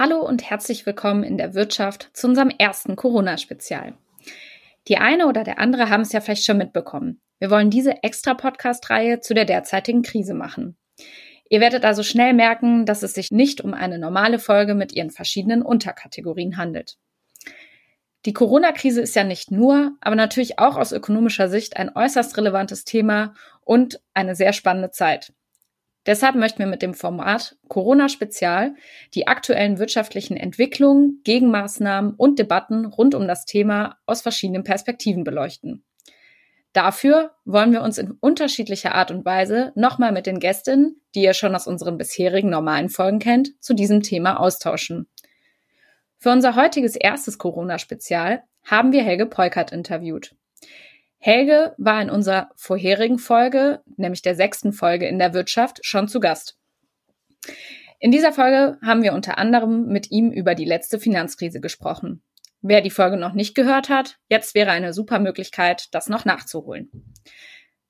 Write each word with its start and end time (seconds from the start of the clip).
Hallo 0.00 0.26
und 0.26 0.48
herzlich 0.48 0.86
willkommen 0.86 1.24
in 1.24 1.36
der 1.36 1.52
Wirtschaft 1.52 2.08
zu 2.14 2.26
unserem 2.26 2.48
ersten 2.48 2.96
Corona-Spezial. 2.96 3.98
Die 4.88 4.96
eine 4.96 5.26
oder 5.26 5.44
der 5.44 5.58
andere 5.58 5.90
haben 5.90 6.00
es 6.00 6.12
ja 6.12 6.22
vielleicht 6.22 6.46
schon 6.46 6.56
mitbekommen. 6.56 7.20
Wir 7.38 7.50
wollen 7.50 7.68
diese 7.68 8.02
extra 8.02 8.32
Podcast-Reihe 8.32 9.20
zu 9.20 9.34
der 9.34 9.44
derzeitigen 9.44 10.00
Krise 10.00 10.32
machen. 10.32 10.78
Ihr 11.50 11.60
werdet 11.60 11.84
also 11.84 12.02
schnell 12.02 12.32
merken, 12.32 12.86
dass 12.86 13.02
es 13.02 13.12
sich 13.12 13.30
nicht 13.30 13.60
um 13.60 13.74
eine 13.74 13.98
normale 13.98 14.38
Folge 14.38 14.74
mit 14.74 14.94
ihren 14.94 15.10
verschiedenen 15.10 15.60
Unterkategorien 15.60 16.56
handelt. 16.56 16.96
Die 18.24 18.32
Corona-Krise 18.32 19.02
ist 19.02 19.14
ja 19.14 19.24
nicht 19.24 19.50
nur, 19.50 19.98
aber 20.00 20.16
natürlich 20.16 20.58
auch 20.58 20.78
aus 20.78 20.92
ökonomischer 20.92 21.50
Sicht 21.50 21.76
ein 21.76 21.94
äußerst 21.94 22.38
relevantes 22.38 22.86
Thema 22.86 23.34
und 23.60 24.00
eine 24.14 24.34
sehr 24.34 24.54
spannende 24.54 24.92
Zeit. 24.92 25.34
Deshalb 26.06 26.34
möchten 26.34 26.60
wir 26.60 26.66
mit 26.66 26.82
dem 26.82 26.94
Format 26.94 27.56
Corona 27.68 28.08
Spezial 28.08 28.74
die 29.14 29.26
aktuellen 29.26 29.78
wirtschaftlichen 29.78 30.36
Entwicklungen, 30.36 31.20
Gegenmaßnahmen 31.24 32.14
und 32.14 32.38
Debatten 32.38 32.86
rund 32.86 33.14
um 33.14 33.28
das 33.28 33.44
Thema 33.44 33.98
aus 34.06 34.22
verschiedenen 34.22 34.64
Perspektiven 34.64 35.24
beleuchten. 35.24 35.84
Dafür 36.72 37.32
wollen 37.44 37.72
wir 37.72 37.82
uns 37.82 37.98
in 37.98 38.12
unterschiedlicher 38.12 38.94
Art 38.94 39.10
und 39.10 39.24
Weise 39.24 39.72
nochmal 39.74 40.12
mit 40.12 40.26
den 40.26 40.38
Gästinnen, 40.38 41.00
die 41.14 41.22
ihr 41.22 41.34
schon 41.34 41.54
aus 41.54 41.66
unseren 41.66 41.98
bisherigen 41.98 42.48
normalen 42.48 42.88
Folgen 42.88 43.18
kennt, 43.18 43.60
zu 43.60 43.74
diesem 43.74 44.02
Thema 44.02 44.38
austauschen. 44.38 45.08
Für 46.18 46.30
unser 46.30 46.54
heutiges 46.54 46.96
erstes 46.96 47.38
Corona-Spezial 47.38 48.44
haben 48.64 48.92
wir 48.92 49.02
Helge 49.02 49.26
Peukert 49.26 49.72
interviewt. 49.72 50.36
Helge 51.22 51.74
war 51.76 52.00
in 52.00 52.08
unserer 52.08 52.48
vorherigen 52.56 53.18
Folge, 53.18 53.82
nämlich 53.96 54.22
der 54.22 54.34
sechsten 54.34 54.72
Folge 54.72 55.06
in 55.06 55.18
der 55.18 55.34
Wirtschaft, 55.34 55.80
schon 55.82 56.08
zu 56.08 56.18
Gast. 56.18 56.56
In 57.98 58.10
dieser 58.10 58.32
Folge 58.32 58.78
haben 58.82 59.02
wir 59.02 59.12
unter 59.12 59.36
anderem 59.36 59.86
mit 59.88 60.10
ihm 60.10 60.32
über 60.32 60.54
die 60.54 60.64
letzte 60.64 60.98
Finanzkrise 60.98 61.60
gesprochen. 61.60 62.22
Wer 62.62 62.80
die 62.80 62.90
Folge 62.90 63.18
noch 63.18 63.34
nicht 63.34 63.54
gehört 63.54 63.90
hat, 63.90 64.16
jetzt 64.30 64.54
wäre 64.54 64.70
eine 64.70 64.94
super 64.94 65.18
Möglichkeit, 65.18 65.88
das 65.92 66.08
noch 66.08 66.24
nachzuholen. 66.24 66.90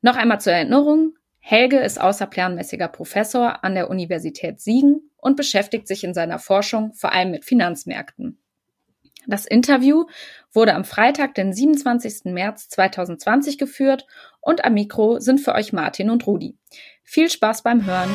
Noch 0.02 0.16
einmal 0.16 0.40
zur 0.40 0.52
Erinnerung, 0.52 1.14
Helge 1.38 1.78
ist 1.78 2.00
außerplanmäßiger 2.00 2.88
Professor 2.88 3.62
an 3.62 3.76
der 3.76 3.90
Universität 3.90 4.60
Siegen 4.60 5.10
und 5.16 5.36
beschäftigt 5.36 5.86
sich 5.86 6.02
in 6.02 6.14
seiner 6.14 6.40
Forschung 6.40 6.92
vor 6.94 7.12
allem 7.12 7.30
mit 7.30 7.44
Finanzmärkten. 7.44 8.42
Das 9.30 9.46
Interview 9.46 10.06
wurde 10.52 10.74
am 10.74 10.84
Freitag, 10.84 11.36
den 11.36 11.52
27. 11.52 12.32
März 12.32 12.68
2020 12.70 13.58
geführt 13.58 14.04
und 14.40 14.64
am 14.64 14.74
Mikro 14.74 15.20
sind 15.20 15.40
für 15.40 15.54
euch 15.54 15.72
Martin 15.72 16.10
und 16.10 16.26
Rudi. 16.26 16.56
Viel 17.04 17.30
Spaß 17.30 17.62
beim 17.62 17.86
Hören! 17.86 18.10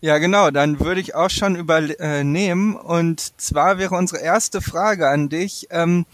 Ja, 0.00 0.18
genau, 0.18 0.52
dann 0.52 0.78
würde 0.78 1.00
ich 1.00 1.16
auch 1.16 1.28
schon 1.28 1.56
übernehmen. 1.56 2.76
Und 2.76 3.40
zwar 3.40 3.78
wäre 3.78 3.96
unsere 3.96 4.22
erste 4.22 4.60
Frage 4.60 5.08
an 5.08 5.28
dich. 5.28 5.66
Ähm, 5.70 6.06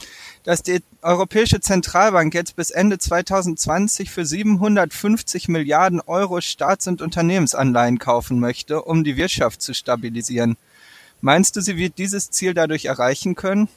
dass 0.44 0.62
die 0.62 0.82
Europäische 1.02 1.60
Zentralbank 1.60 2.34
jetzt 2.34 2.54
bis 2.54 2.70
Ende 2.70 2.98
2020 2.98 4.10
für 4.10 4.24
750 4.24 5.48
Milliarden 5.48 6.00
Euro 6.02 6.40
Staats- 6.40 6.86
und 6.86 7.02
Unternehmensanleihen 7.02 7.98
kaufen 7.98 8.38
möchte, 8.38 8.82
um 8.82 9.04
die 9.04 9.16
Wirtschaft 9.16 9.62
zu 9.62 9.74
stabilisieren. 9.74 10.56
Meinst 11.22 11.56
du, 11.56 11.62
sie 11.62 11.78
wird 11.78 11.96
dieses 11.96 12.30
Ziel 12.30 12.52
dadurch 12.52 12.84
erreichen 12.84 13.34
können? 13.34 13.68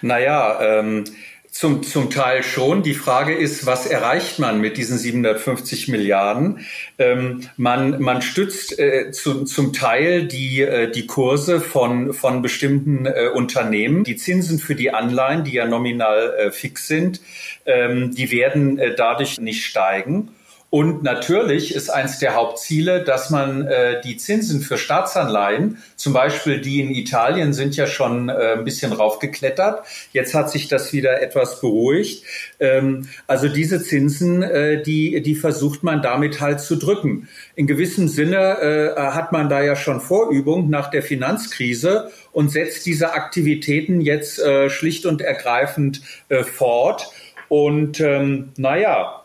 Naja, 0.00 0.58
ähm, 0.60 1.04
zum, 1.50 1.82
zum 1.82 2.10
Teil 2.10 2.42
schon. 2.42 2.82
Die 2.82 2.94
Frage 2.94 3.34
ist, 3.34 3.66
was 3.66 3.86
erreicht 3.86 4.38
man 4.38 4.60
mit 4.60 4.76
diesen 4.76 4.98
750 4.98 5.88
Milliarden? 5.88 6.66
Ähm, 6.98 7.48
man, 7.56 8.00
man 8.00 8.22
stützt 8.22 8.78
äh, 8.78 9.10
zu, 9.10 9.44
zum 9.44 9.72
Teil 9.72 10.26
die, 10.26 10.62
äh, 10.62 10.90
die 10.90 11.06
Kurse 11.06 11.60
von, 11.60 12.14
von 12.14 12.40
bestimmten 12.40 13.06
äh, 13.06 13.28
Unternehmen. 13.34 14.04
Die 14.04 14.16
Zinsen 14.16 14.58
für 14.58 14.74
die 14.74 14.92
Anleihen, 14.92 15.44
die 15.44 15.52
ja 15.52 15.66
nominal 15.66 16.34
äh, 16.38 16.50
fix 16.52 16.86
sind, 16.86 17.20
ähm, 17.66 18.14
die 18.14 18.30
werden 18.30 18.78
äh, 18.78 18.94
dadurch 18.94 19.40
nicht 19.40 19.64
steigen. 19.64 20.28
Und 20.70 21.02
natürlich 21.02 21.74
ist 21.74 21.90
eins 21.90 22.20
der 22.20 22.36
Hauptziele, 22.36 23.02
dass 23.02 23.28
man 23.28 23.66
äh, 23.66 24.00
die 24.02 24.16
Zinsen 24.16 24.60
für 24.60 24.78
Staatsanleihen, 24.78 25.78
zum 25.96 26.12
Beispiel 26.12 26.60
die 26.60 26.80
in 26.80 26.94
Italien, 26.94 27.52
sind 27.52 27.74
ja 27.74 27.88
schon 27.88 28.28
äh, 28.28 28.52
ein 28.52 28.64
bisschen 28.64 28.92
raufgeklettert. 28.92 29.84
Jetzt 30.12 30.32
hat 30.32 30.48
sich 30.48 30.68
das 30.68 30.92
wieder 30.92 31.20
etwas 31.20 31.60
beruhigt. 31.60 32.22
Ähm, 32.60 33.08
also 33.26 33.48
diese 33.48 33.82
Zinsen, 33.82 34.44
äh, 34.44 34.80
die, 34.80 35.20
die 35.22 35.34
versucht 35.34 35.82
man 35.82 36.02
damit 36.02 36.40
halt 36.40 36.60
zu 36.60 36.76
drücken. 36.76 37.28
In 37.56 37.66
gewissem 37.66 38.06
Sinne 38.06 38.60
äh, 38.60 38.94
hat 38.96 39.32
man 39.32 39.48
da 39.48 39.60
ja 39.60 39.74
schon 39.74 40.00
Vorübung 40.00 40.70
nach 40.70 40.88
der 40.88 41.02
Finanzkrise 41.02 42.12
und 42.30 42.52
setzt 42.52 42.86
diese 42.86 43.12
Aktivitäten 43.14 44.00
jetzt 44.00 44.38
äh, 44.38 44.70
schlicht 44.70 45.04
und 45.04 45.20
ergreifend 45.20 46.00
äh, 46.28 46.44
fort. 46.44 47.10
Und 47.48 47.98
ähm, 47.98 48.50
naja, 48.56 49.19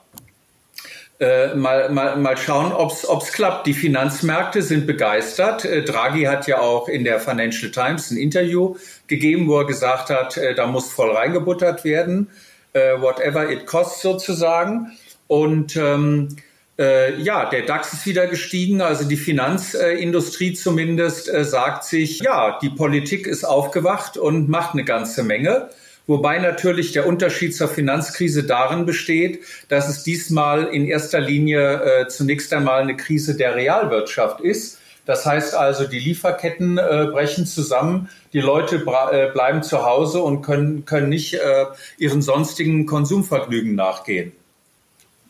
äh, 1.20 1.56
mal, 1.56 1.90
mal, 1.90 2.18
mal 2.18 2.38
schauen, 2.38 2.74
ob 2.74 2.92
es 2.92 3.32
klappt. 3.32 3.68
Die 3.68 3.74
Finanzmärkte 3.74 4.62
sind 4.62 4.86
begeistert. 4.86 5.64
Äh, 5.64 5.84
Draghi 5.84 6.24
hat 6.24 6.48
ja 6.48 6.60
auch 6.60 6.90
in 6.90 7.04
der 7.04 7.20
Financial 7.20 7.72
Times 7.72 8.12
ein 8.12 8.18
Interview 8.18 8.76
gegeben, 9.08 9.48
wo 9.48 9.60
er 9.60 9.66
gesagt 9.66 10.10
hat, 10.10 10.36
äh, 10.38 10.56
da 10.56 10.68
muss 10.68 10.92
voll 10.92 11.12
reingebuttert 11.12 11.86
werden, 11.86 12.30
äh, 12.74 13.00
whatever 13.00 13.50
it 13.50 13.66
costs 13.66 14.02
sozusagen. 14.02 14.92
Und 15.28 15.78
ähm, 15.78 16.36
äh, 16.78 17.20
ja, 17.22 17.50
der 17.50 17.62
DAX 17.62 17.94
ist 17.94 18.06
wieder 18.06 18.28
gestiegen, 18.28 18.82
also 18.82 19.06
die 19.06 19.16
Finanzindustrie 19.16 20.54
zumindest 20.54 21.34
äh, 21.34 21.46
sagt 21.46 21.86
sich, 21.86 22.20
ja, 22.20 22.60
die 22.62 22.70
Politik 22.70 23.28
ist 23.28 23.46
aufgewacht 23.46 24.18
und 24.18 24.50
macht 24.50 24.74
eine 24.74 24.84
ganze 24.84 25.24
Menge. 25.24 25.70
Wobei 26.08 26.38
natürlich 26.38 26.92
der 26.92 27.08
Unterschied 27.08 27.56
zur 27.56 27.68
Finanzkrise 27.68 28.44
darin 28.44 28.86
besteht, 28.86 29.42
dass 29.70 29.90
es 29.90 30.04
diesmal 30.04 30.66
in 30.66 30.86
erster 30.86 31.20
Linie 31.20 31.82
äh, 31.82 32.08
zunächst 32.08 32.54
einmal 32.54 32.82
eine 32.82 32.96
Krise 32.96 33.36
der 33.36 33.56
Realwirtschaft 33.56 34.40
ist. 34.40 34.78
Das 35.06 35.26
heißt 35.26 35.56
also, 35.56 35.86
die 35.86 36.00
Lieferketten 36.00 36.78
äh, 36.78 37.08
brechen 37.12 37.46
zusammen, 37.46 38.10
die 38.34 38.42
Leute 38.42 38.78
äh, 38.78 39.32
bleiben 39.32 39.64
zu 39.64 39.86
Hause 39.86 40.22
und 40.22 40.42
können, 40.42 40.86
können 40.86 41.10
nicht 41.10 41.36
äh, 41.36 41.66
ihren 41.98 42.22
sonstigen 42.22 42.86
Konsumvergnügen 42.86 43.76
nachgehen. 43.76 44.32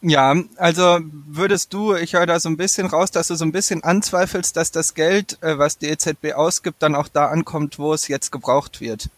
Ja, 0.01 0.35
also 0.57 0.99
würdest 1.27 1.73
du, 1.73 1.95
ich 1.95 2.13
höre 2.13 2.25
da 2.25 2.39
so 2.39 2.47
ein 2.47 2.57
bisschen 2.57 2.85
raus, 2.85 3.11
dass 3.11 3.29
du 3.29 3.35
so 3.35 3.43
ein 3.43 3.51
bisschen 3.51 3.83
anzweifelst, 3.83 4.55
dass 4.55 4.71
das 4.71 4.93
Geld, 4.93 5.37
äh, 5.41 5.57
was 5.57 5.77
die 5.77 5.87
EZB 5.87 6.33
ausgibt, 6.35 6.81
dann 6.83 6.95
auch 6.95 7.07
da 7.07 7.27
ankommt, 7.27 7.79
wo 7.79 7.93
es 7.93 8.07
jetzt 8.07 8.31
gebraucht 8.31 8.81
wird. 8.81 9.09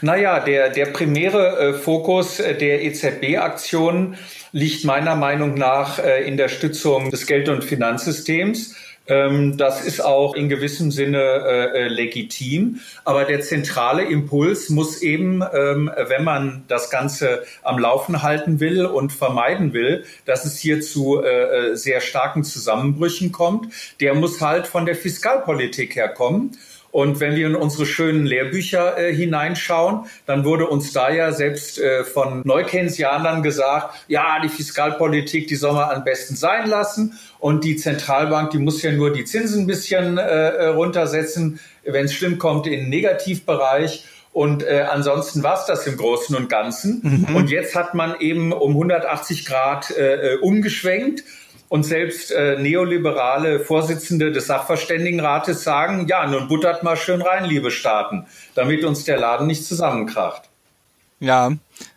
Naja, 0.00 0.40
der, 0.40 0.70
der 0.70 0.86
primäre 0.86 1.58
äh, 1.58 1.72
Fokus 1.74 2.40
äh, 2.40 2.56
der 2.56 2.82
EZB-Aktionen 2.84 4.16
liegt 4.52 4.84
meiner 4.84 5.14
Meinung 5.14 5.54
nach 5.54 5.98
äh, 5.98 6.26
in 6.26 6.36
der 6.36 6.48
Stützung 6.48 7.10
des 7.10 7.26
Geld- 7.26 7.48
und 7.48 7.64
Finanzsystems. 7.64 8.74
Ähm, 9.08 9.56
das 9.56 9.84
ist 9.84 10.00
auch 10.04 10.34
in 10.34 10.48
gewissem 10.48 10.90
Sinne 10.90 11.18
äh, 11.18 11.84
äh, 11.84 11.88
legitim. 11.88 12.80
Aber 13.04 13.24
der 13.24 13.40
zentrale 13.40 14.04
Impuls 14.04 14.68
muss 14.68 15.02
eben, 15.02 15.42
ähm, 15.52 15.90
wenn 16.08 16.24
man 16.24 16.64
das 16.68 16.90
Ganze 16.90 17.44
am 17.62 17.78
Laufen 17.78 18.22
halten 18.22 18.60
will 18.60 18.84
und 18.84 19.12
vermeiden 19.12 19.72
will, 19.72 20.04
dass 20.26 20.44
es 20.44 20.58
hier 20.58 20.80
zu 20.80 21.22
äh, 21.22 21.74
sehr 21.76 22.00
starken 22.00 22.44
Zusammenbrüchen 22.44 23.32
kommt, 23.32 23.72
der 24.00 24.14
muss 24.14 24.40
halt 24.40 24.66
von 24.66 24.84
der 24.86 24.94
Fiskalpolitik 24.94 25.96
herkommen. 25.96 26.56
Und 26.90 27.20
wenn 27.20 27.36
wir 27.36 27.46
in 27.46 27.54
unsere 27.54 27.84
schönen 27.84 28.24
Lehrbücher 28.24 28.98
äh, 28.98 29.14
hineinschauen, 29.14 30.06
dann 30.26 30.44
wurde 30.44 30.66
uns 30.66 30.92
da 30.92 31.10
ja 31.10 31.32
selbst 31.32 31.78
äh, 31.78 32.02
von 32.04 32.42
Neukeynesianern 32.44 33.42
gesagt, 33.42 33.94
ja, 34.08 34.40
die 34.42 34.48
Fiskalpolitik, 34.48 35.48
die 35.48 35.56
soll 35.56 35.74
man 35.74 35.90
am 35.90 36.04
besten 36.04 36.34
sein 36.34 36.66
lassen. 36.66 37.18
Und 37.38 37.64
die 37.64 37.76
Zentralbank, 37.76 38.50
die 38.50 38.58
muss 38.58 38.82
ja 38.82 38.90
nur 38.90 39.12
die 39.12 39.24
Zinsen 39.24 39.64
ein 39.64 39.66
bisschen 39.66 40.18
äh, 40.18 40.22
äh 40.22 40.66
runtersetzen, 40.68 41.60
wenn 41.84 42.06
es 42.06 42.14
schlimm 42.14 42.38
kommt, 42.38 42.66
in 42.66 42.72
den 42.72 42.88
Negativbereich. 42.88 44.06
Und 44.32 44.62
äh, 44.62 44.86
ansonsten 44.88 45.42
war 45.42 45.58
es 45.58 45.66
das 45.66 45.86
im 45.86 45.96
Großen 45.96 46.36
und 46.36 46.48
Ganzen. 46.48 47.26
Mhm. 47.28 47.36
Und 47.36 47.50
jetzt 47.50 47.74
hat 47.74 47.94
man 47.94 48.18
eben 48.20 48.52
um 48.52 48.72
180 48.72 49.44
Grad 49.44 49.90
äh, 49.90 50.34
äh, 50.34 50.38
umgeschwenkt 50.38 51.24
und 51.68 51.84
selbst 51.84 52.30
äh, 52.30 52.58
neoliberale 52.58 53.60
Vorsitzende 53.60 54.32
des 54.32 54.46
Sachverständigenrates 54.46 55.62
sagen, 55.64 56.06
ja, 56.08 56.26
nun 56.26 56.48
buttert 56.48 56.82
mal 56.82 56.96
schön 56.96 57.22
rein, 57.22 57.44
liebe 57.44 57.70
Staaten, 57.70 58.26
damit 58.54 58.84
uns 58.84 59.04
der 59.04 59.18
Laden 59.18 59.46
nicht 59.46 59.64
zusammenkracht. 59.64 60.42
Ja. 61.20 61.52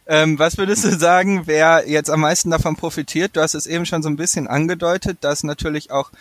Ähm, 0.08 0.40
was 0.40 0.58
würdest 0.58 0.84
du 0.84 0.90
sagen, 0.98 1.44
wer 1.46 1.88
jetzt 1.88 2.10
am 2.10 2.22
meisten 2.22 2.50
davon 2.50 2.76
profitiert? 2.76 3.36
Du 3.36 3.42
hast 3.42 3.54
es 3.54 3.68
eben 3.68 3.86
schon 3.86 4.04
so 4.04 4.10
ein 4.10 4.18
bisschen 4.18 4.48
angedeutet, 4.48 5.20
dass 5.22 5.44
natürlich 5.44 5.92
auch 5.92 6.12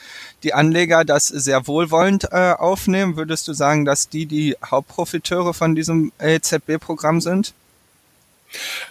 die 0.42 0.54
Anleger 0.54 1.04
das 1.04 1.26
sehr 1.26 1.66
wohlwollend 1.66 2.28
äh, 2.30 2.52
aufnehmen. 2.52 3.16
Würdest 3.16 3.48
du 3.48 3.52
sagen, 3.52 3.84
dass 3.84 4.08
die 4.08 4.26
die 4.26 4.56
Hauptprofiteure 4.64 5.54
von 5.54 5.74
diesem 5.74 6.12
EZB-Programm 6.20 7.20
sind? 7.20 7.54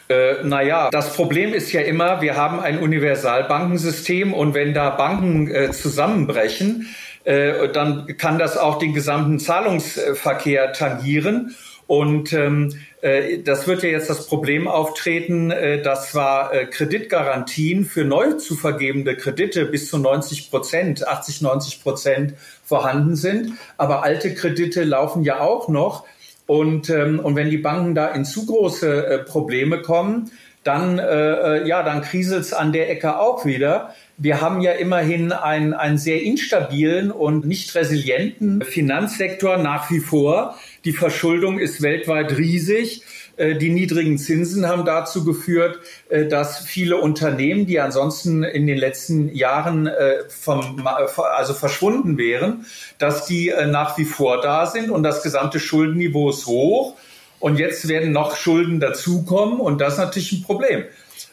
Äh, 0.09 0.44
naja, 0.44 0.89
das 0.91 1.13
Problem 1.13 1.53
ist 1.53 1.71
ja 1.71 1.81
immer, 1.81 2.21
wir 2.21 2.35
haben 2.35 2.59
ein 2.59 2.79
Universalbankensystem 2.79 4.33
und 4.33 4.53
wenn 4.53 4.73
da 4.73 4.89
Banken 4.91 5.50
äh, 5.53 5.71
zusammenbrechen, 5.71 6.88
äh, 7.25 7.69
dann 7.69 8.17
kann 8.17 8.39
das 8.39 8.57
auch 8.57 8.79
den 8.79 8.94
gesamten 8.94 9.39
Zahlungsverkehr 9.39 10.73
tangieren. 10.73 11.56
Und 11.89 12.33
ähm, 12.33 12.79
äh, 13.01 13.39
das 13.39 13.67
wird 13.67 13.81
ja 13.81 13.89
jetzt 13.89 14.11
das 14.11 14.27
Problem 14.27 14.67
auftreten, 14.67 15.50
äh, 15.50 15.81
dass 15.81 16.12
zwar 16.12 16.53
äh, 16.53 16.65
Kreditgarantien 16.67 17.83
für 17.83 18.05
neu 18.05 18.33
zu 18.33 18.55
vergebende 18.55 19.17
Kredite 19.17 19.65
bis 19.65 19.89
zu 19.89 19.97
90 19.97 20.51
Prozent, 20.51 21.07
80, 21.07 21.41
90 21.41 21.81
Prozent 21.81 22.33
vorhanden 22.63 23.15
sind, 23.15 23.53
aber 23.77 24.03
alte 24.03 24.35
Kredite 24.35 24.83
laufen 24.83 25.23
ja 25.23 25.39
auch 25.39 25.67
noch. 25.67 26.05
Und, 26.50 26.90
ähm, 26.90 27.19
und 27.19 27.36
wenn 27.36 27.51
die 27.51 27.60
Banken 27.60 27.94
da 27.94 28.07
in 28.07 28.25
zu 28.25 28.48
große 28.48 29.06
äh, 29.06 29.19
Probleme 29.19 29.84
kommen, 29.84 30.31
dann, 30.63 30.98
äh, 30.98 31.04
äh 31.04 31.68
ja, 31.68 31.84
dann 31.84 32.01
kriselt 32.01 32.42
es 32.42 32.54
an 32.54 32.74
der 32.74 32.90
Ecke 32.90 33.19
auch 33.19 33.46
wieder. 33.46 33.94
Wir 34.18 34.42
haben 34.42 34.60
ja 34.60 34.72
immerhin 34.72 35.31
einen, 35.31 35.74
einen 35.74 36.00
sehr 36.00 36.24
instabilen 36.24 37.12
und 37.12 37.46
nicht 37.46 37.75
resilienten 37.75 38.63
Finanzsektor 38.63 39.57
nach 39.57 39.92
wie 39.92 40.00
vor. 40.00 40.56
Die 40.86 40.92
Verschuldung 40.92 41.60
ist 41.60 41.84
weltweit 41.84 42.36
riesig. 42.36 43.04
Äh, 43.39 43.56
die 43.56 43.69
niedrigen 43.69 44.18
Zinsen 44.18 44.68
haben 44.68 44.86
dazu 44.86 45.24
geführt, 45.24 45.80
äh, 46.09 46.27
dass 46.27 46.59
viele 46.59 46.97
Unternehmen, 46.97 47.65
die 47.65 47.80
ansonsten 47.80 48.44
in 48.44 48.68
den 48.68 48.77
letzten 48.77 49.33
Jahren 49.33 49.88
äh, 49.88 50.24
vom, 50.27 50.86
also 50.86 51.53
verschwunden 51.53 52.18
wären, 52.18 52.65
dass 52.97 53.25
die 53.25 53.53
nach 53.68 53.97
wie 53.97 54.06
vor 54.06 54.41
da 54.41 54.65
sind 54.65 54.89
und 54.89 55.03
das 55.03 55.24
gesamte 55.24 55.59
Schuldenniveau 55.59 56.30
ist 56.30 56.45
hoch. 56.45 56.95
Und 57.39 57.57
jetzt 57.57 57.88
werden 57.88 58.12
noch 58.12 58.36
Schulden 58.36 58.81
dazukommen 58.81 59.62
und 59.62 59.80
das 59.80 59.94
ist 59.94 60.00
natürlich 60.00 60.33
ein 60.33 60.44
Problem. 60.44 60.83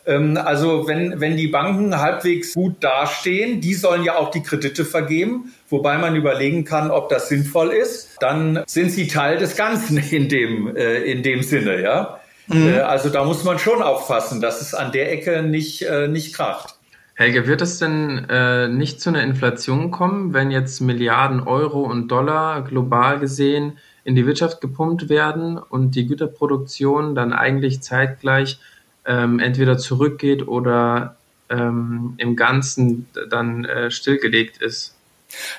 Ähm, 0.07 0.37
also 0.37 0.87
wenn, 0.87 1.21
wenn 1.21 1.37
die 1.37 1.49
Banken 1.49 1.99
halbwegs 1.99 2.55
gut 2.55 2.83
dastehen, 2.83 3.61
die 3.61 3.75
sollen 3.75 4.05
ja 4.05 4.17
auch 4.17 4.31
die 4.31 4.43
Kredite 4.43 4.85
vergeben, 4.85 5.53
wobei 5.69 5.99
man 5.99 6.17
überlegen 6.17 6.65
kann, 6.65 6.91
ob 6.91 7.09
das 7.09 7.29
sinnvoll 7.29 7.71
ist, 7.71 8.17
dann 8.21 8.63
sind 8.67 8.91
sie 8.91 9.09
Teil 9.09 9.39
des 9.39 9.57
Ganzen 9.57 9.99
in 9.99 10.29
dem, 10.29 10.77
äh, 10.77 11.03
in 11.03 11.23
dem 11.23 11.43
Sinne, 11.43 11.81
ja. 11.83 12.21
Mhm. 12.49 12.69
Äh, 12.69 12.81
also 12.81 13.09
da 13.09 13.25
muss 13.25 13.45
man 13.45 13.59
schon 13.59 13.83
aufpassen, 13.83 14.41
dass 14.41 14.61
es 14.61 14.75
an 14.75 14.93
der 14.93 15.13
Ecke 15.13 15.43
nicht, 15.43 15.83
äh, 15.83 16.09
nicht 16.09 16.35
kracht. 16.35 16.75
Helge, 17.15 17.47
wird 17.47 17.63
es 17.63 17.79
denn 17.79 18.27
äh, 18.29 18.69
nicht 18.69 19.01
zu 19.01 19.09
einer 19.09 19.23
Inflation 19.23 19.91
kommen, 19.91 20.35
wenn 20.35 20.51
jetzt 20.51 20.81
Milliarden 20.81 21.41
Euro 21.41 21.81
und 21.81 22.09
Dollar 22.09 22.63
global 22.63 23.19
gesehen 23.19 23.79
in 24.05 24.15
die 24.15 24.27
Wirtschaft 24.27 24.61
gepumpt 24.61 25.09
werden 25.09 25.57
und 25.57 25.97
die 25.97 26.07
Güterproduktion 26.07 27.15
dann 27.15 27.33
eigentlich 27.33 27.81
zeitgleich 27.81 28.61
ähm, 29.07 29.39
entweder 29.39 29.79
zurückgeht 29.79 30.47
oder 30.47 31.17
ähm, 31.49 32.15
im 32.19 32.37
Ganzen 32.37 33.07
dann 33.31 33.65
äh, 33.65 33.91
stillgelegt 33.91 34.61
ist. 34.61 34.95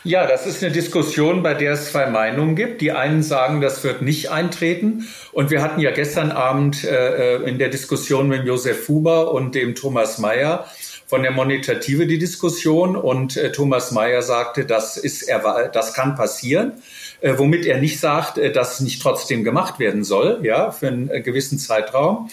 Ja, 0.03 0.25
das 0.25 0.47
ist 0.47 0.63
eine 0.63 0.71
Diskussion, 0.71 1.43
bei 1.43 1.53
der 1.53 1.73
es 1.73 1.91
zwei 1.91 2.07
Meinungen 2.07 2.55
gibt. 2.55 2.81
Die 2.81 2.93
einen 2.93 3.21
sagen, 3.21 3.61
das 3.61 3.83
wird 3.83 4.01
nicht 4.01 4.31
eintreten. 4.31 5.07
Und 5.33 5.51
wir 5.51 5.61
hatten 5.61 5.81
ja 5.81 5.91
gestern 5.91 6.31
Abend 6.31 6.83
äh, 6.83 7.35
äh 7.35 7.49
in 7.49 7.59
der 7.59 7.69
Diskussion 7.69 8.27
mit 8.27 8.45
Josef 8.45 8.87
Huber 8.87 9.31
und 9.33 9.55
dem 9.55 9.75
Thomas 9.75 10.19
Mayer 10.19 10.65
von 11.05 11.21
der 11.21 11.31
Monetative 11.31 12.07
die 12.07 12.17
Diskussion. 12.17 12.95
Und 12.95 13.35
äh, 13.35 13.51
Thomas 13.51 13.91
Mayer 13.91 14.21
sagte, 14.21 14.65
das, 14.65 14.97
ist, 14.97 15.29
das 15.73 15.93
kann 15.93 16.15
passieren 16.15 16.73
äh, 17.21 17.33
womit 17.37 17.65
er 17.65 17.79
nicht 17.79 17.99
sagt, 17.99 18.37
äh, 18.37 18.51
dass 18.51 18.75
es 18.75 18.79
nicht 18.81 19.01
trotzdem 19.01 19.43
gemacht 19.43 19.79
werden 19.79 20.03
soll, 20.03 20.39
ja, 20.43 20.71
für 20.71 20.87
einen 20.87 21.09
äh, 21.09 21.21
gewissen 21.21 21.57
Zeitraum. 21.57 22.29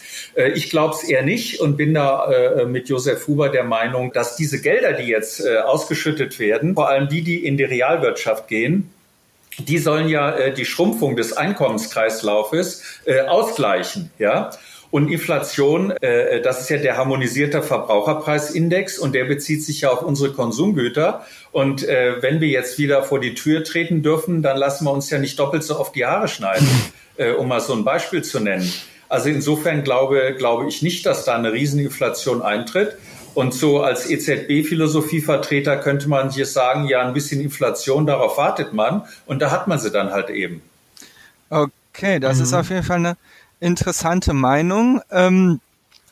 Ich 0.54 0.70
glaube 0.70 0.94
es 0.94 1.04
eher 1.04 1.22
nicht 1.22 1.60
und 1.60 1.76
bin 1.76 1.94
da 1.94 2.64
mit 2.66 2.88
Josef 2.88 3.26
Huber 3.26 3.48
der 3.48 3.64
Meinung, 3.64 4.12
dass 4.12 4.36
diese 4.36 4.60
Gelder, 4.60 4.92
die 4.92 5.04
jetzt 5.04 5.46
ausgeschüttet 5.46 6.38
werden, 6.38 6.75
vor 6.75 6.88
allem 6.88 7.08
die, 7.08 7.22
die 7.22 7.44
in 7.46 7.56
die 7.56 7.64
Realwirtschaft 7.64 8.48
gehen, 8.48 8.90
die 9.58 9.78
sollen 9.78 10.08
ja 10.08 10.31
äh, 10.31 10.52
die 10.52 10.64
Schrumpfung 10.64 11.16
des 11.16 11.32
Einkommenskreislaufes 11.32 13.00
äh, 13.04 13.20
ausgleichen, 13.22 14.10
ja. 14.19 14.50
Und 14.94 15.11
Inflation, 15.11 15.91
äh, 15.91 16.41
das 16.41 16.61
ist 16.61 16.70
ja 16.70 16.76
der 16.76 16.96
harmonisierte 16.96 17.64
Verbraucherpreisindex 17.64 18.96
und 18.96 19.12
der 19.12 19.25
bezieht 19.25 19.64
sich 19.64 19.81
ja 19.81 19.91
auf 19.91 20.02
unsere 20.02 20.32
Konsumgüter. 20.32 21.26
Und 21.50 21.82
äh, 21.82 22.23
wenn 22.23 22.41
wir 22.41 22.46
jetzt 22.46 22.79
wieder 22.79 23.02
vor 23.02 23.19
die 23.19 23.35
Tür 23.35 23.64
treten 23.64 24.05
dürfen, 24.05 24.41
dann 24.41 24.56
lassen 24.56 24.85
wir 24.85 24.93
uns 24.93 25.11
ja 25.11 25.19
nicht 25.19 25.37
doppelt 25.37 25.64
so 25.64 25.81
oft 25.81 25.96
die 25.96 26.06
Haare 26.06 26.29
schneiden, 26.29 26.69
äh, 27.17 27.32
um 27.32 27.49
mal 27.49 27.61
so 27.61 27.73
ein 27.73 27.82
Beispiel 27.82 28.23
zu 28.23 28.38
nennen. 28.38 28.73
Also 29.08 29.31
insofern 29.31 29.82
glaube, 29.82 30.32
glaube 30.38 30.69
ich 30.69 30.81
nicht, 30.81 31.05
dass 31.06 31.25
da 31.25 31.35
eine 31.35 31.52
Rieseninflation 31.52 32.40
eintritt. 32.40 32.97
Und 33.35 33.52
so 33.52 33.82
als 33.82 34.08
EZB-Philosophievertreter 34.08 35.76
könnte 35.76 36.08
man 36.08 36.31
hier 36.31 36.47
sagen, 36.47 36.87
ja, 36.87 37.05
ein 37.05 37.14
bisschen 37.14 37.40
Inflation, 37.40 38.06
darauf 38.06 38.38
wartet 38.38 38.73
man. 38.73 39.02
Und 39.26 39.43
da 39.43 39.50
hat 39.50 39.67
man 39.67 39.81
sie 39.81 39.90
dann 39.90 40.12
halt 40.12 40.31
eben. 40.31 40.62
Okay, 41.50 42.20
das 42.20 42.37
mhm. 42.37 42.43
ist 42.44 42.55
auf 42.55 42.70
jeden 42.70 42.85
Fall 42.85 42.99
eine 42.99 43.17
interessante 43.60 44.32
Meinung. 44.32 45.00
Ähm, 45.10 45.60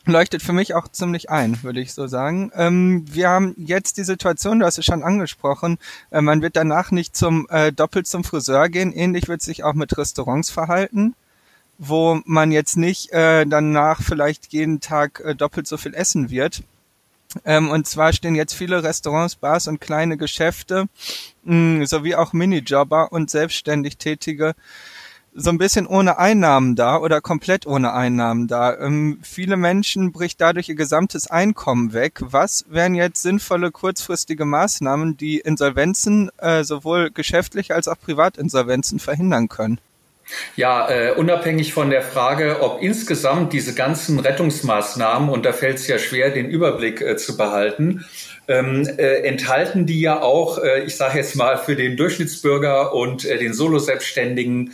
leuchtet 0.05 0.43
für 0.43 0.53
mich 0.53 0.75
auch 0.75 0.89
ziemlich 0.89 1.31
ein, 1.31 1.63
würde 1.63 1.81
ich 1.81 1.93
so 1.93 2.07
sagen. 2.07 2.51
Ähm, 2.55 3.05
wir 3.09 3.29
haben 3.29 3.55
jetzt 3.57 3.97
die 3.99 4.05
Situation, 4.05 4.61
du 4.61 4.67
hast 4.67 4.79
es 4.79 4.85
schon 4.85 5.03
angesprochen, 5.03 5.79
äh, 6.11 6.21
man 6.21 6.43
wird 6.43 6.57
danach 6.57 6.91
nicht 6.91 7.17
zum 7.17 7.47
äh, 7.51 7.73
doppelt 7.73 8.07
zum 8.07 8.25
Friseur 8.25 8.69
gehen. 8.69 8.93
Ähnlich 8.93 9.29
wird 9.29 9.43
sich 9.43 9.65
auch 9.65 9.75
mit 9.75 9.97
Restaurants 9.97 10.51
verhalten, 10.51 11.15
wo 11.79 12.21
man 12.25 12.53
jetzt 12.53 12.77
nicht 12.77 13.13
äh, 13.13 13.47
danach 13.47 14.03
vielleicht 14.03 14.53
jeden 14.53 14.81
Tag 14.81 15.21
äh, 15.21 15.35
doppelt 15.35 15.67
so 15.67 15.77
viel 15.77 15.95
essen 15.95 16.31
wird. 16.31 16.63
Ähm, 17.45 17.71
und 17.71 17.87
zwar 17.87 18.13
stehen 18.13 18.35
jetzt 18.35 18.55
viele 18.55 18.83
Restaurants, 18.83 19.37
Bars 19.37 19.67
und 19.67 19.81
kleine 19.81 20.17
Geschäfte 20.17 20.87
mh, 21.45 21.87
sowie 21.87 22.15
auch 22.15 22.33
Minijobber 22.33 23.11
und 23.13 23.31
selbstständig 23.31 23.97
Tätige 23.97 24.55
so 25.35 25.51
ein 25.51 25.59
bisschen 25.59 25.87
ohne 25.87 26.19
Einnahmen 26.19 26.77
da 26.77 26.99
oder 26.99 27.21
komplett 27.21 27.67
ohne 27.67 27.93
Einnahmen 27.93 28.49
da. 28.49 28.79
Ähm, 28.79 29.19
viele 29.23 29.57
Menschen 29.57 30.13
bricht 30.13 30.41
dadurch 30.41 30.69
ihr 30.69 30.75
gesamtes 30.75 31.31
Einkommen 31.31 31.93
weg. 31.93 32.21
Was 32.21 32.67
wären 32.69 32.95
jetzt 32.95 33.23
sinnvolle 33.23 33.71
kurzfristige 33.71 34.45
Maßnahmen, 34.45 35.17
die 35.17 35.39
Insolvenzen 35.39 36.31
äh, 36.39 36.65
sowohl 36.65 37.11
geschäftlich 37.11 37.73
als 37.73 37.89
auch 37.89 37.99
Privatinsolvenzen 37.99 38.99
verhindern 38.99 39.49
können? 39.49 39.79
Ja, 40.57 40.89
äh, 40.89 41.13
unabhängig 41.13 41.73
von 41.73 41.91
der 41.91 42.03
Frage, 42.03 42.63
ob 42.63 42.83
insgesamt 42.83 43.53
diese 43.53 43.75
ganzen 43.75 44.19
Rettungsmaßnahmen, 44.19 45.29
und 45.29 45.45
da 45.45 45.53
fällt 45.53 45.77
es 45.77 45.89
ja 45.89 45.99
schwer, 45.99 46.31
den 46.31 46.49
Überblick 46.49 47.01
äh, 47.01 47.17
zu 47.17 47.37
behalten, 47.37 48.05
ähm, 48.49 48.89
äh, 48.99 49.23
enthalten 49.23 49.87
die 49.87 50.01
ja 50.01 50.21
auch, 50.21 50.59
äh, 50.59 50.85
ich 50.85 50.97
sage 50.97 51.19
jetzt 51.19 51.37
mal, 51.37 51.59
für 51.59 51.77
den 51.77 51.97
Durchschnittsbürger 51.97 52.95
und 52.95 53.25
äh, 53.25 53.39
den 53.39 53.53
Solo-Selbstständigen 53.53 54.73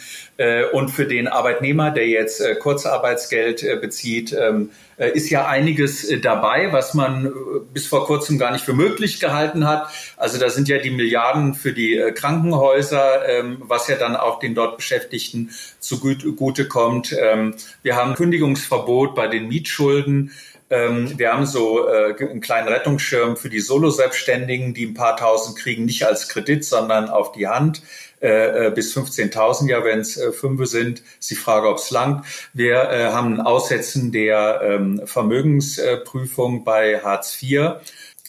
und 0.73 0.90
für 0.90 1.07
den 1.07 1.26
Arbeitnehmer, 1.26 1.90
der 1.90 2.07
jetzt 2.07 2.40
äh, 2.40 2.54
Kurzarbeitsgeld 2.54 3.64
äh, 3.64 3.76
bezieht, 3.76 4.33
ähm, 4.33 4.71
äh, 4.99 5.11
ist 5.11 5.30
ja 5.30 5.47
einiges 5.47 6.04
äh, 6.04 6.18
dabei, 6.18 6.73
was 6.73 6.95
man 6.95 7.26
äh, 7.26 7.30
bis 7.73 7.87
vor 7.87 8.07
kurzem 8.07 8.38
gar 8.38 8.52
nicht 8.52 8.64
für 8.64 8.73
möglich 8.73 9.21
gehalten 9.21 9.66
hat. 9.66 9.90
Also 10.16 10.38
da 10.38 10.50
sind 10.50 10.68
ja 10.68 10.78
die 10.78 10.90
Milliarden 10.90 11.54
für 11.54 11.73
die 11.73 11.97
äh, 11.97 12.12
Krankenhäuser, 12.12 13.28
ähm, 13.28 13.62
was 13.62 13.88
ja 13.88 13.97
dann 13.97 14.16
auch 14.16 14.38
den 14.38 14.54
dort 14.54 14.76
Beschäftigten 14.76 15.50
zugute 15.80 16.68
kommt. 16.68 17.16
Ähm, 17.18 17.54
wir 17.83 17.97
haben 17.97 18.14
Kündigungsverbot 18.14 19.14
bei 19.14 19.28
den 19.28 19.49
Mietschulden. 19.49 20.33
Wir 20.71 21.33
haben 21.33 21.47
so 21.47 21.88
äh, 21.88 22.14
einen 22.21 22.42
kleinen 22.42 22.68
Rettungsschirm 22.68 23.38
für 23.38 23.49
die 23.49 23.61
Solo-Selbstständigen, 23.61 24.75
die 24.75 24.85
ein 24.85 24.92
paar 24.92 25.16
tausend 25.16 25.57
kriegen, 25.57 25.87
nicht 25.87 26.04
als 26.04 26.28
Kredit, 26.28 26.62
sondern 26.62 27.09
auf 27.09 27.33
die 27.33 27.49
Hand. 27.49 27.80
Äh, 28.20 28.66
äh 28.66 28.70
bis 28.70 28.96
15.000 28.96 29.68
ja, 29.68 29.84
wenn 29.84 30.00
es 30.00 30.16
äh, 30.16 30.32
fünf 30.32 30.66
sind, 30.66 31.02
ist 31.20 31.30
die 31.30 31.37
Frage, 31.37 31.68
ob 31.68 31.78
es 31.78 31.90
langt. 31.90 32.25
Wir 32.52 33.12
haben 33.12 33.34
ein 33.34 33.40
Aussetzen 33.40 34.12
der 34.12 34.60
ähm, 34.62 35.02
Vermögensprüfung 35.04 36.64
bei 36.64 37.00
Hartz 37.00 37.42
IV. 37.42 37.76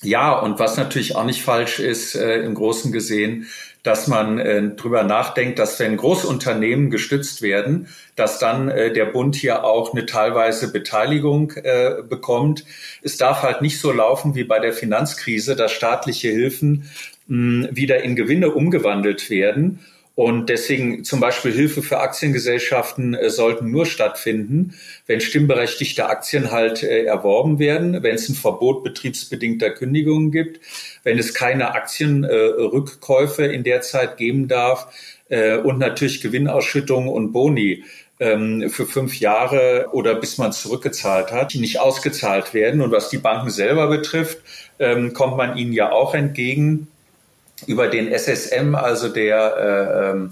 Ja, 0.01 0.37
und 0.37 0.59
was 0.59 0.77
natürlich 0.77 1.15
auch 1.15 1.25
nicht 1.25 1.41
falsch 1.41 1.79
ist, 1.79 2.15
im 2.15 2.55
Großen 2.55 2.91
gesehen, 2.91 3.47
dass 3.83 4.07
man 4.07 4.39
äh, 4.39 4.69
drüber 4.75 5.03
nachdenkt, 5.03 5.57
dass 5.57 5.79
wenn 5.79 5.95
Großunternehmen 5.95 6.89
gestützt 6.89 7.41
werden, 7.41 7.87
dass 8.15 8.39
dann 8.39 8.69
äh, 8.69 8.91
der 8.91 9.05
Bund 9.05 9.35
hier 9.35 9.63
auch 9.63 9.93
eine 9.93 10.05
teilweise 10.05 10.71
Beteiligung 10.71 11.51
äh, 11.51 12.01
bekommt. 12.07 12.65
Es 13.01 13.17
darf 13.17 13.41
halt 13.41 13.61
nicht 13.61 13.79
so 13.79 13.91
laufen 13.91 14.35
wie 14.35 14.43
bei 14.43 14.59
der 14.59 14.73
Finanzkrise, 14.73 15.55
dass 15.55 15.71
staatliche 15.71 16.29
Hilfen 16.29 16.89
mh, 17.29 17.69
wieder 17.71 18.03
in 18.03 18.17
Gewinne 18.17 18.51
umgewandelt 18.51 19.29
werden 19.29 19.79
Und 20.19 20.49
deswegen 20.49 21.05
zum 21.05 21.21
Beispiel 21.21 21.53
Hilfe 21.53 21.81
für 21.81 22.01
Aktiengesellschaften 22.01 23.13
äh, 23.13 23.29
sollten 23.29 23.71
nur 23.71 23.85
stattfinden, 23.85 24.73
wenn 25.07 25.21
stimmberechtigte 25.21 26.09
Aktien 26.09 26.51
halt 26.51 26.83
äh, 26.83 27.05
erworben 27.05 27.57
werden, 27.57 28.03
wenn 28.03 28.15
es 28.15 28.27
ein 28.27 28.35
Verbot 28.35 28.83
betriebsbedingter 28.83 29.69
Kündigungen 29.69 30.31
gibt, 30.31 30.59
wenn 31.03 31.17
es 31.17 31.33
keine 31.33 31.73
Aktienrückkäufe 31.73 33.47
äh, 33.47 33.55
in 33.55 33.63
der 33.63 33.79
Zeit 33.79 34.17
geben 34.17 34.49
darf 34.49 34.87
äh, 35.29 35.55
und 35.55 35.77
natürlich 35.77 36.19
Gewinnausschüttungen 36.19 37.07
und 37.07 37.31
Boni 37.31 37.85
ähm, 38.19 38.69
für 38.69 38.85
fünf 38.85 39.21
Jahre 39.21 39.87
oder 39.93 40.15
bis 40.15 40.37
man 40.37 40.51
zurückgezahlt 40.51 41.31
hat, 41.31 41.53
die 41.53 41.61
nicht 41.61 41.79
ausgezahlt 41.79 42.53
werden. 42.53 42.81
Und 42.81 42.91
was 42.91 43.09
die 43.09 43.19
Banken 43.19 43.51
selber 43.51 43.87
betrifft, 43.87 44.39
ähm, 44.79 45.13
kommt 45.13 45.37
man 45.37 45.55
ihnen 45.55 45.71
ja 45.71 45.93
auch 45.93 46.13
entgegen 46.13 46.89
über 47.67 47.87
den 47.87 48.11
SSM, 48.11 48.75
also 48.75 49.09
der 49.09 49.57
äh, 49.57 50.11
ähm, 50.11 50.29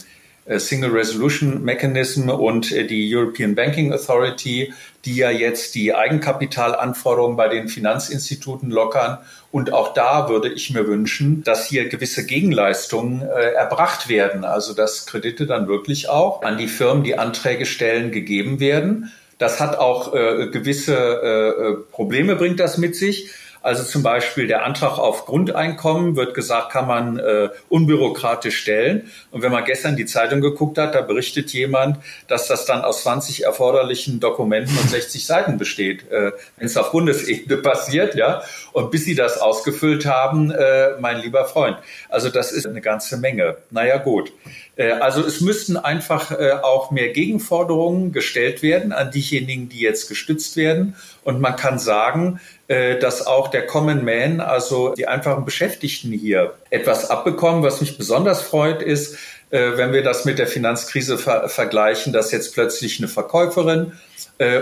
äh, 0.47 0.59
Single 0.59 0.91
Resolution 0.91 1.63
Mechanism 1.63 2.29
und 2.29 2.71
äh, 2.71 2.85
die 2.85 3.13
European 3.13 3.53
Banking 3.53 3.91
Authority, 3.91 4.73
die 5.03 5.17
ja 5.17 5.29
jetzt 5.29 5.75
die 5.75 5.93
Eigenkapitalanforderungen 5.93 7.35
bei 7.35 7.49
den 7.49 7.67
Finanzinstituten 7.67 8.71
lockern. 8.71 9.17
Und 9.51 9.73
auch 9.73 9.93
da 9.93 10.29
würde 10.29 10.49
ich 10.49 10.71
mir 10.71 10.87
wünschen, 10.87 11.43
dass 11.43 11.67
hier 11.67 11.89
gewisse 11.89 12.25
Gegenleistungen 12.25 13.21
äh, 13.21 13.51
erbracht 13.51 14.07
werden, 14.07 14.45
also 14.45 14.73
dass 14.73 15.05
Kredite 15.05 15.47
dann 15.47 15.67
wirklich 15.67 16.09
auch 16.09 16.41
an 16.43 16.57
die 16.57 16.67
Firmen, 16.67 17.03
die 17.03 17.17
Anträge 17.17 17.65
stellen, 17.65 18.11
gegeben 18.11 18.59
werden. 18.59 19.11
Das 19.37 19.59
hat 19.59 19.77
auch 19.77 20.13
äh, 20.13 20.47
gewisse 20.47 20.95
äh, 20.95 21.91
Probleme, 21.91 22.35
bringt 22.35 22.59
das 22.59 22.77
mit 22.77 22.95
sich. 22.95 23.31
Also 23.61 23.83
zum 23.83 24.03
Beispiel 24.03 24.47
der 24.47 24.63
Antrag 24.65 24.97
auf 24.97 25.25
Grundeinkommen 25.25 26.15
wird 26.15 26.33
gesagt, 26.33 26.71
kann 26.71 26.87
man 26.87 27.19
äh, 27.19 27.49
unbürokratisch 27.69 28.57
stellen. 28.57 29.11
Und 29.31 29.41
wenn 29.41 29.51
man 29.51 29.65
gestern 29.65 29.95
die 29.95 30.05
Zeitung 30.05 30.41
geguckt 30.41 30.77
hat, 30.77 30.95
da 30.95 31.01
berichtet 31.01 31.51
jemand, 31.53 31.97
dass 32.27 32.47
das 32.47 32.65
dann 32.65 32.81
aus 32.81 33.03
20 33.03 33.45
erforderlichen 33.45 34.19
Dokumenten 34.19 34.77
und 34.77 34.89
60 34.89 35.25
Seiten 35.25 35.57
besteht, 35.57 36.09
äh, 36.11 36.31
wenn 36.57 36.65
es 36.67 36.77
auf 36.77 36.91
Bundesebene 36.91 37.57
passiert, 37.61 38.15
ja. 38.15 38.41
Und 38.73 38.91
bis 38.91 39.05
sie 39.05 39.15
das 39.15 39.39
ausgefüllt 39.39 40.05
haben, 40.05 40.51
äh, 40.51 40.91
mein 40.99 41.19
lieber 41.19 41.45
Freund. 41.45 41.77
Also 42.09 42.29
das 42.29 42.51
ist 42.51 42.65
eine 42.65 42.81
ganze 42.81 43.17
Menge. 43.17 43.57
Naja, 43.71 43.97
gut. 43.97 44.31
Äh, 44.77 44.91
also 44.91 45.21
es 45.21 45.41
müssten 45.41 45.75
einfach 45.75 46.31
äh, 46.31 46.51
auch 46.51 46.91
mehr 46.91 47.09
Gegenforderungen 47.09 48.13
gestellt 48.13 48.61
werden 48.63 48.93
an 48.93 49.11
diejenigen, 49.11 49.67
die 49.67 49.81
jetzt 49.81 50.07
gestützt 50.07 50.55
werden. 50.55 50.95
Und 51.23 51.41
man 51.41 51.55
kann 51.55 51.79
sagen, 51.79 52.39
äh, 52.67 52.97
dass 52.97 53.25
auch 53.25 53.49
der 53.49 53.65
Common 53.65 54.05
Man, 54.05 54.39
also 54.39 54.93
die 54.93 55.07
einfachen 55.07 55.43
Beschäftigten 55.43 56.11
hier 56.11 56.53
etwas 56.69 57.09
abbekommen. 57.09 57.63
Was 57.63 57.81
mich 57.81 57.97
besonders 57.97 58.41
freut, 58.41 58.81
ist, 58.81 59.17
wenn 59.49 59.93
wir 59.93 60.03
das 60.03 60.25
mit 60.25 60.39
der 60.39 60.47
Finanzkrise 60.47 61.17
ver 61.17 61.47
vergleichen, 61.47 62.11
dass 62.11 62.33
jetzt 62.33 62.53
plötzlich 62.53 62.99
eine 62.99 63.07
Verkäuferin 63.07 63.93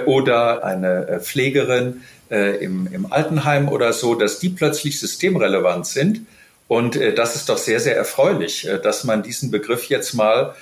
oder 0.05 0.63
eine 0.63 1.21
Pflegerin 1.23 2.03
im, 2.29 2.87
im 2.91 3.11
Altenheim 3.11 3.67
oder 3.67 3.93
so, 3.93 4.13
dass 4.13 4.37
die 4.37 4.49
plötzlich 4.49 4.99
systemrelevant 4.99 5.87
sind. 5.87 6.27
Und 6.67 6.99
das 7.15 7.35
ist 7.35 7.49
doch 7.49 7.57
sehr, 7.57 7.79
sehr 7.79 7.95
erfreulich, 7.95 8.67
dass 8.83 9.03
man 9.03 9.23
diesen 9.23 9.51
Begriff 9.51 9.85
jetzt 9.85 10.13
mal 10.13 10.55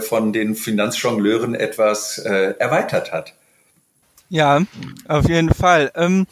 von 0.00 0.32
den 0.32 0.54
Finanzjongleuren 0.54 1.54
etwas 1.54 2.18
erweitert 2.18 3.12
hat. 3.12 3.34
Ja, 4.28 4.62
auf 5.08 5.28
jeden 5.28 5.52
Fall. 5.52 5.90
Ähm, 5.94 6.26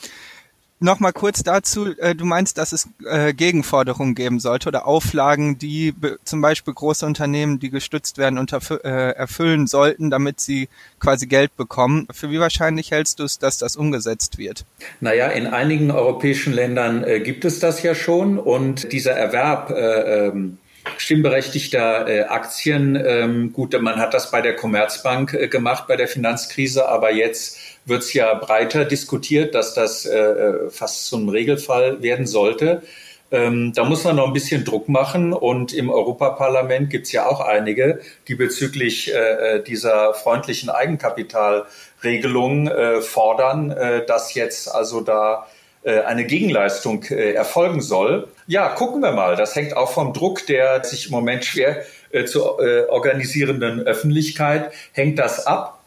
Nochmal 0.80 1.12
kurz 1.12 1.42
dazu, 1.42 1.96
äh, 1.98 2.14
du 2.14 2.24
meinst, 2.24 2.56
dass 2.56 2.72
es 2.72 2.88
äh, 3.04 3.34
Gegenforderungen 3.34 4.14
geben 4.14 4.38
sollte 4.38 4.68
oder 4.68 4.86
Auflagen, 4.86 5.58
die 5.58 5.92
zum 6.24 6.40
Beispiel 6.40 6.72
große 6.72 7.04
Unternehmen, 7.04 7.58
die 7.58 7.70
gestützt 7.70 8.16
werden, 8.16 8.38
äh, 8.38 8.88
erfüllen 9.12 9.66
sollten, 9.66 10.08
damit 10.10 10.38
sie 10.38 10.68
quasi 11.00 11.26
Geld 11.26 11.56
bekommen. 11.56 12.06
Für 12.12 12.30
wie 12.30 12.38
wahrscheinlich 12.38 12.92
hältst 12.92 13.18
du 13.18 13.24
es, 13.24 13.40
dass 13.40 13.58
das 13.58 13.74
umgesetzt 13.74 14.38
wird? 14.38 14.64
Naja, 15.00 15.26
in 15.28 15.48
einigen 15.48 15.90
europäischen 15.90 16.52
Ländern 16.52 17.02
äh, 17.02 17.18
gibt 17.18 17.44
es 17.44 17.58
das 17.58 17.82
ja 17.82 17.96
schon 17.96 18.38
und 18.38 18.92
dieser 18.92 19.12
Erwerb 19.12 19.70
äh, 19.70 20.28
ähm, 20.28 20.58
stimmberechtigter 20.96 22.08
äh, 22.08 22.22
Aktien, 22.22 22.96
ähm, 22.96 23.52
gut, 23.52 23.80
man 23.80 23.96
hat 23.96 24.14
das 24.14 24.30
bei 24.30 24.40
der 24.40 24.56
Commerzbank 24.56 25.34
äh, 25.34 25.48
gemacht, 25.48 25.84
bei 25.86 25.96
der 25.96 26.08
Finanzkrise, 26.08 26.88
aber 26.88 27.12
jetzt 27.12 27.58
wird 27.84 28.02
es 28.02 28.12
ja 28.12 28.34
breiter 28.34 28.84
diskutiert, 28.84 29.54
dass 29.54 29.74
das 29.74 30.06
äh, 30.06 30.18
äh, 30.18 30.70
fast 30.70 31.06
zum 31.06 31.28
Regelfall 31.28 32.02
werden 32.02 32.26
sollte. 32.26 32.82
Ähm, 33.30 33.72
da 33.74 33.84
muss 33.84 34.04
man 34.04 34.16
noch 34.16 34.26
ein 34.26 34.32
bisschen 34.32 34.64
Druck 34.64 34.88
machen 34.88 35.34
und 35.34 35.74
im 35.74 35.90
Europaparlament 35.90 36.88
gibt 36.88 37.06
es 37.06 37.12
ja 37.12 37.26
auch 37.26 37.40
einige, 37.40 38.00
die 38.26 38.34
bezüglich 38.34 39.12
äh, 39.12 39.56
äh, 39.56 39.62
dieser 39.62 40.14
freundlichen 40.14 40.70
Eigenkapitalregelung 40.70 42.68
äh, 42.68 43.02
fordern, 43.02 43.70
äh, 43.70 44.06
dass 44.06 44.32
jetzt 44.32 44.74
also 44.74 45.02
da 45.02 45.46
eine 45.90 46.24
Gegenleistung 46.24 47.04
äh, 47.04 47.32
erfolgen 47.32 47.80
soll. 47.80 48.28
Ja, 48.46 48.68
gucken 48.68 49.00
wir 49.00 49.12
mal. 49.12 49.36
Das 49.36 49.54
hängt 49.54 49.76
auch 49.76 49.92
vom 49.92 50.12
Druck 50.12 50.46
der 50.46 50.84
sich 50.84 51.06
im 51.06 51.12
Moment 51.12 51.44
schwer 51.44 51.84
äh, 52.10 52.24
zu 52.24 52.40
äh, 52.58 52.84
organisierenden 52.88 53.80
Öffentlichkeit, 53.80 54.72
hängt 54.92 55.18
das 55.18 55.46
ab. 55.46 55.82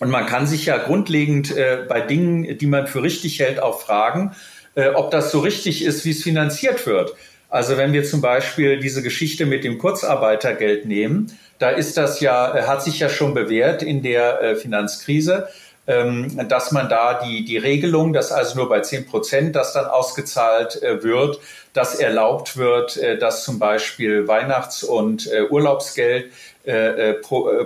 Und 0.00 0.10
man 0.10 0.26
kann 0.26 0.46
sich 0.46 0.66
ja 0.66 0.78
grundlegend 0.78 1.56
äh, 1.56 1.84
bei 1.88 2.00
Dingen, 2.00 2.58
die 2.58 2.66
man 2.66 2.86
für 2.86 3.02
richtig 3.02 3.38
hält, 3.38 3.60
auch 3.60 3.80
fragen, 3.80 4.34
äh, 4.74 4.88
ob 4.88 5.10
das 5.10 5.30
so 5.30 5.40
richtig 5.40 5.84
ist, 5.84 6.04
wie 6.04 6.10
es 6.10 6.22
finanziert 6.22 6.86
wird. 6.86 7.14
Also 7.48 7.76
wenn 7.76 7.92
wir 7.92 8.02
zum 8.02 8.22
Beispiel 8.22 8.80
diese 8.80 9.02
Geschichte 9.02 9.44
mit 9.44 9.62
dem 9.62 9.78
Kurzarbeitergeld 9.78 10.86
nehmen, 10.86 11.38
da 11.58 11.68
ist 11.68 11.96
das 11.96 12.20
ja, 12.20 12.56
äh, 12.56 12.62
hat 12.62 12.82
sich 12.82 12.98
ja 12.98 13.08
schon 13.08 13.34
bewährt 13.34 13.82
in 13.82 14.02
der 14.02 14.40
äh, 14.42 14.56
Finanzkrise, 14.56 15.48
ähm, 15.86 16.48
dass 16.48 16.70
man 16.70 16.88
da 16.88 17.14
die, 17.24 17.44
die 17.44 17.56
Regelung, 17.56 18.12
dass 18.12 18.30
also 18.30 18.56
nur 18.56 18.68
bei 18.68 18.80
zehn 18.80 19.04
Prozent 19.04 19.56
das 19.56 19.72
dann 19.72 19.86
ausgezahlt 19.86 20.80
äh, 20.80 21.02
wird, 21.02 21.40
dass 21.72 21.96
erlaubt 21.96 22.56
wird, 22.56 22.96
äh, 22.98 23.18
dass 23.18 23.42
zum 23.42 23.58
Beispiel 23.58 24.28
Weihnachts- 24.28 24.84
und 24.84 25.30
äh, 25.30 25.42
Urlaubsgeld 25.42 26.30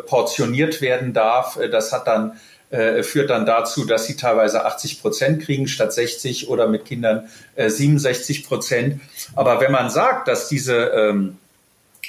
portioniert 0.06 0.80
werden 0.80 1.12
darf. 1.12 1.58
Das 1.70 1.92
hat 1.92 2.06
dann 2.06 2.40
führt 3.02 3.28
dann 3.28 3.44
dazu, 3.44 3.84
dass 3.84 4.06
sie 4.06 4.16
teilweise 4.16 4.64
80 4.64 5.02
Prozent 5.02 5.42
kriegen 5.42 5.68
statt 5.68 5.92
60 5.92 6.48
oder 6.48 6.66
mit 6.66 6.86
Kindern 6.86 7.28
67 7.58 8.46
Prozent. 8.46 9.02
Aber 9.34 9.60
wenn 9.60 9.70
man 9.70 9.90
sagt, 9.90 10.28
dass 10.28 10.48
diese 10.48 10.76
ähm, 10.76 11.36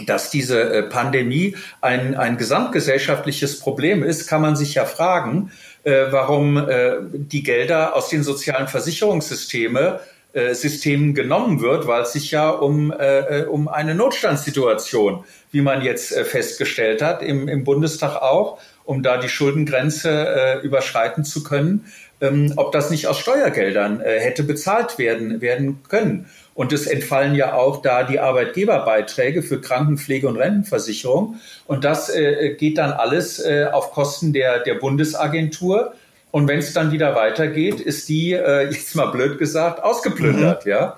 dass 0.06 0.30
diese 0.30 0.84
Pandemie 0.84 1.58
ein, 1.82 2.16
ein 2.16 2.38
gesamtgesellschaftliches 2.38 3.60
Problem 3.60 4.02
ist, 4.02 4.28
kann 4.28 4.42
man 4.42 4.56
sich 4.56 4.76
ja 4.76 4.86
fragen, 4.86 5.52
warum 5.89 6.67
die 7.13 7.44
Gelder 7.44 7.96
aus 7.96 8.10
den 8.10 8.22
sozialen 8.22 8.67
Versicherungssystemen 8.67 10.00
äh, 10.38 10.53
Systemen 10.53 11.15
genommen 11.15 11.62
wird, 11.62 11.88
weil 11.88 12.03
es 12.03 12.12
sich 12.12 12.29
ja 12.29 12.50
um, 12.50 12.91
äh, 12.91 13.46
um 13.50 13.67
eine 13.67 13.96
Notstandssituation, 13.96 15.24
wie 15.51 15.62
man 15.62 15.82
jetzt 15.82 16.15
äh, 16.15 16.25
festgestellt 16.25 17.01
hat, 17.01 17.24
im, 17.24 17.48
im 17.48 17.63
Bundestag 17.63 18.22
auch, 18.22 18.60
um 18.84 19.01
da 19.01 19.17
die 19.17 19.29
Schuldengrenze 19.29 20.10
äh, 20.12 20.60
überschreiten 20.60 21.24
zu 21.24 21.44
können, 21.44 21.86
ähm, 22.22 22.54
ob 22.56 22.72
das 22.72 22.90
nicht 22.90 23.08
aus 23.08 23.20
Steuergeldern 23.20 24.02
äh, 24.02 24.20
hätte 24.20 24.44
bezahlt 24.44 24.98
werden, 24.98 25.42
werden 25.42 25.84
können. 25.88 26.28
Und 26.54 26.74
es 26.74 26.88
entfallen 26.88 27.36
ja 27.36 27.54
auch 27.54 27.82
da 27.82 28.04
die 28.04 28.20
Arbeitgeberbeiträge 28.20 29.44
für 29.44 29.62
Krankenpflege 29.62 30.28
und 30.28 30.38
Rentenversicherung. 30.38 31.40
Und 31.68 31.84
das 31.84 32.10
äh, 32.10 32.56
geht 32.58 32.80
dann 32.80 32.92
alles 32.92 33.40
äh, 33.40 33.68
auf 33.72 33.92
Kosten 33.92 34.34
der, 34.34 34.60
der 34.60 34.76
Bundesagentur 34.76 35.94
und 36.32 36.48
wenn 36.48 36.60
es 36.60 36.74
dann 36.74 36.92
wieder 36.92 37.16
weitergeht, 37.16 37.80
ist 37.80 38.10
die, 38.10 38.34
äh, 38.34 38.66
jetzt 38.72 38.96
mal 38.96 39.08
blöd 39.08 39.38
gesagt, 39.40 39.84
ausgeplündert, 39.84 40.66
mhm. 40.66 40.72
ja. 40.72 40.98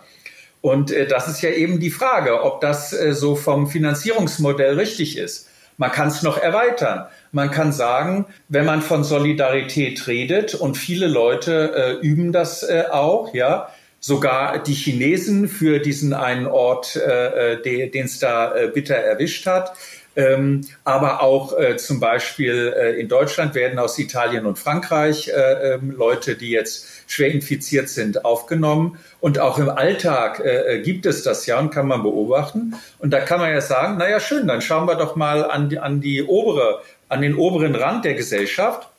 Und 0.62 0.92
äh, 0.92 1.08
das 1.08 1.28
ist 1.28 1.42
ja 1.42 1.50
eben 1.50 1.80
die 1.80 1.92
Frage, 1.92 2.44
ob 2.44 2.62
das 2.62 2.92
äh, 2.92 3.14
so 3.14 3.36
vom 3.36 3.68
Finanzierungsmodell 3.68 4.78
richtig 4.78 5.18
ist. 5.18 5.49
Man 5.80 5.94
kann 5.94 6.10
es 6.10 6.24
noch 6.24 6.38
erweitern. 6.38 7.08
Man 7.32 7.52
kann 7.52 7.72
sagen, 7.72 8.26
wenn 8.50 8.66
man 8.66 8.82
von 8.82 9.06
Solidarität 9.06 10.08
redet 10.08 10.54
und 10.54 10.76
viele 10.76 11.08
Leute 11.08 11.74
äh, 11.74 12.06
üben 12.06 12.34
das 12.34 12.64
äh, 12.64 12.84
auch, 12.92 13.34
ja, 13.34 13.70
sogar 14.02 14.62
die 14.62 14.74
Chinesen 14.74 15.48
für 15.48 15.80
diesen 15.80 16.14
einen 16.14 16.48
Ort, 16.48 16.98
äh, 16.98 17.54
äh 17.54 17.90
den 17.90 18.06
es 18.06 18.20
da 18.20 18.54
äh, 18.54 18.68
bitter 18.68 18.96
erwischt 18.96 19.46
hat, 19.46 19.72
ähm, 20.16 20.62
aber 20.84 21.22
auch 21.22 21.58
äh, 21.58 21.78
zum 21.78 22.00
Beispiel 22.00 22.74
äh, 22.76 23.00
in 23.00 23.08
Deutschland 23.08 23.56
werden 23.56 23.80
aus 23.80 23.98
Italien 24.00 24.46
und 24.46 24.58
Frankreich 24.58 25.30
äh, 25.30 25.76
ähm, 25.76 25.92
Leute, 25.92 26.36
die 26.36 26.50
jetzt 26.50 26.88
schwer 27.08 27.32
infiziert 27.32 27.90
sind, 27.90 28.26
aufgenommen. 28.26 28.98
Und 29.20 29.40
auch 29.40 29.60
im 29.60 29.70
Alltag 29.70 30.40
äh, 30.40 30.78
äh, 30.78 30.82
gibt 30.82 31.06
es 31.06 31.24
das 31.24 31.46
ja 31.46 31.60
und 31.60 31.70
kann 31.70 31.88
man 31.88 32.04
beobachten. 32.04 32.76
Und 32.98 33.12
da 33.12 33.20
kann 33.20 33.40
man 33.40 33.52
ja 33.52 33.62
sagen, 33.62 33.98
naja, 33.98 34.20
schön, 34.20 34.48
dann 34.48 34.62
schauen 34.62 34.88
wir 34.88 34.96
doch 34.96 35.16
mal 35.16 35.46
an 35.46 35.70
die, 35.70 35.80
an 35.80 36.02
die 36.02 36.24
obere, 36.24 36.82
an 37.08 37.22
den 37.22 37.36
oberen 37.36 37.76
Rand 37.76 38.04
der 38.04 38.16
Gesellschaft. 38.16 38.90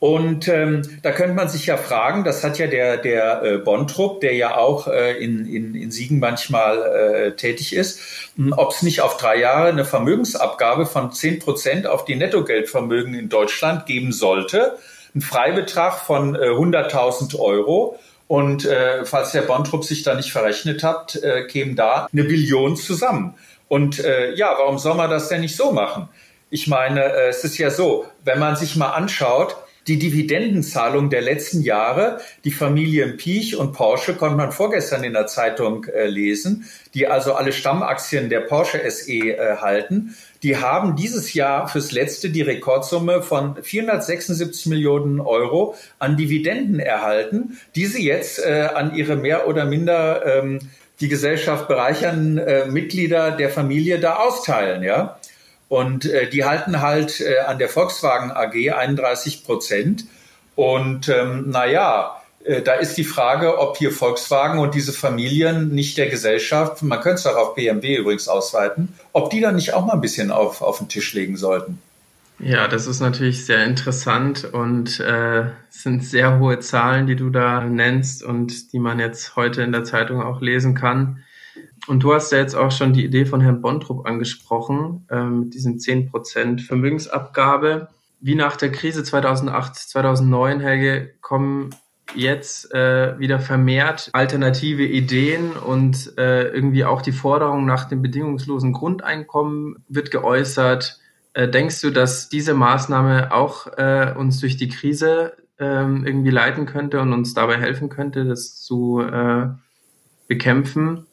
Und 0.00 0.48
ähm, 0.48 0.80
da 1.02 1.12
könnte 1.12 1.34
man 1.34 1.50
sich 1.50 1.66
ja 1.66 1.76
fragen, 1.76 2.24
das 2.24 2.42
hat 2.42 2.58
ja 2.58 2.66
der, 2.66 2.96
der 2.96 3.42
äh, 3.42 3.58
Bontrup, 3.58 4.22
der 4.22 4.34
ja 4.34 4.56
auch 4.56 4.88
äh, 4.88 5.22
in, 5.22 5.44
in, 5.44 5.74
in 5.74 5.90
Siegen 5.90 6.20
manchmal 6.20 6.78
äh, 6.78 7.36
tätig 7.36 7.74
ist, 7.74 8.00
hm, 8.36 8.54
ob 8.56 8.72
es 8.72 8.80
nicht 8.80 9.02
auf 9.02 9.18
drei 9.18 9.36
Jahre 9.36 9.68
eine 9.68 9.84
Vermögensabgabe 9.84 10.86
von 10.86 11.12
zehn 11.12 11.38
Prozent 11.38 11.86
auf 11.86 12.06
die 12.06 12.16
Nettogeldvermögen 12.16 13.12
in 13.12 13.28
Deutschland 13.28 13.84
geben 13.84 14.12
sollte. 14.12 14.78
Ein 15.14 15.20
Freibetrag 15.20 15.98
von 15.98 16.34
äh, 16.34 16.48
100.000 16.48 17.38
Euro. 17.38 17.98
Und 18.26 18.64
äh, 18.64 19.04
falls 19.04 19.32
der 19.32 19.42
Bontrup 19.42 19.84
sich 19.84 20.02
da 20.02 20.14
nicht 20.14 20.32
verrechnet 20.32 20.82
hat, 20.82 21.16
äh, 21.16 21.46
käme 21.46 21.74
da 21.74 22.08
eine 22.10 22.24
Billion 22.24 22.74
zusammen. 22.74 23.34
Und 23.68 24.02
äh, 24.02 24.32
ja, 24.34 24.54
warum 24.56 24.78
soll 24.78 24.94
man 24.94 25.10
das 25.10 25.28
denn 25.28 25.42
nicht 25.42 25.56
so 25.56 25.72
machen? 25.72 26.08
Ich 26.48 26.68
meine, 26.68 27.04
äh, 27.04 27.28
es 27.28 27.44
ist 27.44 27.58
ja 27.58 27.70
so, 27.70 28.06
wenn 28.24 28.38
man 28.38 28.56
sich 28.56 28.76
mal 28.76 28.92
anschaut, 28.92 29.56
die 29.90 29.98
Dividendenzahlung 29.98 31.10
der 31.10 31.20
letzten 31.20 31.62
Jahre, 31.62 32.20
die 32.44 32.52
Familien 32.52 33.16
Piech 33.16 33.56
und 33.56 33.72
Porsche 33.72 34.14
konnte 34.14 34.36
man 34.36 34.52
vorgestern 34.52 35.02
in 35.02 35.14
der 35.14 35.26
Zeitung 35.26 35.84
äh, 35.86 36.06
lesen, 36.06 36.64
die 36.94 37.08
also 37.08 37.34
alle 37.34 37.52
Stammaktien 37.52 38.30
der 38.30 38.38
Porsche 38.38 38.88
SE 38.88 39.12
äh, 39.12 39.56
halten. 39.56 40.14
Die 40.44 40.58
haben 40.58 40.94
dieses 40.94 41.34
Jahr 41.34 41.66
fürs 41.66 41.90
letzte 41.90 42.30
die 42.30 42.42
Rekordsumme 42.42 43.20
von 43.20 43.56
476 43.60 44.66
Millionen 44.66 45.18
Euro 45.18 45.74
an 45.98 46.16
Dividenden 46.16 46.78
erhalten, 46.78 47.58
die 47.74 47.86
sie 47.86 48.06
jetzt 48.06 48.38
äh, 48.38 48.68
an 48.72 48.94
ihre 48.94 49.16
mehr 49.16 49.48
oder 49.48 49.64
minder 49.64 50.24
ähm, 50.24 50.60
die 51.00 51.08
Gesellschaft 51.08 51.66
bereichernden 51.66 52.38
äh, 52.38 52.66
Mitglieder 52.66 53.32
der 53.32 53.50
Familie 53.50 53.98
da 53.98 54.16
austeilen, 54.18 54.84
ja. 54.84 55.18
Und 55.70 56.04
äh, 56.04 56.28
die 56.28 56.44
halten 56.44 56.80
halt 56.80 57.20
äh, 57.20 57.38
an 57.46 57.60
der 57.60 57.68
Volkswagen 57.68 58.32
AG 58.32 58.72
31 58.74 59.44
Prozent. 59.44 60.04
Und 60.56 61.08
ähm, 61.08 61.48
naja, 61.48 62.20
äh, 62.44 62.60
da 62.60 62.72
ist 62.72 62.96
die 62.96 63.04
Frage, 63.04 63.56
ob 63.56 63.76
hier 63.76 63.92
Volkswagen 63.92 64.58
und 64.58 64.74
diese 64.74 64.92
Familien 64.92 65.68
nicht 65.72 65.96
der 65.96 66.08
Gesellschaft, 66.08 66.82
man 66.82 67.00
könnte 67.00 67.20
es 67.20 67.26
auch 67.26 67.36
auf 67.36 67.54
BMW 67.54 67.94
übrigens 67.94 68.26
ausweiten, 68.26 68.88
ob 69.12 69.30
die 69.30 69.40
dann 69.40 69.54
nicht 69.54 69.72
auch 69.72 69.86
mal 69.86 69.92
ein 69.92 70.00
bisschen 70.00 70.32
auf, 70.32 70.60
auf 70.60 70.78
den 70.78 70.88
Tisch 70.88 71.12
legen 71.12 71.36
sollten. 71.36 71.78
Ja, 72.40 72.66
das 72.66 72.88
ist 72.88 72.98
natürlich 72.98 73.46
sehr 73.46 73.64
interessant 73.64 74.48
und 74.50 74.98
äh, 74.98 75.44
sind 75.68 76.04
sehr 76.04 76.40
hohe 76.40 76.58
Zahlen, 76.58 77.06
die 77.06 77.16
du 77.16 77.30
da 77.30 77.60
nennst 77.60 78.24
und 78.24 78.72
die 78.72 78.80
man 78.80 78.98
jetzt 78.98 79.36
heute 79.36 79.62
in 79.62 79.70
der 79.70 79.84
Zeitung 79.84 80.20
auch 80.20 80.40
lesen 80.40 80.74
kann. 80.74 81.22
Und 81.90 82.04
du 82.04 82.14
hast 82.14 82.30
ja 82.30 82.38
jetzt 82.38 82.54
auch 82.54 82.70
schon 82.70 82.92
die 82.92 83.04
Idee 83.04 83.26
von 83.26 83.40
Herrn 83.40 83.62
Bontrup 83.62 84.06
angesprochen, 84.06 85.08
äh, 85.10 85.24
mit 85.24 85.54
diesen 85.54 85.80
10% 85.80 86.60
Vermögensabgabe. 86.60 87.88
Wie 88.20 88.36
nach 88.36 88.56
der 88.56 88.70
Krise 88.70 89.02
2008, 89.02 89.74
2009, 89.74 90.60
Helge, 90.60 91.14
kommen 91.20 91.70
jetzt 92.14 92.72
äh, 92.72 93.18
wieder 93.18 93.40
vermehrt 93.40 94.10
alternative 94.12 94.84
Ideen 94.84 95.50
und 95.50 96.16
äh, 96.16 96.44
irgendwie 96.50 96.84
auch 96.84 97.02
die 97.02 97.10
Forderung 97.10 97.66
nach 97.66 97.88
dem 97.88 98.02
bedingungslosen 98.02 98.72
Grundeinkommen 98.72 99.84
wird 99.88 100.12
geäußert. 100.12 101.00
Äh, 101.32 101.48
denkst 101.48 101.80
du, 101.80 101.90
dass 101.90 102.28
diese 102.28 102.54
Maßnahme 102.54 103.32
auch 103.32 103.66
äh, 103.78 104.14
uns 104.16 104.38
durch 104.38 104.56
die 104.56 104.68
Krise 104.68 105.32
ähm, 105.58 106.06
irgendwie 106.06 106.30
leiten 106.30 106.66
könnte 106.66 107.00
und 107.00 107.12
uns 107.12 107.34
dabei 107.34 107.56
helfen 107.56 107.88
könnte, 107.88 108.24
das 108.24 108.60
zu 108.60 109.00
äh, 109.00 109.48
bekämpfen? 110.28 111.08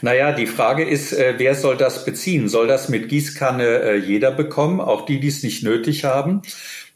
Naja, 0.00 0.32
die 0.32 0.46
Frage 0.46 0.84
ist, 0.84 1.12
äh, 1.12 1.34
wer 1.38 1.54
soll 1.54 1.76
das 1.76 2.04
beziehen? 2.04 2.48
Soll 2.48 2.68
das 2.68 2.88
mit 2.88 3.08
Gießkanne 3.08 3.80
äh, 3.80 3.96
jeder 3.96 4.30
bekommen, 4.30 4.80
auch 4.80 5.06
die, 5.06 5.18
die 5.18 5.28
es 5.28 5.42
nicht 5.42 5.62
nötig 5.64 6.04
haben? 6.04 6.42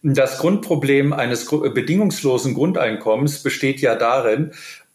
Das 0.02 0.38
Grundproblem 0.38 1.12
eines 1.12 1.46
bedingungslosen 1.46 2.54
Grundeinkommens 2.54 3.42
besteht 3.42 3.80
ja 3.80 3.96
darin, 3.96 4.52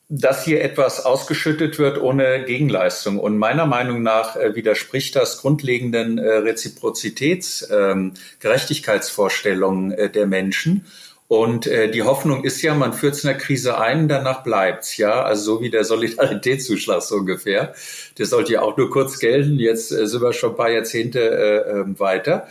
dass 0.08 0.46
hier 0.46 0.64
etwas 0.64 1.04
ausgeschüttet 1.04 1.80
wird 1.80 2.00
ohne 2.00 2.46
Gegenleistung. 2.46 3.20
Und 3.20 3.38
meiner 3.38 3.66
Meinung 3.66 4.04
nach 4.04 4.36
äh, 4.36 4.56
widerspricht 4.56 5.16
das 5.16 5.40
grundlegenden 5.40 6.18
äh, 6.18 6.38
Reziprozitäts-, 6.38 7.68
ähm, 7.72 8.14
äh, 8.44 10.10
der 10.10 10.28
Menschen. 10.28 10.86
Und 11.28 11.66
äh, 11.66 11.90
die 11.90 12.04
Hoffnung 12.04 12.44
ist 12.44 12.62
ja, 12.62 12.76
man 12.76 12.94
führt 12.94 13.16
es 13.16 13.24
in 13.24 13.30
der 13.30 13.38
Krise 13.38 13.80
ein, 13.80 14.08
danach 14.08 14.44
bleibt's, 14.44 14.98
ja. 14.98 15.24
Also 15.24 15.56
so 15.56 15.62
wie 15.62 15.72
der 15.72 15.84
Solidaritätszuschlag 15.84 17.02
so 17.02 17.16
ungefähr. 17.16 17.74
Der 18.18 18.26
sollte 18.28 18.54
ja 18.54 18.62
auch 18.62 18.78
nur 18.78 18.92
kurz 18.92 19.18
gelten. 19.18 19.58
Jetzt 19.58 19.92
äh, 19.92 20.06
sind 20.06 20.22
wir 20.22 20.34
schon 20.34 20.52
ein 20.52 20.56
paar 20.56 20.70
Jahrzehnte 20.70 21.20
äh, 21.20 21.80
äh, 21.80 22.00
weiter. 22.00 22.48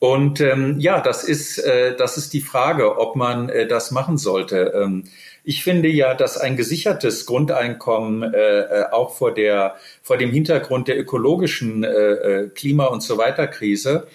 Und 0.00 0.40
ähm, 0.40 0.78
ja, 0.80 1.00
das 1.00 1.24
ist, 1.24 1.58
äh, 1.58 1.96
das 1.96 2.16
ist 2.16 2.32
die 2.32 2.40
Frage, 2.40 2.98
ob 2.98 3.16
man 3.16 3.48
äh, 3.48 3.66
das 3.66 3.90
machen 3.92 4.16
sollte. 4.16 4.72
Ähm, 4.74 5.04
ich 5.44 5.64
finde 5.64 5.88
ja, 5.88 6.14
dass 6.14 6.36
ein 6.38 6.56
gesichertes 6.56 7.24
Grundeinkommen 7.24 8.34
äh, 8.34 8.60
äh 8.60 8.84
auch 8.92 9.14
vor 9.16 9.32
der 9.32 9.76
vor 10.02 10.16
dem 10.16 10.30
Hintergrund 10.30 10.88
der 10.88 10.98
ökologischen 10.98 11.84
äh, 11.84 11.88
äh 11.88 12.48
Klima 12.48 12.86
und 12.86 13.02
so 13.02 13.16
weiter 13.18 13.46
Krise 13.46 14.06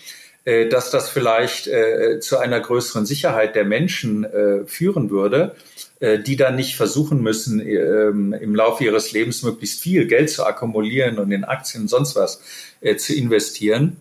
äh, 0.45 0.67
dass 0.67 0.91
das 0.91 1.09
vielleicht 1.09 1.67
äh, 1.67 2.19
zu 2.19 2.37
einer 2.37 2.59
größeren 2.59 3.05
Sicherheit 3.05 3.55
der 3.55 3.65
Menschen 3.65 4.23
äh, 4.25 4.65
führen 4.65 5.09
würde, 5.09 5.55
äh, 5.99 6.19
die 6.19 6.35
dann 6.35 6.55
nicht 6.55 6.75
versuchen 6.75 7.21
müssen, 7.21 7.59
äh, 7.59 8.07
im 8.07 8.55
Laufe 8.55 8.83
ihres 8.83 9.13
Lebens 9.13 9.43
möglichst 9.43 9.81
viel 9.81 10.05
Geld 10.05 10.29
zu 10.29 10.45
akkumulieren 10.45 11.17
und 11.17 11.31
in 11.31 11.45
Aktien 11.45 11.83
und 11.83 11.87
sonst 11.87 12.15
was 12.15 12.41
äh, 12.81 12.97
zu 12.97 13.15
investieren. 13.15 13.97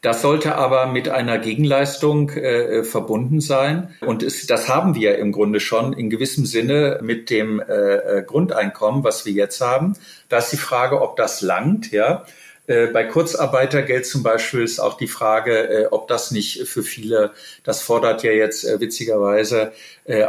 Das 0.00 0.22
sollte 0.22 0.54
aber 0.54 0.86
mit 0.86 1.08
einer 1.08 1.38
Gegenleistung 1.38 2.30
äh, 2.30 2.84
verbunden 2.84 3.40
sein. 3.40 3.94
Und 4.00 4.22
es, 4.22 4.46
das 4.46 4.68
haben 4.68 4.94
wir 4.94 5.18
im 5.18 5.32
Grunde 5.32 5.60
schon 5.60 5.92
in 5.92 6.08
gewissem 6.08 6.46
Sinne 6.46 7.00
mit 7.02 7.30
dem 7.30 7.60
äh, 7.60 8.22
Grundeinkommen, 8.24 9.02
was 9.02 9.26
wir 9.26 9.32
jetzt 9.32 9.60
haben. 9.60 9.94
Da 10.28 10.38
ist 10.38 10.52
die 10.52 10.56
Frage, 10.56 11.00
ob 11.02 11.16
das 11.16 11.40
langt, 11.40 11.90
ja. 11.90 12.24
Äh, 12.68 12.88
bei 12.88 13.04
Kurzarbeitergeld 13.04 14.06
zum 14.06 14.22
Beispiel 14.22 14.62
ist 14.62 14.78
auch 14.78 14.98
die 14.98 15.08
Frage, 15.08 15.68
äh, 15.68 15.86
ob 15.90 16.06
das 16.06 16.30
nicht 16.30 16.68
für 16.68 16.82
viele, 16.82 17.32
das 17.64 17.80
fordert 17.80 18.22
ja 18.22 18.30
jetzt 18.30 18.64
äh, 18.64 18.78
witzigerweise 18.78 19.72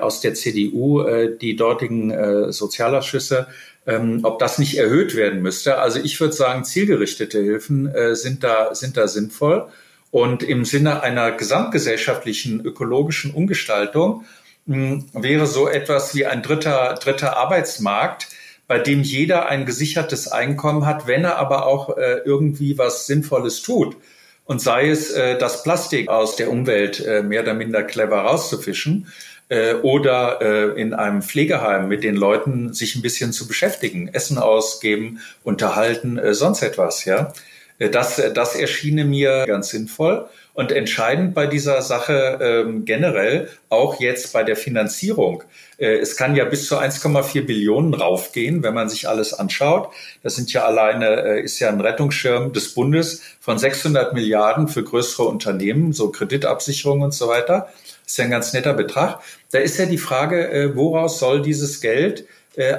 aus 0.01 0.19
der 0.19 0.33
CDU 0.33 1.05
die 1.39 1.55
dortigen 1.55 2.51
Sozialausschüsse, 2.51 3.47
ähm, 3.87 4.19
ob 4.23 4.37
das 4.37 4.59
nicht 4.59 4.77
erhöht 4.77 5.15
werden 5.15 5.41
müsste. 5.41 5.77
Also 5.77 6.01
ich 6.03 6.19
würde 6.19 6.33
sagen, 6.33 6.65
zielgerichtete 6.65 7.39
Hilfen 7.39 7.89
sind 8.11 8.43
da, 8.43 8.75
sind 8.75 8.97
da 8.97 9.07
sinnvoll. 9.07 9.69
Und 10.11 10.43
im 10.43 10.65
Sinne 10.65 11.01
einer 11.01 11.31
gesamtgesellschaftlichen 11.31 12.59
ökologischen 12.59 13.33
Umgestaltung 13.33 14.25
hm, 14.67 15.05
wäre 15.13 15.47
so 15.47 15.69
etwas 15.69 16.13
wie 16.13 16.25
ein 16.25 16.43
dritter, 16.43 16.95
dritter 17.01 17.37
Arbeitsmarkt, 17.37 18.27
bei 18.69 18.77
dem 18.77 19.01
jeder 19.01 19.49
ein 19.49 19.65
gesichertes 19.65 20.27
Einkommen 20.27 20.85
hat, 20.85 21.07
wenn 21.07 21.23
er 21.23 21.37
aber 21.37 21.65
auch 21.65 21.97
äh, 21.97 22.19
irgendwie 22.23 22.77
was 22.77 23.07
Sinnvolles 23.07 23.63
tut. 23.63 23.97
Und 24.45 24.61
sei 24.61 24.89
es, 24.89 25.09
äh, 25.09 25.39
das 25.39 25.63
Plastik 25.63 26.07
aus 26.07 26.35
der 26.35 26.51
Umwelt 26.51 27.03
äh, 27.03 27.23
mehr 27.23 27.41
oder 27.41 27.55
minder 27.55 27.81
clever 27.81 28.19
rauszufischen 28.19 29.07
äh, 29.49 29.73
oder 29.73 30.39
äh, 30.41 30.79
in 30.79 30.93
einem 30.93 31.23
Pflegeheim 31.23 31.87
mit 31.87 32.03
den 32.03 32.15
Leuten 32.15 32.71
sich 32.71 32.95
ein 32.95 33.01
bisschen 33.01 33.33
zu 33.33 33.47
beschäftigen, 33.47 34.07
Essen 34.13 34.37
ausgeben, 34.37 35.19
unterhalten, 35.43 36.19
äh, 36.19 36.35
sonst 36.35 36.61
etwas, 36.61 37.05
ja. 37.05 37.33
Äh, 37.79 37.89
das, 37.89 38.21
das 38.35 38.55
erschiene 38.55 39.03
mir 39.03 39.45
ganz 39.47 39.69
sinnvoll. 39.69 40.29
Und 40.53 40.71
entscheidend 40.71 41.33
bei 41.33 41.47
dieser 41.47 41.81
Sache 41.81 42.37
ähm, 42.39 42.85
generell, 42.85 43.49
auch 43.69 43.99
jetzt 43.99 44.31
bei 44.33 44.43
der 44.43 44.57
Finanzierung. 44.57 45.43
Äh, 45.79 45.97
es 45.97 46.15
kann 46.15 46.35
ja 46.35 46.45
bis 46.45 46.67
zu 46.67 46.77
1,4 46.77 47.45
Billionen 47.45 47.93
raufgehen, 47.93 48.61
wenn 48.63 48.73
man 48.73 48.89
sich 48.89 49.07
alles 49.07 49.33
anschaut. 49.33 49.91
Das 50.21 50.35
sind 50.35 50.51
ja 50.53 50.65
alleine, 50.65 51.23
äh, 51.23 51.41
ist 51.41 51.59
ja 51.59 51.69
ein 51.69 51.81
Rettungsschirm 51.81 52.53
des 52.53 52.73
Bundes 52.73 53.21
von 53.39 53.57
600 53.57 54.13
Milliarden 54.13 54.67
für 54.67 54.83
größere 54.83 55.23
Unternehmen, 55.23 55.93
so 55.93 56.11
Kreditabsicherung 56.11 57.01
und 57.01 57.13
so 57.13 57.27
weiter. 57.27 57.69
Ist 58.05 58.17
ja 58.17 58.25
ein 58.25 58.31
ganz 58.31 58.53
netter 58.53 58.73
Betrag. 58.73 59.19
Da 59.51 59.59
ist 59.59 59.77
ja 59.77 59.85
die 59.85 59.97
Frage, 59.97 60.51
äh, 60.51 60.75
woraus 60.75 61.19
soll 61.19 61.41
dieses 61.41 61.81
Geld 61.81 62.25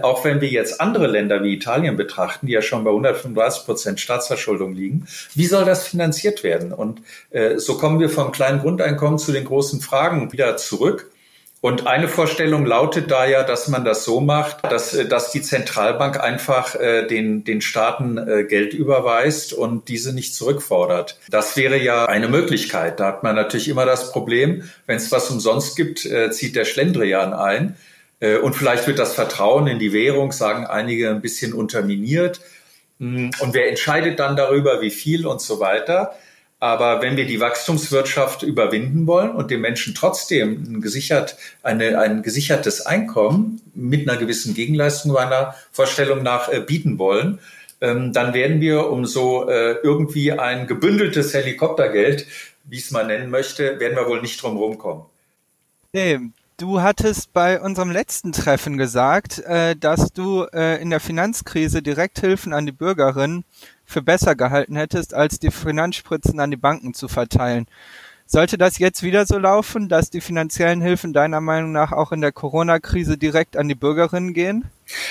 auch 0.03 0.27
wenn 0.27 0.43
wir 0.43 0.49
jetzt 0.49 0.79
andere 0.79 1.07
Länder 1.07 1.43
wie 1.43 1.55
Italien 1.55 1.97
betrachten, 1.97 2.47
die 2.47 2.53
ja 2.53 2.61
schon 2.61 2.85
bei 2.85 2.91
135 2.91 3.65
Prozent 3.65 3.99
Staatsverschuldung 3.99 4.75
liegen, 4.75 5.07
wie 5.35 5.47
soll 5.47 5.65
das 5.65 5.87
finanziert 5.87 6.45
werden? 6.45 6.75
Und 6.75 7.01
so 7.57 7.79
kommen 7.79 7.99
wir 7.99 8.11
vom 8.11 8.31
kleinen 8.31 8.61
Grundeinkommen 8.61 9.19
zu 9.19 9.33
den 9.33 9.47
großen 9.47 9.81
Fragen 9.81 10.33
wieder 10.33 10.59
zurück. 10.59 11.11
Und 11.63 11.87
eine 11.87 12.09
Vorstellung 12.09 12.65
lautet 12.65 13.11
da 13.11 13.27
ja, 13.27 13.43
dass 13.43 13.69
man 13.69 13.85
das 13.85 14.05
so 14.05 14.21
macht, 14.21 14.65
dass, 14.65 14.95
äh, 14.95 15.07
dass 15.07 15.31
die 15.31 15.43
Zentralbank 15.43 16.19
einfach 16.19 16.75
äh, 16.75 17.07
den, 17.07 17.45
den 17.45 17.61
Staaten 17.61 18.17
äh, 18.17 18.45
Geld 18.45 18.73
überweist 18.73 19.53
und 19.53 19.89
diese 19.89 20.15
nicht 20.15 20.35
zurückfordert. 20.35 21.19
Das 21.29 21.57
wäre 21.57 21.79
ja 21.79 22.07
eine 22.07 22.29
Möglichkeit. 22.29 22.99
Da 22.99 23.07
hat 23.07 23.23
man 23.23 23.35
natürlich 23.35 23.69
immer 23.69 23.85
das 23.85 24.11
Problem, 24.11 24.71
wenn 24.87 24.97
es 24.97 25.13
was 25.13 25.31
umsonst 25.31 25.77
gibt, 25.77 26.07
äh, 26.07 26.31
zieht 26.31 26.57
der 26.57 26.65
Schlendrian 26.65 27.35
ein. 27.35 27.77
Äh, 28.21 28.39
und 28.39 28.55
vielleicht 28.55 28.87
wird 28.87 28.99
das 28.99 29.13
Vertrauen 29.13 29.67
in 29.67 29.79
die 29.79 29.93
Währung, 29.93 30.33
sagen 30.33 30.67
einige, 30.67 31.11
ein 31.11 31.21
bisschen 31.21 31.53
unterminiert. 31.53 32.41
Hm, 33.01 33.33
und 33.41 33.53
wer 33.53 33.69
entscheidet 33.69 34.19
dann 34.19 34.35
darüber, 34.35 34.81
wie 34.81 34.91
viel 34.91 35.27
und 35.27 35.43
so 35.43 35.61
weiter? 35.61 36.15
Aber 36.61 37.01
wenn 37.01 37.17
wir 37.17 37.27
die 37.27 37.41
Wachstumswirtschaft 37.41 38.43
überwinden 38.43 39.07
wollen 39.07 39.31
und 39.31 39.51
den 39.51 39.63
Menschen 39.63 39.95
trotzdem 39.95 40.63
ein, 40.69 40.81
gesichert, 40.83 41.37
eine, 41.63 41.99
ein 41.99 42.23
gesichertes 42.23 42.85
Einkommen 42.85 43.63
mit 43.75 44.07
einer 44.07 44.19
gewissen 44.19 44.55
Gegenleistung 44.55 45.13
meiner 45.13 45.55
Vorstellung 45.73 46.23
nach 46.23 46.53
äh, 46.53 46.61
bieten 46.61 46.99
wollen, 46.99 47.39
ähm, 47.81 48.13
dann 48.13 48.35
werden 48.35 48.61
wir 48.61 48.91
um 48.91 49.07
so 49.07 49.49
äh, 49.49 49.77
irgendwie 49.83 50.33
ein 50.33 50.67
gebündeltes 50.67 51.33
Helikoptergeld, 51.33 52.27
wie 52.65 52.77
ich 52.77 52.85
es 52.85 52.91
mal 52.91 53.07
nennen 53.07 53.31
möchte, 53.31 53.81
werden 53.81 53.97
wir 53.97 54.07
wohl 54.07 54.21
nicht 54.21 54.43
drum 54.43 54.59
rumkommen. 54.59 55.05
Nee, 55.95 56.21
du 56.59 56.83
hattest 56.83 57.33
bei 57.33 57.59
unserem 57.59 57.91
letzten 57.91 58.33
Treffen 58.33 58.77
gesagt, 58.77 59.39
äh, 59.41 59.77
dass 59.77 60.13
du 60.13 60.45
äh, 60.53 60.81
in 60.81 60.91
der 60.91 61.01
Finanzkrise 61.01 61.83
Direkthilfen 61.83 62.53
an 62.53 62.67
die 62.67 62.73
Bürgerinnen 62.73 63.45
für 63.91 64.03
besser 64.03 64.35
gehalten 64.35 64.77
hättest, 64.77 65.15
als 65.15 65.39
die 65.39 65.51
Finanzspritzen 65.51 66.41
an 66.41 66.51
die 66.51 66.57
Banken 66.57 66.95
zu 66.95 67.09
verteilen. 67.09 67.67
Sollte 68.33 68.59
das 68.59 68.79
jetzt 68.79 69.03
wieder 69.03 69.27
so 69.27 69.39
laufen, 69.39 69.89
dass 69.89 70.09
die 70.09 70.21
finanziellen 70.21 70.81
Hilfen 70.81 71.13
deiner 71.13 71.41
Meinung 71.41 71.73
nach 71.73 71.91
auch 71.91 72.13
in 72.13 72.21
der 72.21 72.31
Corona-Krise 72.31 73.19
direkt 73.19 73.57
an 73.57 73.67
die 73.67 73.75
Bürgerinnen 73.75 74.35
gehen? 74.35 74.67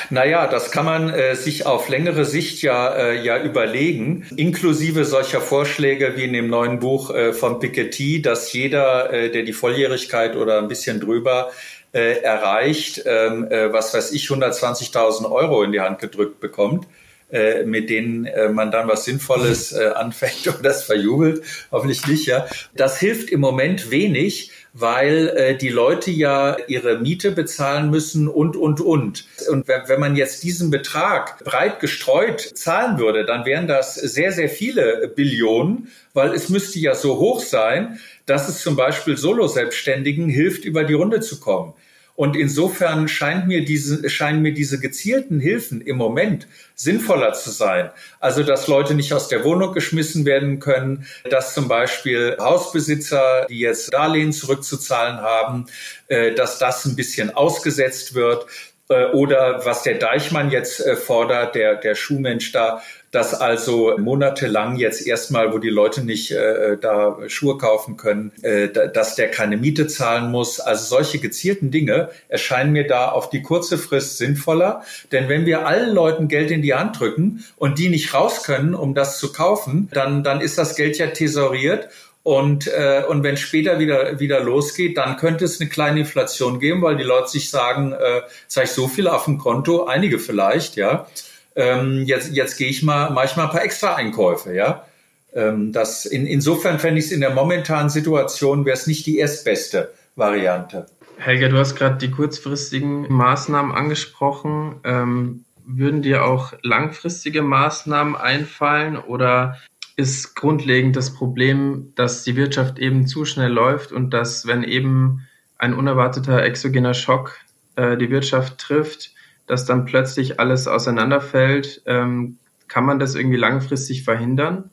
Naja, 0.09 0.47
das 0.47 0.71
kann 0.71 0.85
man 0.85 1.09
äh, 1.09 1.35
sich 1.35 1.65
auf 1.65 1.89
längere 1.89 2.23
Sicht 2.23 2.61
ja, 2.61 2.95
äh, 2.95 3.21
ja 3.21 3.43
überlegen, 3.43 4.25
inklusive 4.37 5.03
solcher 5.03 5.41
Vorschläge 5.41 6.13
wie 6.15 6.23
in 6.23 6.31
dem 6.33 6.49
neuen 6.49 6.79
Buch 6.79 7.13
äh, 7.13 7.33
von 7.33 7.59
Piketty, 7.59 8.21
dass 8.21 8.53
jeder, 8.53 9.11
äh, 9.11 9.29
der 9.29 9.43
die 9.43 9.51
Volljährigkeit 9.51 10.37
oder 10.37 10.57
ein 10.57 10.69
bisschen 10.69 11.01
drüber 11.01 11.51
äh, 11.91 12.21
erreicht, 12.21 13.03
ähm, 13.05 13.51
äh, 13.51 13.73
was 13.73 13.93
weiß 13.93 14.13
ich, 14.13 14.27
120.000 14.27 15.29
Euro 15.29 15.63
in 15.63 15.73
die 15.73 15.81
Hand 15.81 15.99
gedrückt 15.99 16.39
bekommt. 16.39 16.87
Äh, 17.31 17.63
mit 17.63 17.91
denen 17.91 18.25
äh, 18.25 18.49
man 18.49 18.71
dann 18.71 18.87
was 18.87 19.05
Sinnvolles 19.05 19.71
äh, 19.71 19.91
anfängt 19.93 20.47
und 20.55 20.65
das 20.65 20.83
verjubelt, 20.83 21.43
hoffentlich 21.71 22.07
nicht, 22.07 22.25
ja. 22.25 22.47
Das 22.73 22.99
hilft 22.99 23.29
im 23.29 23.39
Moment 23.39 23.91
wenig, 23.91 24.51
weil 24.73 25.57
die 25.59 25.69
Leute 25.69 26.11
ja 26.11 26.57
ihre 26.67 26.99
Miete 26.99 27.31
bezahlen 27.31 27.89
müssen 27.89 28.27
und, 28.27 28.55
und, 28.55 28.81
und. 28.81 29.25
Und 29.49 29.67
wenn, 29.67 29.81
wenn 29.87 29.99
man 29.99 30.15
jetzt 30.15 30.43
diesen 30.43 30.69
Betrag 30.69 31.43
breit 31.43 31.79
gestreut 31.79 32.39
zahlen 32.39 32.99
würde, 32.99 33.25
dann 33.25 33.45
wären 33.45 33.67
das 33.67 33.95
sehr, 33.95 34.31
sehr 34.31 34.47
viele 34.47 35.11
Billionen, 35.15 35.89
weil 36.13 36.33
es 36.33 36.49
müsste 36.49 36.79
ja 36.79 36.93
so 36.93 37.17
hoch 37.17 37.41
sein, 37.41 37.99
dass 38.27 38.47
es 38.47 38.61
zum 38.61 38.75
Beispiel 38.75 39.17
Solo-Selbstständigen 39.17 40.29
hilft, 40.29 40.65
über 40.65 40.83
die 40.83 40.93
Runde 40.93 41.19
zu 41.19 41.39
kommen. 41.39 41.73
Und 42.19 42.35
insofern 42.35 43.07
scheint 43.07 43.47
mir 43.47 43.63
diese, 43.63 44.09
scheinen 44.09 44.41
mir 44.41 44.53
diese 44.53 44.77
gezielten 44.77 45.39
Hilfen 45.39 45.79
im 45.79 45.95
Moment 45.95 46.49
sinnvoller 46.75 47.31
zu 47.31 47.49
sein. 47.49 47.91
Also, 48.19 48.43
dass 48.43 48.67
Leute 48.67 48.93
nicht 48.93 49.13
aus 49.13 49.29
der 49.29 49.45
Wohnung 49.45 49.73
geschmissen 49.73 50.25
werden 50.25 50.59
können, 50.59 51.05
dass 51.29 51.53
zum 51.53 51.69
Beispiel 51.69 52.35
Hausbesitzer, 52.37 53.47
die 53.49 53.59
jetzt 53.59 53.93
Darlehen 53.93 54.33
zurückzuzahlen 54.33 55.21
haben, 55.21 55.67
äh, 56.09 56.33
dass 56.35 56.59
das 56.59 56.83
ein 56.83 56.97
bisschen 56.97 57.33
ausgesetzt 57.33 58.15
wird, 58.15 58.47
äh, 58.89 59.05
oder 59.11 59.65
was 59.65 59.83
der 59.83 59.99
Deichmann 59.99 60.51
jetzt 60.51 60.81
äh, 60.81 60.97
fordert, 60.97 61.55
der, 61.55 61.75
der 61.75 61.95
Schuhmensch 61.95 62.51
da, 62.51 62.81
dass 63.11 63.33
also 63.33 63.95
monatelang 63.97 64.77
jetzt 64.77 65.05
erstmal, 65.05 65.51
wo 65.53 65.57
die 65.57 65.69
Leute 65.69 66.03
nicht 66.03 66.31
äh, 66.31 66.77
da 66.79 67.17
Schuhe 67.27 67.57
kaufen 67.57 67.97
können, 67.97 68.31
äh, 68.43 68.69
dass 68.69 69.15
der 69.15 69.31
keine 69.31 69.57
Miete 69.57 69.87
zahlen 69.87 70.31
muss. 70.31 70.59
Also 70.59 70.85
solche 70.85 71.19
gezielten 71.19 71.71
Dinge 71.71 72.09
erscheinen 72.27 72.71
mir 72.71 72.87
da 72.87 73.09
auf 73.09 73.29
die 73.29 73.41
kurze 73.41 73.77
Frist 73.77 74.17
sinnvoller. 74.17 74.83
Denn 75.11 75.27
wenn 75.27 75.45
wir 75.45 75.65
allen 75.65 75.93
Leuten 75.93 76.27
Geld 76.27 76.51
in 76.51 76.61
die 76.61 76.75
Hand 76.75 76.99
drücken 76.99 77.43
und 77.57 77.79
die 77.79 77.89
nicht 77.89 78.13
raus 78.13 78.43
können, 78.43 78.75
um 78.75 78.93
das 78.93 79.19
zu 79.19 79.31
kaufen, 79.31 79.89
dann, 79.91 80.23
dann 80.23 80.41
ist 80.41 80.57
das 80.57 80.75
Geld 80.75 80.97
ja 80.97 81.07
tesoriert 81.07 81.89
und, 82.21 82.67
äh, 82.67 83.03
und 83.07 83.23
wenn 83.23 83.37
später 83.37 83.79
wieder, 83.79 84.19
wieder 84.19 84.41
losgeht, 84.41 84.97
dann 84.97 85.17
könnte 85.17 85.45
es 85.45 85.59
eine 85.59 85.69
kleine 85.69 86.01
Inflation 86.01 86.59
geben, 86.59 86.81
weil 86.81 86.97
die 86.97 87.03
Leute 87.03 87.29
sich 87.29 87.49
sagen, 87.49 87.93
äh, 87.93 88.21
jetzt 88.43 88.57
ich 88.57 88.69
so 88.69 88.87
viel 88.87 89.07
auf 89.07 89.25
dem 89.25 89.37
Konto, 89.37 89.85
einige 89.85 90.19
vielleicht, 90.19 90.75
ja 90.75 91.07
ähm, 91.55 92.03
jetzt, 92.05 92.31
jetzt 92.33 92.57
gehe 92.57 92.69
ich 92.69 92.83
mal 92.83 93.09
manchmal 93.09 93.47
ein 93.47 93.51
paar 93.51 93.63
extra 93.63 93.95
Einkäufe, 93.95 94.53
ja. 94.53 94.85
Ähm, 95.33 95.71
das 95.71 96.05
in, 96.05 96.25
insofern 96.25 96.79
fände 96.79 96.99
ich 96.99 97.05
es 97.05 97.11
in 97.11 97.21
der 97.21 97.31
momentanen 97.31 97.89
Situation 97.89 98.65
wäre 98.65 98.75
es 98.75 98.87
nicht 98.87 99.05
die 99.05 99.19
erstbeste 99.19 99.93
Variante. 100.15 100.87
Helga, 101.17 101.49
du 101.49 101.57
hast 101.57 101.75
gerade 101.75 101.97
die 101.97 102.11
kurzfristigen 102.11 103.11
Maßnahmen 103.11 103.73
angesprochen. 103.73 104.79
Ähm, 104.83 105.45
würden 105.65 106.01
dir 106.01 106.25
auch 106.25 106.53
langfristige 106.63 107.43
Maßnahmen 107.43 108.15
einfallen 108.15 108.97
oder 108.97 109.57
ist 109.97 110.35
grundlegend 110.35 110.95
das 110.95 111.13
Problem, 111.13 111.91
dass 111.95 112.23
die 112.23 112.35
Wirtschaft 112.35 112.79
eben 112.79 113.05
zu 113.05 113.25
schnell 113.25 113.51
läuft 113.51 113.91
und 113.91 114.11
dass, 114.11 114.47
wenn 114.47 114.63
eben 114.63 115.27
ein 115.57 115.73
unerwarteter 115.73 116.41
exogener 116.41 116.93
Schock 116.93 117.37
äh, 117.75 117.97
die 117.97 118.09
Wirtschaft 118.09 118.57
trifft, 118.57 119.11
dass 119.49 119.65
dann 119.65 119.85
plötzlich 119.85 120.39
alles 120.39 120.67
auseinanderfällt. 120.67 121.81
Ähm, 121.85 122.37
kann 122.67 122.85
man 122.85 122.99
das 122.99 123.15
irgendwie 123.15 123.37
langfristig 123.37 124.03
verhindern? 124.03 124.69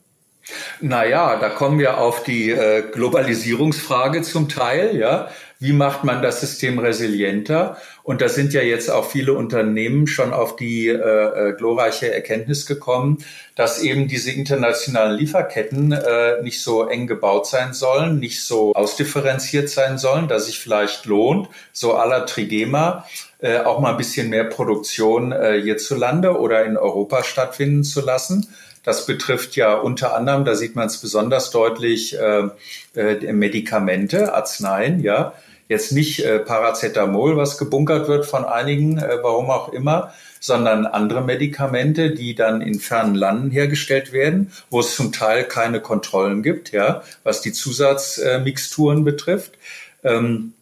Naja, 0.79 1.35
da 1.37 1.49
kommen 1.49 1.79
wir 1.79 1.97
auf 1.97 2.23
die 2.23 2.51
äh, 2.51 2.83
Globalisierungsfrage 2.91 4.21
zum 4.21 4.47
Teil, 4.47 4.95
ja. 4.95 5.29
Wie 5.59 5.73
macht 5.73 6.03
man 6.03 6.21
das 6.21 6.39
System 6.39 6.77
resilienter? 6.77 7.77
Und 8.03 8.21
da 8.21 8.29
sind 8.29 8.53
ja 8.53 8.61
jetzt 8.61 8.91
auch 8.91 9.09
viele 9.09 9.33
Unternehmen 9.33 10.05
schon 10.05 10.31
auf 10.31 10.55
die 10.55 10.87
äh, 10.87 10.93
äh, 10.93 11.53
glorreiche 11.53 12.13
Erkenntnis 12.13 12.67
gekommen, 12.67 13.23
dass 13.55 13.81
eben 13.81 14.07
diese 14.07 14.31
internationalen 14.31 15.17
Lieferketten 15.17 15.91
äh, 15.93 16.41
nicht 16.43 16.61
so 16.61 16.87
eng 16.87 17.07
gebaut 17.07 17.47
sein 17.47 17.73
sollen, 17.73 18.19
nicht 18.19 18.43
so 18.43 18.73
ausdifferenziert 18.73 19.69
sein 19.69 19.97
sollen, 19.97 20.27
dass 20.27 20.45
sich 20.45 20.59
vielleicht 20.59 21.05
lohnt, 21.05 21.49
so 21.73 21.95
aller 21.95 22.27
Trigema, 22.27 23.05
äh, 23.39 23.59
auch 23.59 23.79
mal 23.79 23.91
ein 23.91 23.97
bisschen 23.97 24.29
mehr 24.29 24.43
Produktion 24.43 25.31
äh, 25.31 25.59
hierzulande 25.61 26.39
oder 26.39 26.65
in 26.65 26.77
Europa 26.77 27.23
stattfinden 27.23 27.83
zu 27.83 28.01
lassen. 28.01 28.47
Das 28.83 29.05
betrifft 29.05 29.55
ja 29.55 29.73
unter 29.73 30.15
anderem, 30.15 30.45
da 30.45 30.55
sieht 30.55 30.75
man 30.75 30.87
es 30.87 30.99
besonders 30.99 31.51
deutlich, 31.51 32.17
äh, 32.17 32.47
äh, 32.95 33.33
Medikamente, 33.33 34.33
Arzneien, 34.33 35.01
ja. 35.01 35.33
Jetzt 35.69 35.91
nicht 35.91 36.23
äh, 36.23 36.39
Paracetamol, 36.39 37.35
was 37.35 37.57
gebunkert 37.57 38.07
wird 38.07 38.25
von 38.25 38.45
einigen, 38.45 38.97
äh, 38.97 39.17
warum 39.21 39.49
auch 39.49 39.73
immer, 39.73 40.13
sondern 40.39 40.85
andere 40.85 41.21
Medikamente, 41.21 42.11
die 42.11 42.35
dann 42.35 42.61
in 42.61 42.79
fernen 42.79 43.15
Landen 43.15 43.51
hergestellt 43.51 44.13
werden, 44.13 44.51
wo 44.69 44.79
es 44.79 44.95
zum 44.95 45.11
Teil 45.11 45.43
keine 45.43 45.81
Kontrollen 45.81 46.43
gibt, 46.43 46.71
ja, 46.71 47.03
was 47.23 47.41
die 47.41 47.51
Zusatzmixturen 47.51 49.03
betrifft. 49.03 49.53
Ähm, 50.03 50.53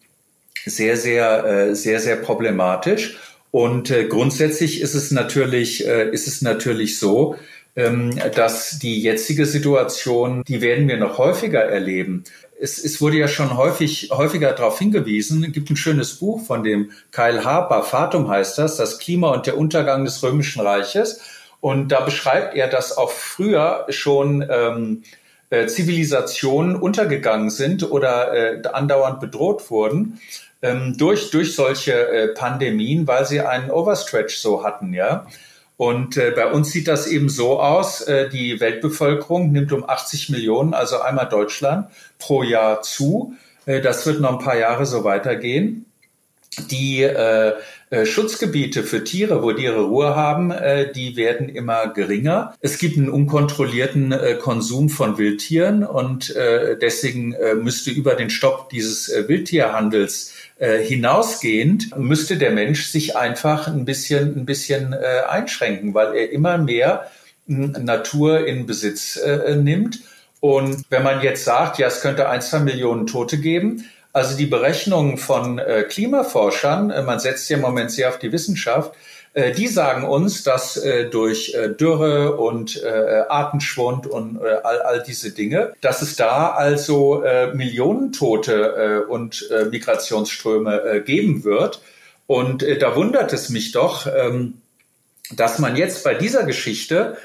sehr, 0.64 0.96
sehr, 0.96 1.44
äh, 1.44 1.74
sehr, 1.74 2.00
sehr 2.00 2.16
problematisch. 2.16 3.16
Und 3.52 3.90
äh, 3.90 4.04
grundsätzlich 4.04 4.80
ist 4.80 4.94
es 4.94 5.12
natürlich, 5.12 5.86
äh, 5.86 6.10
ist 6.10 6.26
es 6.26 6.42
natürlich 6.42 6.98
so, 6.98 7.36
ähm, 7.76 8.18
dass 8.34 8.78
die 8.78 9.00
jetzige 9.00 9.46
Situation, 9.46 10.42
die 10.44 10.60
werden 10.60 10.88
wir 10.88 10.96
noch 10.96 11.18
häufiger 11.18 11.62
erleben. 11.62 12.24
Es, 12.58 12.82
es 12.82 13.00
wurde 13.00 13.18
ja 13.18 13.28
schon 13.28 13.56
häufig, 13.56 14.10
häufiger 14.12 14.52
darauf 14.52 14.78
hingewiesen. 14.78 15.44
Es 15.44 15.52
gibt 15.52 15.70
ein 15.70 15.76
schönes 15.76 16.14
Buch 16.14 16.44
von 16.46 16.62
dem 16.64 16.90
Kyle 17.12 17.44
Harper, 17.44 17.82
Fatum 17.82 18.28
heißt 18.28 18.58
das, 18.58 18.76
das 18.76 18.98
Klima 18.98 19.30
und 19.32 19.46
der 19.46 19.58
Untergang 19.58 20.04
des 20.04 20.22
Römischen 20.22 20.62
Reiches. 20.62 21.20
Und 21.60 21.88
da 21.88 22.00
beschreibt 22.00 22.54
er, 22.54 22.68
dass 22.68 22.96
auch 22.96 23.10
früher 23.10 23.86
schon 23.88 24.46
ähm, 24.48 25.02
äh, 25.50 25.66
Zivilisationen 25.66 26.76
untergegangen 26.76 27.50
sind 27.50 27.90
oder 27.90 28.32
äh, 28.32 28.62
andauernd 28.68 29.20
bedroht 29.20 29.70
wurden 29.70 30.20
ähm, 30.62 30.96
durch, 30.96 31.30
durch 31.30 31.54
solche 31.54 31.92
äh, 31.92 32.28
Pandemien, 32.28 33.06
weil 33.06 33.26
sie 33.26 33.40
einen 33.40 33.70
Overstretch 33.70 34.36
so 34.36 34.64
hatten, 34.64 34.92
ja. 34.92 35.26
Und 35.76 36.16
äh, 36.16 36.32
bei 36.34 36.50
uns 36.50 36.70
sieht 36.70 36.88
das 36.88 37.06
eben 37.06 37.28
so 37.28 37.60
aus, 37.60 38.00
äh, 38.02 38.28
die 38.28 38.60
Weltbevölkerung 38.60 39.52
nimmt 39.52 39.72
um 39.72 39.88
80 39.88 40.30
Millionen, 40.30 40.72
also 40.74 41.00
einmal 41.00 41.28
Deutschland, 41.28 41.88
pro 42.18 42.42
Jahr 42.42 42.82
zu. 42.82 43.34
Äh, 43.66 43.82
das 43.82 44.06
wird 44.06 44.20
noch 44.20 44.38
ein 44.38 44.44
paar 44.44 44.56
Jahre 44.56 44.86
so 44.86 45.04
weitergehen. 45.04 45.85
Die 46.70 47.02
äh, 47.02 47.52
äh, 47.90 48.04
Schutzgebiete 48.04 48.82
für 48.82 49.04
Tiere, 49.04 49.42
wo 49.42 49.52
die 49.52 49.64
ihre 49.64 49.84
Ruhe 49.84 50.16
haben, 50.16 50.50
äh, 50.50 50.90
die 50.92 51.16
werden 51.16 51.48
immer 51.48 51.88
geringer. 51.88 52.54
Es 52.60 52.78
gibt 52.78 52.96
einen 52.96 53.08
unkontrollierten 53.08 54.10
äh, 54.10 54.34
Konsum 54.34 54.88
von 54.88 55.18
Wildtieren 55.18 55.84
und 55.84 56.34
äh, 56.34 56.76
deswegen 56.76 57.34
äh, 57.34 57.54
müsste 57.54 57.90
über 57.90 58.14
den 58.14 58.30
Stopp 58.30 58.70
dieses 58.70 59.08
äh, 59.08 59.28
Wildtierhandels 59.28 60.32
äh, 60.58 60.78
hinausgehend 60.78 61.96
müsste 61.98 62.38
der 62.38 62.50
Mensch 62.50 62.86
sich 62.86 63.14
einfach 63.16 63.68
ein 63.68 63.84
bisschen, 63.84 64.36
ein 64.36 64.46
bisschen 64.46 64.92
äh, 64.92 65.22
einschränken, 65.28 65.94
weil 65.94 66.14
er 66.14 66.32
immer 66.32 66.58
mehr 66.58 67.10
äh, 67.46 67.52
Natur 67.52 68.46
in 68.46 68.66
Besitz 68.66 69.16
äh, 69.16 69.54
nimmt. 69.54 70.00
Und 70.40 70.84
wenn 70.90 71.02
man 71.02 71.22
jetzt 71.22 71.44
sagt, 71.44 71.78
ja, 71.78 71.86
es 71.86 72.00
könnte 72.00 72.28
ein, 72.28 72.40
zwei 72.40 72.60
Millionen 72.60 73.06
Tote 73.06 73.38
geben, 73.38 73.84
also 74.16 74.36
die 74.36 74.46
Berechnungen 74.46 75.18
von 75.18 75.58
äh, 75.58 75.84
Klimaforschern, 75.88 76.90
äh, 76.90 77.02
man 77.02 77.20
setzt 77.20 77.48
ja 77.50 77.56
im 77.56 77.62
Moment 77.62 77.90
sehr 77.90 78.08
auf 78.08 78.18
die 78.18 78.32
Wissenschaft, 78.32 78.92
Äh, 79.36 79.52
die 79.52 79.68
sagen 79.68 80.04
uns, 80.04 80.44
dass 80.44 80.78
äh, 80.78 81.10
durch 81.10 81.52
äh, 81.54 81.68
Dürre 81.68 82.36
und 82.36 82.82
Artenschwund 83.28 84.06
und 84.06 84.40
all, 84.42 84.80
all 84.80 85.02
diese 85.02 85.30
Dinge, 85.30 85.74
dass 85.82 86.00
es 86.00 86.16
da 86.16 86.52
also 86.52 87.22
Millionen 87.54 88.12
Tote 88.12 89.06
und 89.08 89.48
Migrationsströme 89.70 91.02
geben 91.04 91.44
wird. 91.44 91.80
Und 92.26 92.64
da 92.80 92.96
wundert 92.96 93.32
es 93.32 93.50
mich 93.50 93.72
doch, 93.72 94.06
ähm, 94.06 94.60
dass 95.34 95.58
man 95.58 95.76
jetzt 95.76 96.04
bei 96.04 96.14
dieser 96.14 96.44
Geschichte 96.44 97.16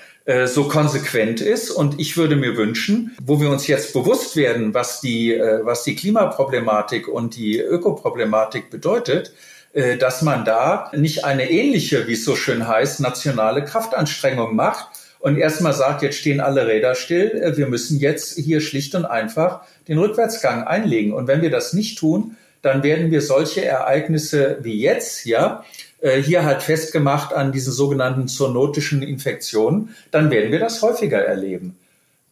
so 0.45 0.67
konsequent 0.67 1.41
ist. 1.41 1.71
Und 1.71 1.99
ich 1.99 2.15
würde 2.15 2.35
mir 2.35 2.55
wünschen, 2.55 3.15
wo 3.21 3.41
wir 3.41 3.49
uns 3.49 3.65
jetzt 3.65 3.91
bewusst 3.91 4.35
werden, 4.35 4.73
was 4.73 5.01
die, 5.01 5.35
was 5.63 5.83
die 5.83 5.95
Klimaproblematik 5.95 7.07
und 7.07 7.35
die 7.35 7.59
Ökoproblematik 7.59 8.69
bedeutet, 8.69 9.33
äh, 9.73 9.97
dass 9.97 10.21
man 10.21 10.43
da 10.43 10.91
nicht 10.93 11.23
eine 11.23 11.49
ähnliche, 11.49 12.07
wie 12.07 12.13
es 12.13 12.25
so 12.25 12.35
schön 12.35 12.67
heißt, 12.67 12.99
nationale 12.99 13.63
Kraftanstrengung 13.63 14.53
macht 14.55 14.87
und 15.19 15.37
erstmal 15.37 15.71
sagt, 15.71 16.01
jetzt 16.01 16.17
stehen 16.17 16.41
alle 16.41 16.67
Räder 16.67 16.93
still, 16.93 17.31
äh, 17.41 17.55
wir 17.55 17.67
müssen 17.67 17.97
jetzt 17.99 18.37
hier 18.37 18.59
schlicht 18.59 18.95
und 18.95 19.05
einfach 19.05 19.61
den 19.87 19.97
Rückwärtsgang 19.97 20.63
einlegen. 20.63 21.13
Und 21.13 21.27
wenn 21.27 21.41
wir 21.41 21.51
das 21.51 21.71
nicht 21.71 21.97
tun, 21.97 22.35
dann 22.61 22.83
werden 22.83 23.11
wir 23.11 23.21
solche 23.21 23.63
Ereignisse 23.63 24.57
wie 24.61 24.79
jetzt, 24.79 25.25
ja, 25.25 25.63
äh, 26.01 26.21
hier 26.21 26.43
halt 26.43 26.61
festgemacht 26.61 27.33
an 27.33 27.51
diesen 27.51 27.73
sogenannten 27.73 28.27
zoonotischen 28.27 29.01
Infektionen, 29.01 29.95
dann 30.11 30.29
werden 30.29 30.51
wir 30.51 30.59
das 30.59 30.81
häufiger 30.81 31.23
erleben. 31.23 31.77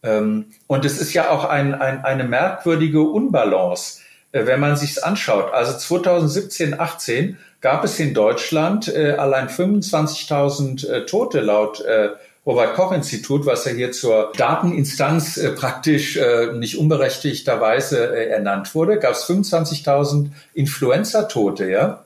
Ähm, 0.02 0.46
und 0.66 0.84
es 0.84 1.00
ist 1.00 1.12
ja 1.12 1.30
auch 1.30 1.44
ein, 1.44 1.74
ein, 1.74 2.04
eine 2.04 2.24
merkwürdige 2.24 3.00
Unbalance. 3.00 4.00
Äh, 4.32 4.46
wenn 4.46 4.60
man 4.60 4.76
sich's 4.76 4.98
anschaut. 4.98 5.52
Also 5.52 5.76
2017, 5.76 6.78
18 6.78 7.38
gab 7.60 7.84
es 7.84 7.98
in 7.98 8.14
Deutschland 8.14 8.88
äh, 8.88 9.12
allein 9.12 9.48
25.000 9.48 10.88
äh, 10.88 11.06
Tote 11.06 11.40
laut 11.40 11.80
äh, 11.80 12.10
Robert 12.46 12.74
Koch 12.74 12.92
Institut, 12.92 13.44
was 13.44 13.64
ja 13.66 13.72
hier 13.72 13.92
zur 13.92 14.32
Dateninstanz 14.36 15.36
äh, 15.36 15.50
praktisch 15.50 16.16
äh, 16.16 16.52
nicht 16.54 16.78
unberechtigterweise 16.78 18.16
äh, 18.16 18.30
ernannt 18.30 18.74
wurde, 18.74 18.98
gab 18.98 19.12
es 19.12 19.28
25.000 19.28 20.30
Influenza-Tote, 20.54 21.68
ja. 21.68 22.04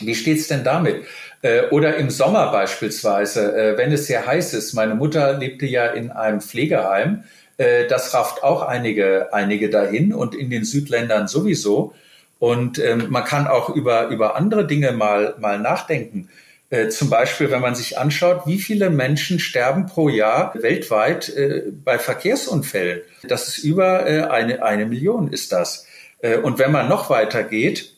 Wie 0.00 0.14
steht's 0.14 0.48
denn 0.48 0.64
damit? 0.64 1.04
Äh, 1.42 1.68
oder 1.70 1.96
im 1.96 2.10
Sommer 2.10 2.50
beispielsweise, 2.50 3.56
äh, 3.56 3.78
wenn 3.78 3.92
es 3.92 4.06
sehr 4.06 4.26
heiß 4.26 4.54
ist. 4.54 4.74
Meine 4.74 4.94
Mutter 4.94 5.38
lebte 5.38 5.66
ja 5.66 5.86
in 5.86 6.10
einem 6.10 6.40
Pflegeheim 6.40 7.24
äh, 7.58 7.86
das 7.86 8.12
rafft 8.14 8.42
auch 8.42 8.62
einige, 8.62 9.32
einige 9.32 9.70
dahin 9.70 10.12
und 10.12 10.34
in 10.34 10.50
den 10.50 10.64
Südländern 10.64 11.28
sowieso. 11.28 11.94
Und 12.38 12.78
ähm, 12.78 13.06
man 13.08 13.24
kann 13.24 13.46
auch 13.46 13.70
über, 13.70 14.08
über 14.08 14.36
andere 14.36 14.66
Dinge 14.66 14.92
mal, 14.92 15.34
mal 15.38 15.58
nachdenken. 15.58 16.28
Zum 16.90 17.10
Beispiel, 17.10 17.52
wenn 17.52 17.60
man 17.60 17.76
sich 17.76 17.96
anschaut, 17.96 18.42
wie 18.46 18.58
viele 18.58 18.90
Menschen 18.90 19.38
sterben 19.38 19.86
pro 19.86 20.08
Jahr 20.08 20.52
weltweit 20.60 21.32
bei 21.84 21.96
Verkehrsunfällen. 21.96 23.02
Das 23.22 23.46
ist 23.46 23.58
über 23.58 24.02
eine, 24.32 24.64
eine 24.64 24.86
Million 24.86 25.32
ist 25.32 25.52
das. 25.52 25.86
Und 26.42 26.58
wenn 26.58 26.72
man 26.72 26.88
noch 26.88 27.08
weiter 27.08 27.44
geht, 27.44 27.95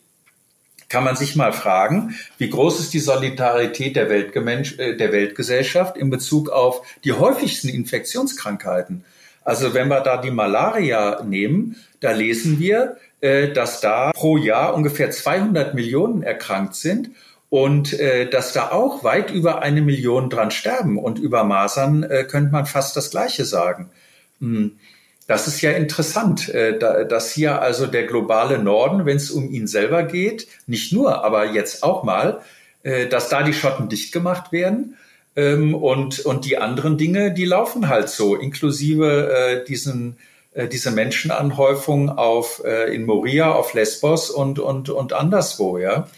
kann 0.88 1.04
man 1.04 1.16
sich 1.16 1.36
mal 1.36 1.52
fragen, 1.52 2.14
wie 2.38 2.48
groß 2.48 2.80
ist 2.80 2.94
die 2.94 2.98
Solidarität 2.98 3.96
der, 3.96 4.10
äh, 4.10 4.96
der 4.96 5.12
Weltgesellschaft 5.12 5.96
in 5.96 6.10
Bezug 6.10 6.48
auf 6.48 6.82
die 7.04 7.12
häufigsten 7.12 7.68
Infektionskrankheiten. 7.68 9.04
Also 9.44 9.74
wenn 9.74 9.88
wir 9.88 10.00
da 10.00 10.16
die 10.16 10.30
Malaria 10.30 11.22
nehmen, 11.22 11.76
da 12.00 12.12
lesen 12.12 12.58
wir, 12.58 12.96
äh, 13.20 13.48
dass 13.52 13.80
da 13.80 14.12
pro 14.12 14.36
Jahr 14.36 14.74
ungefähr 14.74 15.10
200 15.10 15.74
Millionen 15.74 16.22
erkrankt 16.22 16.74
sind 16.74 17.10
und 17.50 17.98
äh, 17.98 18.28
dass 18.28 18.52
da 18.52 18.70
auch 18.70 19.04
weit 19.04 19.30
über 19.30 19.62
eine 19.62 19.82
Million 19.82 20.30
dran 20.30 20.50
sterben. 20.50 20.98
Und 20.98 21.18
über 21.18 21.44
Masern 21.44 22.06
könnte 22.28 22.52
man 22.52 22.66
fast 22.66 22.96
das 22.96 23.10
Gleiche 23.10 23.44
sagen. 23.44 23.90
Hm. 24.40 24.78
Das 25.28 25.46
ist 25.46 25.60
ja 25.60 25.70
interessant, 25.70 26.52
dass 26.52 27.30
hier 27.30 27.62
also 27.62 27.86
der 27.86 28.06
globale 28.06 28.58
Norden, 28.58 29.04
wenn 29.04 29.18
es 29.18 29.30
um 29.30 29.50
ihn 29.50 29.66
selber 29.66 30.02
geht, 30.02 30.48
nicht 30.66 30.92
nur, 30.92 31.22
aber 31.22 31.52
jetzt 31.52 31.84
auch 31.84 32.02
mal, 32.02 32.40
dass 32.82 33.28
da 33.28 33.42
die 33.42 33.52
Schotten 33.52 33.90
dicht 33.90 34.10
gemacht 34.10 34.52
werden 34.52 34.96
ähm, 35.38 35.72
und, 35.72 36.18
und 36.20 36.44
die 36.44 36.58
anderen 36.58 36.98
Dinge, 36.98 37.32
die 37.32 37.44
laufen 37.44 37.88
halt 37.88 38.08
so, 38.08 38.34
inklusive 38.34 39.32
äh, 39.32 39.64
diesen, 39.64 40.16
äh, 40.52 40.66
diese 40.66 40.90
Menschenanhäufung 40.90 42.10
auf, 42.10 42.60
äh, 42.64 42.92
in 42.92 43.06
Moria, 43.06 43.52
auf 43.52 43.72
Lesbos 43.72 44.30
und, 44.30 44.58
und, 44.58 44.90
und 44.90 45.12
anderswo, 45.12 45.78
ja. 45.78 46.08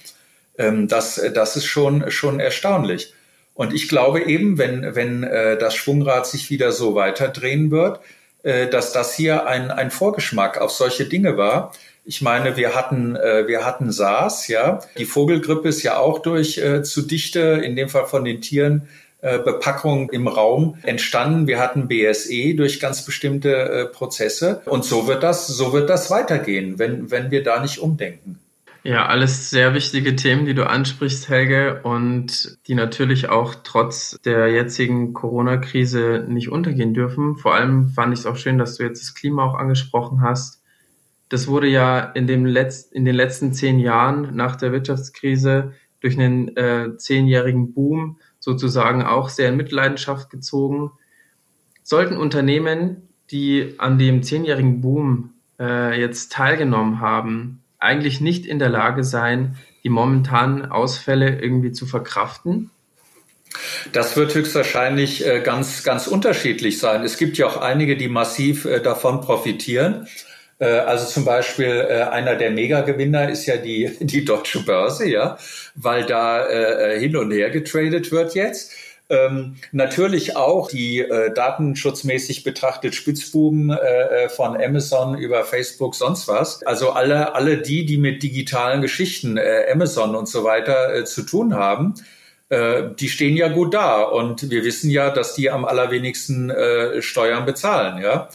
Ähm, 0.57 0.89
das, 0.89 1.21
das 1.35 1.57
ist 1.57 1.67
schon, 1.67 2.11
schon 2.11 2.41
erstaunlich. 2.41 3.13
Und 3.53 3.75
ich 3.75 3.91
glaube 3.91 4.23
eben, 4.23 4.57
wenn, 4.57 4.95
wenn 4.95 5.23
äh, 5.23 5.59
das 5.59 5.75
Schwungrad 5.75 6.27
sich 6.27 6.49
wieder 6.49 6.73
so 6.73 6.95
weiterdrehen 6.95 7.71
wird, 7.71 7.99
äh, 7.99 8.01
dass 8.43 8.93
das 8.93 9.15
hier 9.15 9.47
ein, 9.47 9.71
ein 9.71 9.91
Vorgeschmack 9.91 10.59
auf 10.59 10.71
solche 10.71 11.05
Dinge 11.05 11.37
war. 11.37 11.73
Ich 12.05 12.23
meine, 12.23 12.57
wir 12.57 12.75
hatten, 12.75 13.15
äh, 13.17 13.47
wir 13.47 13.65
hatten 13.65 13.93
SARS, 13.93 14.49
ja. 14.49 14.81
Die 14.99 15.05
Vogelgrippe 15.05 15.69
ist 15.69 15.83
ja 15.83 15.99
auch 15.99 16.21
durch 16.21 16.59
äh, 16.59 16.83
zu 16.83 17.03
dichte, 17.03 17.41
in 17.63 17.77
dem 17.77 17.89
Fall 17.89 18.07
von 18.07 18.25
den 18.25 18.41
Tieren, 18.41 18.89
äh, 19.21 19.39
Bepackung 19.39 20.09
im 20.11 20.27
Raum 20.27 20.79
entstanden. 20.83 21.47
Wir 21.47 21.59
hatten 21.59 21.89
BSE 21.89 22.55
durch 22.55 22.81
ganz 22.81 23.05
bestimmte 23.05 23.55
äh, 23.55 23.85
Prozesse. 23.87 24.63
Und 24.65 24.85
so 24.85 25.07
wird 25.07 25.23
das, 25.23 25.47
so 25.47 25.73
wird 25.73 25.91
das 25.91 26.11
weitergehen, 26.11 26.79
wenn, 26.79 27.11
wenn 27.11 27.31
wir 27.31 27.43
da 27.43 27.61
nicht 27.61 27.79
umdenken. 27.79 28.41
Ja, 28.83 29.07
alles 29.07 29.51
sehr 29.51 29.75
wichtige 29.75 30.17
Themen, 30.17 30.47
die 30.47 30.55
du 30.55 30.67
ansprichst, 30.67 31.29
Helge, 31.29 31.83
und 31.83 32.59
die 32.67 32.75
natürlich 32.75 33.29
auch 33.29 33.55
trotz 33.63 34.19
der 34.25 34.49
jetzigen 34.49 35.13
Corona-Krise 35.13 36.25
nicht 36.27 36.51
untergehen 36.51 36.95
dürfen. 36.95 37.37
Vor 37.37 37.55
allem 37.55 37.89
fand 37.89 38.15
ich 38.15 38.21
es 38.21 38.27
auch 38.27 38.37
schön, 38.37 38.57
dass 38.57 38.79
du 38.79 38.85
jetzt 38.85 39.03
das 39.03 39.15
Klima 39.15 39.45
auch 39.45 39.55
angesprochen 39.55 40.23
hast. 40.23 40.63
Das 41.29 41.47
wurde 41.47 41.69
ja 41.69 42.01
in, 42.01 42.27
dem 42.27 42.47
Letz 42.47 42.83
in 42.83 43.05
den 43.05 43.15
letzten 43.15 43.53
zehn 43.53 43.79
Jahren 43.79 44.35
nach 44.35 44.57
der 44.57 44.73
Wirtschaftskrise 44.73 45.75
durch 46.01 46.19
einen 46.19 46.57
äh, 46.57 46.97
zehnjährigen 46.97 47.75
Boom 47.75 48.19
sozusagen 48.39 49.03
auch 49.03 49.29
sehr 49.29 49.51
in 49.51 49.57
Mitleidenschaft 49.57 50.31
gezogen. 50.31 50.91
Sollten 51.83 52.17
Unternehmen, 52.17 53.09
die 53.31 53.75
an 53.77 53.99
dem 53.99 54.23
zehnjährigen 54.23 54.81
Boom 54.81 55.35
äh, 55.61 56.01
jetzt 56.01 56.33
teilgenommen 56.33 57.01
haben, 57.01 57.60
eigentlich 57.81 58.21
nicht 58.21 58.47
in 58.47 58.59
der 58.59 58.69
Lage 58.69 59.05
sein, 59.05 59.57
die 59.83 59.89
momentanen 59.89 60.71
Ausfälle 60.71 61.41
irgendwie 61.41 61.73
zu 61.73 61.87
verkraften? 61.87 62.71
Das 63.93 64.17
wird 64.17 64.35
höchstwahrscheinlich 64.35 65.27
äh, 65.27 65.41
ganz, 65.41 65.83
ganz 65.83 66.07
unterschiedlich 66.07 66.79
sein. 66.79 67.03
Es 67.03 67.17
gibt 67.17 67.37
ja 67.39 67.47
auch 67.47 67.57
einige, 67.57 67.97
die 67.97 68.09
massiv 68.09 68.65
äh, 68.65 68.81
davon 68.81 69.21
profitieren. 69.21 70.07
Äh, 70.59 70.67
also 70.67 71.07
zum 71.07 71.25
Beispiel 71.25 71.83
einer 72.13 72.37
der 72.37 72.51
Megagewinner 72.51 73.29
ist 73.29 73.47
ja 73.47 73.57
die, 73.57 73.91
die 74.01 74.25
deutsche 74.25 74.65
Börse, 74.65 75.09
ja, 75.09 75.37
weil 75.75 76.05
da 76.05 76.47
hin 76.99 77.17
und 77.17 77.33
her 77.33 77.51
getradet 77.51 78.13
wird 78.13 78.35
jetzt. 78.35 78.73
Ähm, 79.11 79.57
natürlich 79.73 80.37
auch 80.37 80.71
die 80.71 81.01
äh, 81.01 81.35
datenschutzmäßig 81.35 82.45
betrachtet 82.45 82.95
Spitzbuben 82.95 83.71
äh, 83.71 84.29
von 84.29 84.57
Amazon 84.57 85.19
über 85.19 85.45
Facebook, 85.45 85.97
sonst 85.97 86.29
was. 86.29 86.63
Also 86.63 86.91
alle, 86.91 87.35
alle 87.35 87.59
die, 87.59 87.85
die 87.85 87.97
mit 87.97 88.23
digitalen 88.23 88.81
Geschichten, 88.81 89.37
äh, 89.37 89.67
Amazon 89.71 90.15
und 90.15 90.29
so 90.29 90.45
weiter 90.45 90.95
äh, 90.95 91.05
zu 91.05 91.23
tun 91.23 91.55
haben, 91.55 91.95
äh, 92.51 92.85
die 93.01 93.09
stehen 93.09 93.37
ja 93.37 93.49
gut 93.49 93.75
da. 93.75 94.03
Und 94.03 94.49
wir 94.49 94.65
wissen 94.65 94.91
ja, 94.91 95.11
dass 95.11 95.35
die 95.35 95.51
am 95.51 95.65
allerwenigsten 95.65 96.51
äh, 96.51 97.03
Steuern 97.03 97.45
bezahlen, 97.45 98.01
ja. 98.01 98.29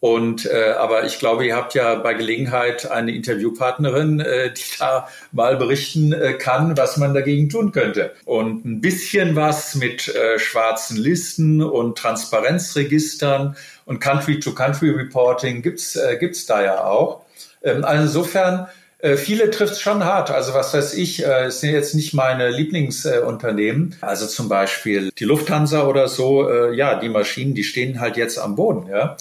Und 0.00 0.46
äh, 0.46 0.74
aber 0.78 1.04
ich 1.04 1.18
glaube, 1.18 1.44
ihr 1.44 1.56
habt 1.56 1.74
ja 1.74 1.96
bei 1.96 2.14
Gelegenheit 2.14 2.88
eine 2.88 3.12
Interviewpartnerin, 3.12 4.20
äh, 4.20 4.52
die 4.52 4.62
da 4.78 5.08
mal 5.32 5.56
berichten 5.56 6.12
äh, 6.12 6.34
kann, 6.34 6.76
was 6.76 6.96
man 6.98 7.14
dagegen 7.14 7.48
tun 7.48 7.72
könnte. 7.72 8.12
Und 8.24 8.64
ein 8.64 8.80
bisschen 8.80 9.34
was 9.34 9.74
mit 9.74 10.08
äh, 10.14 10.38
schwarzen 10.38 10.98
Listen 10.98 11.62
und 11.62 11.98
Transparenzregistern 11.98 13.56
und 13.86 14.00
Country-to-Country-Reporting 14.00 15.62
gibt's 15.62 15.96
äh, 15.96 16.16
gibt's 16.18 16.46
da 16.46 16.62
ja 16.62 16.84
auch. 16.84 17.22
Ähm, 17.62 17.84
also 17.84 18.04
insofern 18.04 18.68
äh, 19.00 19.16
Viele 19.16 19.50
trifft 19.50 19.74
es 19.74 19.80
schon 19.80 20.04
hart. 20.04 20.30
Also 20.30 20.54
was 20.54 20.74
weiß 20.74 20.94
ich, 20.94 21.24
äh, 21.24 21.50
sind 21.50 21.70
jetzt 21.70 21.94
nicht 21.94 22.14
meine 22.14 22.50
Lieblingsunternehmen. 22.50 23.96
Also 24.00 24.26
zum 24.26 24.48
Beispiel 24.48 25.10
die 25.18 25.24
Lufthansa 25.24 25.86
oder 25.86 26.08
so. 26.08 26.48
Äh, 26.48 26.74
ja, 26.74 26.98
die 26.98 27.08
Maschinen, 27.08 27.54
die 27.54 27.64
stehen 27.64 28.00
halt 28.00 28.16
jetzt 28.16 28.38
am 28.38 28.56
Boden. 28.56 28.88
Ja, 28.90 29.16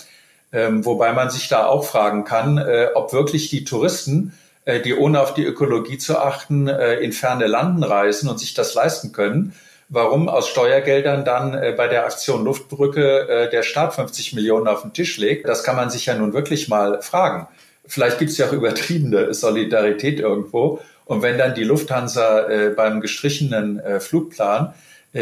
ähm, 0.51 0.85
wobei 0.85 1.11
man 1.13 1.29
sich 1.29 1.49
da 1.49 1.65
auch 1.65 1.85
fragen 1.85 2.23
kann, 2.23 2.57
äh, 2.57 2.87
ob 2.95 3.13
wirklich 3.13 3.49
die 3.49 3.63
Touristen, 3.63 4.33
äh, 4.65 4.79
die 4.79 4.93
ohne 4.93 5.21
auf 5.21 5.33
die 5.33 5.43
Ökologie 5.43 5.97
zu 5.97 6.17
achten, 6.17 6.67
äh, 6.67 6.95
in 6.95 7.11
ferne 7.11 7.47
Landen 7.47 7.83
reisen 7.83 8.29
und 8.29 8.39
sich 8.39 8.53
das 8.53 8.73
leisten 8.73 9.11
können, 9.11 9.53
warum 9.89 10.29
aus 10.29 10.47
Steuergeldern 10.47 11.25
dann 11.25 11.53
äh, 11.53 11.73
bei 11.75 11.87
der 11.87 12.05
Aktion 12.05 12.45
Luftbrücke 12.45 13.27
äh, 13.27 13.49
der 13.49 13.63
Staat 13.63 13.95
50 13.95 14.33
Millionen 14.33 14.67
auf 14.67 14.81
den 14.81 14.93
Tisch 14.93 15.17
legt. 15.17 15.47
Das 15.47 15.63
kann 15.63 15.75
man 15.75 15.89
sich 15.89 16.05
ja 16.05 16.15
nun 16.15 16.33
wirklich 16.33 16.69
mal 16.69 17.01
fragen. 17.01 17.47
Vielleicht 17.85 18.19
gibt 18.19 18.31
es 18.31 18.37
ja 18.37 18.47
auch 18.47 18.53
übertriebene 18.53 19.33
Solidarität 19.33 20.19
irgendwo. 20.19 20.81
Und 21.05 21.21
wenn 21.21 21.37
dann 21.37 21.55
die 21.55 21.63
Lufthansa 21.63 22.49
äh, 22.49 22.69
beim 22.69 22.99
gestrichenen 22.99 23.81
Flugplan 23.99 24.73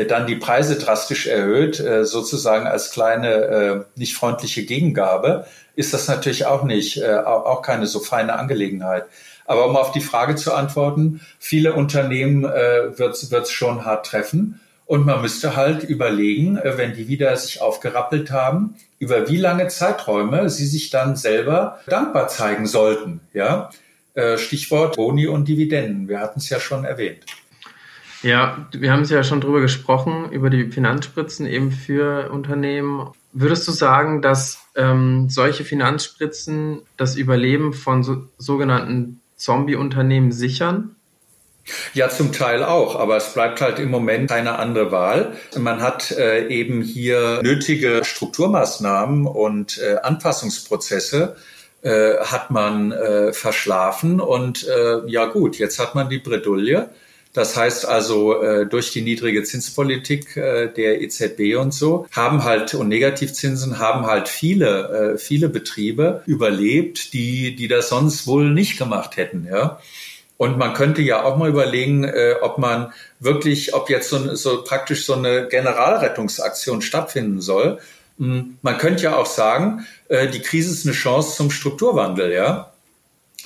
dann 0.04 0.28
die 0.28 0.36
Preise 0.36 0.78
drastisch 0.78 1.28
erhöht, 1.28 1.80
äh, 1.80 2.04
sozusagen 2.04 2.68
als 2.68 2.92
kleine 2.92 3.30
äh, 3.30 3.84
nicht 3.96 4.16
freundliche 4.16 4.66
Gegengabe, 4.66 5.46
ist 5.76 5.94
das 5.94 6.10
natürlich 6.10 6.46
auch 6.46 6.64
nicht, 6.64 6.98
äh, 6.98 7.16
auch 7.16 7.62
keine 7.62 7.88
so 7.88 8.02
feine 8.02 8.38
Angelegenheit. 8.38 9.06
Aber 9.46 9.68
um 9.68 9.78
auf 9.78 9.92
die 9.92 10.02
Frage 10.02 10.36
zu 10.36 10.54
antworten, 10.54 11.22
viele 11.40 11.74
Unternehmen 11.74 12.46
äh, 12.46 12.98
wird 12.98 13.16
es 13.16 13.52
schon 13.52 13.86
hart 13.86 14.06
treffen. 14.06 14.60
Und 14.88 15.06
man 15.06 15.22
müsste 15.22 15.56
halt 15.56 15.84
überlegen, 15.84 16.58
äh, 16.58 16.78
wenn 16.78 16.94
die 16.94 17.08
wieder 17.08 17.36
sich 17.38 17.62
aufgerappelt 17.62 18.32
haben, 18.32 18.76
über 19.00 19.30
wie 19.30 19.38
lange 19.38 19.68
Zeiträume 19.68 20.50
sie 20.50 20.68
sich 20.68 20.90
dann 20.90 21.16
selber 21.16 21.80
dankbar 21.88 22.28
zeigen 22.28 22.68
sollten. 22.68 23.22
Ja, 23.34 23.70
äh, 24.14 24.38
Stichwort 24.38 24.96
Boni 24.96 25.28
und 25.28 25.48
Dividenden. 25.48 26.08
Wir 26.08 26.20
hatten 26.20 26.40
es 26.40 26.50
ja 26.50 26.60
schon 26.60 26.86
erwähnt. 26.86 27.26
Ja, 28.26 28.68
wir 28.72 28.92
haben 28.92 29.04
es 29.04 29.12
ja 29.12 29.24
schon 29.24 29.40
drüber 29.40 29.62
gesprochen, 29.62 30.32
über 30.32 30.50
die 30.50 30.72
Finanzspritzen 30.72 31.46
eben 31.46 31.72
für 31.72 32.32
Unternehmen. 32.32 33.12
Würdest 33.34 33.68
du 33.68 33.72
sagen, 33.72 34.24
dass 34.24 34.62
ähm, 34.76 35.28
solche 35.30 35.64
Finanzspritzen 35.64 36.82
das 36.98 37.18
Überleben 37.18 37.72
von 37.72 38.02
so, 38.02 38.24
sogenannten 38.40 39.22
Zombie-Unternehmen 39.36 40.32
sichern? 40.32 40.96
Ja, 41.94 42.10
zum 42.10 42.32
Teil 42.32 42.64
auch, 42.64 42.96
aber 42.96 43.16
es 43.16 43.32
bleibt 43.32 43.62
halt 43.62 43.78
im 43.78 43.92
Moment 43.92 44.32
keine 44.32 44.58
andere 44.58 44.92
Wahl. 44.92 45.34
Man 45.56 45.84
hat 45.84 46.10
äh, 46.10 46.48
eben 46.48 46.82
hier 46.82 47.42
nötige 47.44 48.02
Strukturmaßnahmen 48.04 49.28
und 49.28 49.78
äh, 49.78 49.98
Anpassungsprozesse 50.02 51.36
äh, 51.84 52.16
hat 52.22 52.50
man 52.50 52.92
äh, 52.92 53.34
verschlafen 53.34 54.20
und 54.20 54.68
äh, 54.68 55.06
ja 55.06 55.26
gut, 55.26 55.60
jetzt 55.60 55.78
hat 55.78 55.94
man 55.94 56.10
die 56.10 56.18
Bredouille. 56.18 56.90
Das 57.36 57.58
heißt 57.58 57.86
also, 57.86 58.42
äh, 58.42 58.66
durch 58.66 58.92
die 58.92 59.02
niedrige 59.02 59.44
Zinspolitik 59.44 60.38
äh, 60.38 60.70
der 60.70 61.02
EZB 61.02 61.58
und 61.58 61.74
so 61.74 62.08
haben 62.14 62.46
halt 62.46 62.74
und 62.74 62.88
Negativzinsen 62.88 63.78
haben 63.78 64.06
halt 64.06 64.30
viele, 64.30 65.16
äh, 65.16 65.18
viele 65.18 65.50
Betriebe 65.50 66.24
überlebt, 66.26 67.14
die, 67.14 67.54
die 67.58 67.68
das 67.68 67.90
sonst 67.90 68.26
wohl 68.26 68.52
nicht 68.52 68.78
gemacht 68.78 69.18
hätten, 69.18 69.46
ja. 69.52 69.80
Und 70.38 70.58
man 70.58 70.74
könnte 70.74 71.02
ja 71.02 71.24
auch 71.24 71.36
mal 71.36 71.50
überlegen, 71.50 72.06
äh, 72.06 72.36
ob 72.42 72.58
man 72.58 72.94
wirklich, 73.20 73.74
ob 73.74 73.90
jetzt 73.90 74.10
so, 74.10 74.36
so 74.36 74.64
praktisch 74.64 75.06
so 75.06 75.14
eine 75.16 75.48
Generalrettungsaktion 75.50 76.82
stattfinden 76.82 77.42
soll. 77.42 77.80
Hm, 78.18 78.58
man 78.62 78.78
könnte 78.78 79.04
ja 79.04 79.18
auch 79.18 79.26
sagen, 79.26 79.86
äh, 80.08 80.30
die 80.30 80.42
Krise 80.42 80.72
ist 80.72 80.86
eine 80.86 80.96
Chance 80.96 81.36
zum 81.36 81.52
Strukturwandel, 81.52 82.32
ja. 82.32 82.72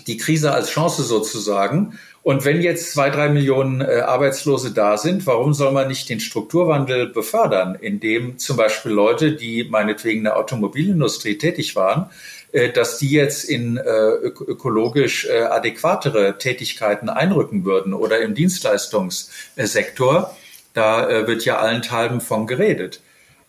Die 0.06 0.18
Krise 0.18 0.52
als 0.54 0.70
Chance 0.70 1.04
sozusagen. 1.04 1.98
Und 2.30 2.46
wenn 2.46 2.62
jetzt 2.62 2.92
zwei, 2.92 3.10
drei 3.10 3.28
Millionen 3.28 3.82
äh, 3.82 4.02
Arbeitslose 4.02 4.72
da 4.72 5.00
sind, 5.00 5.26
warum 5.26 5.56
soll 5.56 5.72
man 5.72 5.88
nicht 5.88 6.08
den 6.10 6.20
Strukturwandel 6.20 7.08
befördern, 7.08 7.76
indem 7.82 8.38
zum 8.38 8.56
Beispiel 8.56 8.92
Leute, 8.92 9.32
die 9.32 9.64
meinetwegen 9.64 10.20
in 10.20 10.24
der 10.26 10.38
Automobilindustrie 10.38 11.40
tätig 11.40 11.76
waren, 11.76 12.12
äh, 12.52 12.72
dass 12.72 13.00
die 13.00 13.10
jetzt 13.10 13.46
in 13.46 13.78
äh, 13.78 13.82
ökologisch 13.82 15.26
äh, 15.26 15.42
adäquatere 15.42 16.38
Tätigkeiten 16.38 17.10
einrücken 17.10 17.66
würden 17.66 17.96
oder 17.96 18.22
im 18.22 18.36
Dienstleistungssektor. 18.36 20.38
Da 20.76 21.26
wird 21.26 21.46
ja 21.46 21.58
allenthalben 21.58 22.22
von 22.22 22.46
geredet. 22.46 23.02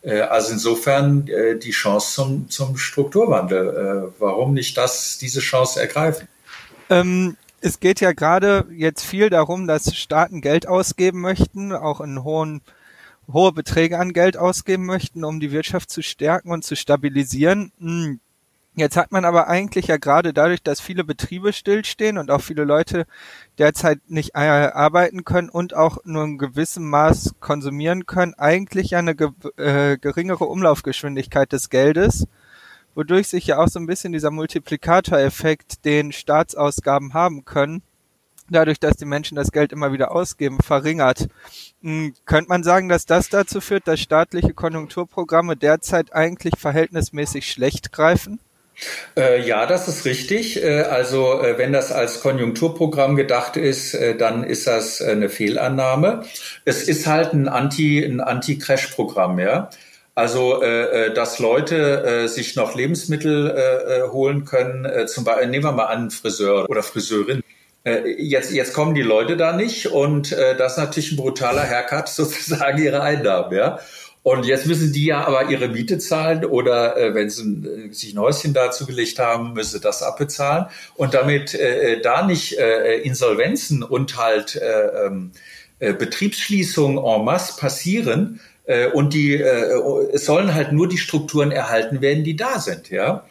Also 0.02 0.54
insofern 0.54 1.28
die 1.62 1.70
Chance 1.70 2.14
zum, 2.14 2.48
zum 2.48 2.78
Strukturwandel. 2.78 4.14
Warum 4.18 4.54
nicht 4.54 4.78
das, 4.78 5.18
diese 5.18 5.40
Chance 5.40 5.82
ergreifen? 5.82 6.26
Ähm, 6.88 7.36
es 7.60 7.80
geht 7.80 8.00
ja 8.00 8.12
gerade 8.12 8.66
jetzt 8.70 9.04
viel 9.04 9.30
darum, 9.30 9.66
dass 9.66 9.94
Staaten 9.96 10.40
Geld 10.40 10.66
ausgeben 10.66 11.20
möchten, 11.20 11.72
auch 11.72 12.00
in 12.00 12.24
hohen, 12.24 12.62
hohe 13.32 13.52
Beträge 13.52 13.98
an 13.98 14.12
Geld 14.12 14.36
ausgeben 14.36 14.86
möchten, 14.86 15.24
um 15.24 15.40
die 15.40 15.52
Wirtschaft 15.52 15.90
zu 15.90 16.02
stärken 16.02 16.50
und 16.50 16.64
zu 16.64 16.76
stabilisieren. 16.76 17.72
Hm. 17.78 18.20
Jetzt 18.76 18.96
hat 18.96 19.10
man 19.10 19.24
aber 19.24 19.48
eigentlich 19.48 19.88
ja 19.88 19.96
gerade 19.96 20.32
dadurch, 20.32 20.62
dass 20.62 20.80
viele 20.80 21.02
Betriebe 21.02 21.52
stillstehen 21.52 22.18
und 22.18 22.30
auch 22.30 22.40
viele 22.40 22.64
Leute 22.64 23.04
derzeit 23.58 23.98
nicht 24.08 24.36
äh, 24.36 24.38
arbeiten 24.38 25.24
können 25.24 25.50
und 25.50 25.74
auch 25.74 25.98
nur 26.04 26.24
in 26.24 26.38
gewissem 26.38 26.88
Maß 26.88 27.34
konsumieren 27.40 28.06
können, 28.06 28.34
eigentlich 28.34 28.90
ja 28.90 29.00
eine 29.00 29.16
äh, 29.56 29.98
geringere 29.98 30.44
Umlaufgeschwindigkeit 30.44 31.52
des 31.52 31.68
Geldes, 31.68 32.28
wodurch 32.94 33.28
sich 33.28 33.46
ja 33.46 33.58
auch 33.58 33.68
so 33.68 33.78
ein 33.78 33.86
bisschen 33.86 34.12
dieser 34.12 34.30
Multiplikatoreffekt, 34.30 35.84
den 35.84 36.12
Staatsausgaben 36.12 37.14
haben 37.14 37.44
können, 37.44 37.82
dadurch, 38.50 38.80
dass 38.80 38.96
die 38.96 39.04
Menschen 39.04 39.36
das 39.36 39.52
Geld 39.52 39.72
immer 39.72 39.92
wieder 39.92 40.12
ausgeben, 40.12 40.58
verringert. 40.62 41.28
Hm, 41.82 42.14
könnte 42.26 42.48
man 42.48 42.62
sagen, 42.62 42.88
dass 42.88 43.06
das 43.06 43.28
dazu 43.28 43.60
führt, 43.60 43.86
dass 43.88 44.00
staatliche 44.00 44.54
Konjunkturprogramme 44.54 45.56
derzeit 45.56 46.12
eigentlich 46.12 46.54
verhältnismäßig 46.58 47.50
schlecht 47.50 47.92
greifen? 47.92 48.40
Äh, 49.16 49.46
ja, 49.46 49.66
das 49.66 49.88
ist 49.88 50.04
richtig. 50.04 50.62
Äh, 50.62 50.82
also 50.82 51.42
äh, 51.42 51.58
wenn 51.58 51.72
das 51.72 51.92
als 51.92 52.20
Konjunkturprogramm 52.20 53.16
gedacht 53.16 53.56
ist, 53.56 53.94
äh, 53.94 54.16
dann 54.16 54.42
ist 54.42 54.66
das 54.66 55.02
eine 55.02 55.28
Fehlannahme. 55.28 56.24
Es 56.64 56.88
ist 56.88 57.06
halt 57.06 57.32
ein 57.32 57.48
Anti, 57.48 58.02
ein 58.02 58.20
Anti-Crash-Programm, 58.20 59.38
ja. 59.38 59.70
Also, 60.20 60.62
äh, 60.62 61.14
dass 61.14 61.38
Leute 61.38 62.28
sich 62.28 62.56
noch 62.56 62.74
Lebensmittel 62.74 64.10
holen 64.12 64.44
können, 64.44 65.08
zum 65.08 65.24
Beispiel, 65.24 65.48
nehmen 65.48 65.64
wir 65.64 65.72
mal 65.72 65.86
an, 65.86 66.10
Friseur 66.10 66.68
oder 66.68 66.82
Friseurin. 66.82 67.42
Jetzt, 68.18 68.52
jetzt 68.52 68.74
kommen 68.74 68.94
die 68.94 69.02
Leute 69.02 69.38
da 69.38 69.52
nicht 69.52 69.86
und 69.86 70.32
das 70.32 70.72
ist 70.72 70.78
natürlich 70.78 71.12
ein 71.12 71.16
brutaler 71.16 71.66
Haircut 71.66 72.08
sozusagen 72.20 72.82
ihre 72.82 73.00
Einnahmen, 73.02 73.56
ja. 73.56 73.78
Und 74.22 74.44
jetzt 74.44 74.66
müssen 74.66 74.92
die 74.92 75.06
ja 75.06 75.26
aber 75.26 75.48
ihre 75.50 75.68
Miete 75.68 75.98
zahlen 75.98 76.44
oder 76.44 76.96
äh, 76.96 77.14
wenn 77.14 77.30
sie 77.30 77.42
äh, 77.66 77.92
sich 77.92 78.14
ein 78.14 78.18
Häuschen 78.18 78.52
dazu 78.52 78.84
gelegt 78.84 79.18
haben, 79.18 79.54
müssen 79.54 79.78
sie 79.78 79.80
das 79.80 80.02
abbezahlen. 80.02 80.66
Und 80.94 81.14
damit 81.14 81.54
äh, 81.54 81.94
äh, 81.94 82.00
da 82.02 82.26
nicht 82.26 82.58
äh, 82.58 82.98
Insolvenzen 82.98 83.82
und 83.82 84.18
halt 84.18 84.56
äh, 84.56 85.06
ähm, 85.06 85.32
äh, 85.78 85.94
Betriebsschließungen 85.94 87.02
en 87.02 87.24
masse 87.24 87.58
passieren 87.58 88.40
äh, 88.40 88.49
und 88.92 89.14
die 89.14 89.34
äh, 89.34 89.80
es 90.12 90.26
sollen 90.26 90.54
halt 90.54 90.72
nur 90.72 90.88
die 90.88 90.98
Strukturen 90.98 91.50
erhalten 91.50 92.00
werden, 92.00 92.22
die 92.24 92.36
da 92.36 92.60
sind, 92.60 92.90
ja. 92.90 93.24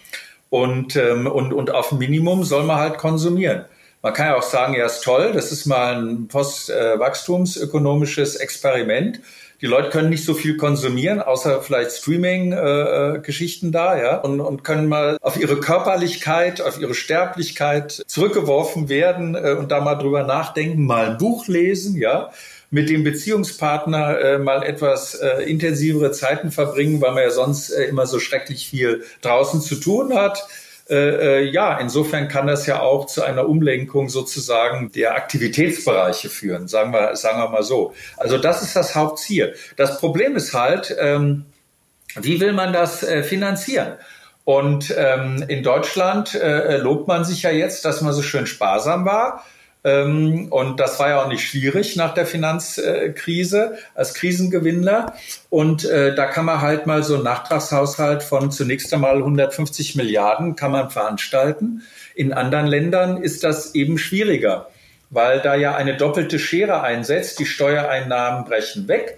Und, 0.49 0.95
ähm, 0.95 1.27
und, 1.27 1.53
und 1.53 1.71
auf 1.71 1.91
Minimum 1.91 2.43
soll 2.43 2.63
man 2.63 2.77
halt 2.77 2.97
konsumieren. 2.97 3.65
Man 4.01 4.13
kann 4.13 4.27
ja 4.27 4.35
auch 4.35 4.43
sagen, 4.43 4.73
ja, 4.73 4.85
ist 4.85 5.03
toll, 5.03 5.33
das 5.33 5.51
ist 5.51 5.65
mal 5.65 6.01
ein 6.01 6.27
postwachstumsökonomisches 6.27 8.37
Experiment 8.37 9.19
die 9.61 9.65
Leute 9.65 9.89
können 9.89 10.09
nicht 10.09 10.23
so 10.23 10.33
viel 10.33 10.55
konsumieren, 10.55 11.21
außer 11.21 11.61
vielleicht 11.61 11.91
Streaming-Geschichten 11.91 13.67
äh, 13.67 13.71
da, 13.71 13.97
ja, 13.97 14.17
und, 14.17 14.39
und 14.39 14.63
können 14.63 14.87
mal 14.87 15.17
auf 15.21 15.39
ihre 15.39 15.59
Körperlichkeit, 15.59 16.61
auf 16.61 16.79
ihre 16.79 16.93
Sterblichkeit 16.93 18.03
zurückgeworfen 18.07 18.87
werden 18.87 19.35
äh, 19.35 19.55
und 19.59 19.71
da 19.71 19.81
mal 19.81 19.95
drüber 19.95 20.23
nachdenken, 20.23 20.85
mal 20.85 21.11
ein 21.11 21.17
Buch 21.17 21.47
lesen, 21.47 21.97
ja 21.97 22.31
mit 22.71 22.89
dem 22.89 23.03
Beziehungspartner 23.03 24.19
äh, 24.19 24.37
mal 24.37 24.63
etwas 24.63 25.15
äh, 25.15 25.43
intensivere 25.43 26.11
Zeiten 26.11 26.51
verbringen, 26.51 27.01
weil 27.01 27.13
man 27.13 27.23
ja 27.23 27.31
sonst 27.31 27.71
äh, 27.71 27.85
immer 27.85 28.05
so 28.05 28.19
schrecklich 28.19 28.69
viel 28.69 29.03
draußen 29.21 29.61
zu 29.61 29.75
tun 29.75 30.13
hat. 30.13 30.47
Äh, 30.89 31.41
äh, 31.41 31.49
ja, 31.49 31.77
insofern 31.77 32.27
kann 32.27 32.47
das 32.47 32.65
ja 32.65 32.81
auch 32.81 33.05
zu 33.05 33.23
einer 33.23 33.47
Umlenkung 33.47 34.09
sozusagen 34.09 34.91
der 34.91 35.15
Aktivitätsbereiche 35.15 36.29
führen, 36.29 36.67
sagen 36.67 36.91
wir, 36.91 37.15
sagen 37.15 37.39
wir 37.39 37.49
mal 37.49 37.63
so. 37.63 37.93
Also 38.17 38.37
das 38.37 38.63
ist 38.63 38.75
das 38.75 38.95
Hauptziel. 38.95 39.55
Das 39.75 39.99
Problem 39.99 40.35
ist 40.35 40.53
halt, 40.53 40.95
ähm, 40.99 41.45
wie 42.19 42.39
will 42.39 42.53
man 42.53 42.73
das 42.73 43.03
äh, 43.03 43.21
finanzieren? 43.21 43.93
Und 44.45 44.91
ähm, 44.97 45.45
in 45.47 45.61
Deutschland 45.61 46.33
äh, 46.33 46.77
lobt 46.77 47.07
man 47.07 47.23
sich 47.23 47.43
ja 47.43 47.51
jetzt, 47.51 47.85
dass 47.85 48.01
man 48.01 48.13
so 48.13 48.23
schön 48.23 48.47
sparsam 48.47 49.05
war. 49.05 49.45
Ähm, 49.83 50.47
und 50.49 50.79
das 50.79 50.99
war 50.99 51.09
ja 51.09 51.23
auch 51.23 51.27
nicht 51.27 51.47
schwierig 51.47 51.95
nach 51.95 52.13
der 52.13 52.25
Finanzkrise 52.25 53.77
als 53.95 54.13
Krisengewinnler. 54.13 55.13
Und 55.49 55.85
äh, 55.85 56.13
da 56.15 56.25
kann 56.25 56.45
man 56.45 56.61
halt 56.61 56.85
mal 56.85 57.03
so 57.03 57.15
einen 57.15 57.23
Nachtragshaushalt 57.23 58.23
von 58.23 58.51
zunächst 58.51 58.93
einmal 58.93 59.17
150 59.17 59.95
Milliarden 59.95 60.55
kann 60.55 60.71
man 60.71 60.89
veranstalten. 60.89 61.83
In 62.13 62.33
anderen 62.33 62.67
Ländern 62.67 63.23
ist 63.23 63.43
das 63.43 63.73
eben 63.73 63.97
schwieriger, 63.97 64.67
weil 65.09 65.39
da 65.39 65.55
ja 65.55 65.75
eine 65.75 65.95
doppelte 65.95 66.39
Schere 66.39 66.81
einsetzt. 66.81 67.39
Die 67.39 67.45
Steuereinnahmen 67.45 68.43
brechen 68.43 68.89
weg 68.89 69.17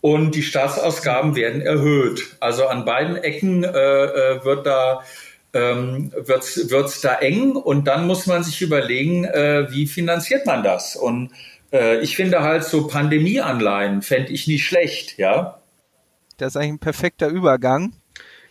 und 0.00 0.36
die 0.36 0.42
Staatsausgaben 0.42 1.34
werden 1.34 1.62
erhöht. 1.62 2.36
Also 2.38 2.68
an 2.68 2.84
beiden 2.84 3.16
Ecken 3.16 3.64
äh, 3.64 3.68
äh 3.68 4.44
wird 4.44 4.64
da 4.66 5.02
ähm, 5.56 6.12
wird 6.12 6.44
es 6.44 7.00
da 7.00 7.14
eng 7.14 7.56
und 7.56 7.86
dann 7.86 8.06
muss 8.06 8.26
man 8.26 8.44
sich 8.44 8.60
überlegen, 8.62 9.24
äh, 9.24 9.66
wie 9.70 9.86
finanziert 9.86 10.46
man 10.46 10.62
das? 10.62 10.96
Und 10.96 11.30
äh, 11.72 12.00
ich 12.00 12.16
finde 12.16 12.42
halt 12.42 12.64
so 12.64 12.86
Pandemieanleihen 12.86 14.02
fände 14.02 14.32
ich 14.32 14.46
nicht 14.46 14.66
schlecht, 14.66 15.18
ja. 15.18 15.60
Das 16.36 16.48
ist 16.48 16.56
eigentlich 16.56 16.72
ein 16.72 16.78
perfekter 16.78 17.28
Übergang. 17.28 17.94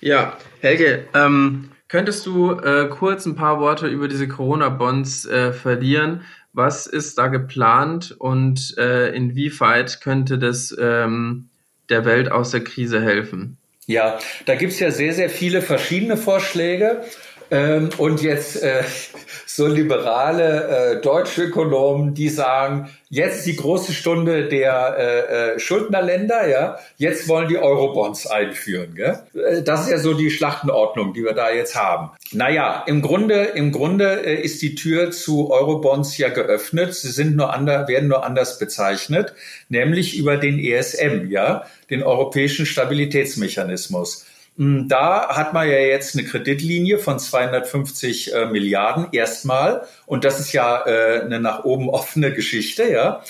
Ja, 0.02 0.38
Helge, 0.62 1.08
ähm, 1.14 1.72
Könntest 1.88 2.26
du 2.26 2.52
äh, 2.52 2.90
kurz 2.90 3.26
ein 3.26 3.36
paar 3.36 3.60
Worte 3.60 3.88
über 3.88 4.08
diese 4.08 4.28
Corona-Bonds 4.28 5.28
äh, 5.28 5.54
verlieren? 5.54 6.24
Was 6.52 6.88
ist 6.88 7.18
da 7.18 7.28
geplant 7.28 8.16
und 8.18 8.76
äh, 8.78 9.16
inwieweit 9.16 10.02
könnte 10.02 10.40
das 10.40 10.76
ähm, 10.80 11.50
der 11.90 12.04
Welt 12.04 12.32
aus 12.32 12.52
der 12.52 12.64
Krise 12.64 13.02
helfen? 13.02 13.58
Ja, 13.88 14.20
da 14.46 14.56
gibt's 14.56 14.80
ja 14.80 14.90
sehr, 14.90 15.14
sehr 15.14 15.30
viele 15.30 15.62
verschiedene 15.62 16.18
Vorschläge. 16.18 17.04
Ähm, 17.52 17.90
und 17.98 18.22
jetzt 18.22 18.62
äh, 18.62 18.84
so 19.46 19.68
liberale 19.68 20.98
äh, 20.98 21.02
deutsche 21.02 21.44
Ökonomen, 21.44 22.14
die 22.14 22.30
sagen, 22.30 22.90
jetzt 23.10 23.46
die 23.46 23.56
große 23.56 23.94
Stunde 23.94 24.50
der 24.50 24.96
äh, 24.98 25.54
äh, 25.54 25.60
Schuldnerländer, 25.60 26.48
ja, 26.48 26.78
jetzt 26.98 27.28
wollen 27.28 27.48
die 27.48 27.58
Eurobonds 27.58 28.28
einführen. 28.28 28.96
Gell? 28.96 29.20
Äh, 29.34 29.62
das 29.62 29.86
ist 29.86 29.92
ja 29.92 30.00
so 30.00 30.14
die 30.14 30.32
Schlachtenordnung, 30.32 31.14
die 31.14 31.24
wir 31.24 31.34
da 31.34 31.52
jetzt 31.52 31.76
haben. 31.76 32.12
Naja, 32.32 32.84
im 32.88 33.02
Grunde, 33.02 33.44
im 33.56 33.72
Grunde 33.72 34.26
äh, 34.26 34.42
ist 34.42 34.62
die 34.62 34.76
Tür 34.76 35.12
zu 35.12 35.52
Eurobonds 35.52 36.18
ja 36.18 36.30
geöffnet. 36.30 36.94
Sie 36.96 37.12
sind 37.12 37.36
nur 37.36 37.54
ander, 37.54 37.88
werden 37.88 38.10
nur 38.10 38.26
anders 38.26 38.60
bezeichnet, 38.60 39.34
nämlich 39.70 40.18
über 40.18 40.38
den 40.38 40.60
ESM, 40.60 41.30
ja, 41.30 41.66
den 41.90 42.04
Europäischen 42.04 42.66
Stabilitätsmechanismus. 42.66 44.26
Hm, 44.58 44.88
da 44.88 45.36
hat 45.36 45.54
man 45.54 45.68
ja 45.68 45.78
jetzt 45.78 46.16
eine 46.16 46.26
Kreditlinie 46.26 46.98
von 46.98 47.20
250 47.20 48.34
äh, 48.34 48.46
Milliarden 48.46 49.08
erstmal. 49.12 49.86
Und 50.06 50.24
das 50.24 50.40
ist 50.40 50.54
ja 50.54 50.86
äh, 50.86 51.22
eine 51.22 51.40
nach 51.40 51.66
oben 51.66 51.90
offene 51.92 52.34
Geschichte, 52.34 52.90
ja. 52.90 53.24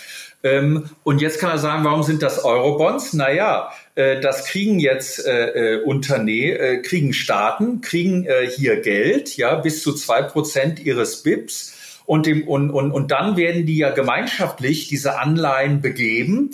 Ähm, 0.44 0.92
und 1.04 1.22
jetzt 1.22 1.40
kann 1.40 1.50
man 1.50 1.58
sagen, 1.58 1.84
warum 1.84 2.04
sind 2.04 2.22
das 2.22 2.46
Eurobonds? 2.46 3.14
Naja, 3.14 3.72
äh, 3.96 4.22
das 4.22 4.46
kriegen 4.46 4.80
jetzt 4.80 5.26
äh, 5.26 5.78
äh 5.78 5.84
Unternehmen, 5.84 6.58
äh, 6.58 6.78
kriegen 6.84 7.14
Staaten, 7.14 7.82
kriegen 7.82 8.28
äh, 8.28 8.48
hier 8.48 8.80
Geld, 8.82 9.38
ja, 9.38 9.56
bis 9.56 9.82
zu 9.82 9.94
zwei 9.94 10.22
Prozent 10.22 10.80
ihres 10.80 11.24
BIPs. 11.24 12.04
Und, 12.06 12.28
dem, 12.28 12.48
und, 12.48 12.70
und, 12.70 12.92
und 12.92 13.10
dann 13.10 13.36
werden 13.36 13.66
die 13.66 13.78
ja 13.78 13.90
gemeinschaftlich 13.90 14.88
diese 14.88 15.18
Anleihen 15.18 15.82
begeben 15.82 16.52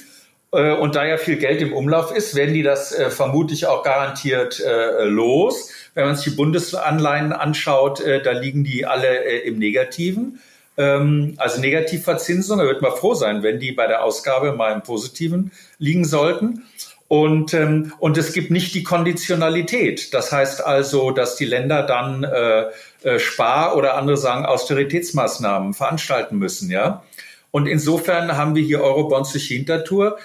und 0.52 0.96
da 0.96 1.06
ja 1.06 1.18
viel 1.18 1.38
Geld 1.38 1.62
im 1.62 1.72
Umlauf 1.72 2.14
ist, 2.14 2.36
werden 2.36 2.54
die 2.54 2.64
das 2.64 2.92
äh, 2.92 3.10
vermutlich 3.10 3.68
auch 3.68 3.84
garantiert 3.84 4.60
äh, 4.60 5.06
los. 5.06 5.70
Wenn 5.94 6.06
man 6.06 6.16
sich 6.16 6.26
die 6.26 6.36
Bundesanleihen 6.38 7.32
anschaut, 7.32 8.02
äh, 8.02 8.22
da 8.22 8.32
liegen 8.32 8.64
die 8.64 8.86
alle 8.86 9.24
äh, 9.24 9.48
im 9.48 9.60
Negativen. 9.60 10.40
Ähm, 10.78 11.36
also 11.38 11.62
Negativverzinsung, 11.62 12.60
da 12.60 12.66
wird 12.66 12.82
man 12.82 12.92
froh 12.92 13.14
sein, 13.14 13.44
wenn 13.44 13.60
die 13.60 13.72
bei 13.72 13.88
der 13.88 14.04
Ausgabe 14.04 14.52
mal 14.52 14.74
im 14.74 14.84
Positiven 14.84 15.52
liegen 15.78 16.04
sollten. 16.04 16.64
Und, 17.08 17.54
ähm, 17.54 17.94
und 18.00 18.18
es 18.18 18.32
gibt 18.32 18.52
nicht 18.52 18.74
die 18.74 18.84
Konditionalität. 18.84 20.14
Das 20.14 20.32
heißt 20.32 20.66
also, 20.66 21.12
dass 21.12 21.36
die 21.36 21.46
Länder 21.46 21.84
dann 21.84 22.24
äh, 22.24 22.66
äh, 23.04 23.20
Spar- 23.20 23.76
oder 23.76 23.96
andere 23.96 24.16
sagen 24.16 24.46
Austeritätsmaßnahmen 24.46 25.74
veranstalten 25.74 26.38
müssen, 26.38 26.72
ja. 26.72 27.04
Und 27.52 27.68
insofern 27.68 28.38
haben 28.38 28.56
wir 28.56 28.64
hier 28.64 28.82
Eurobonds 28.82 29.34
durch 29.34 29.48
Hintertür. 29.48 30.18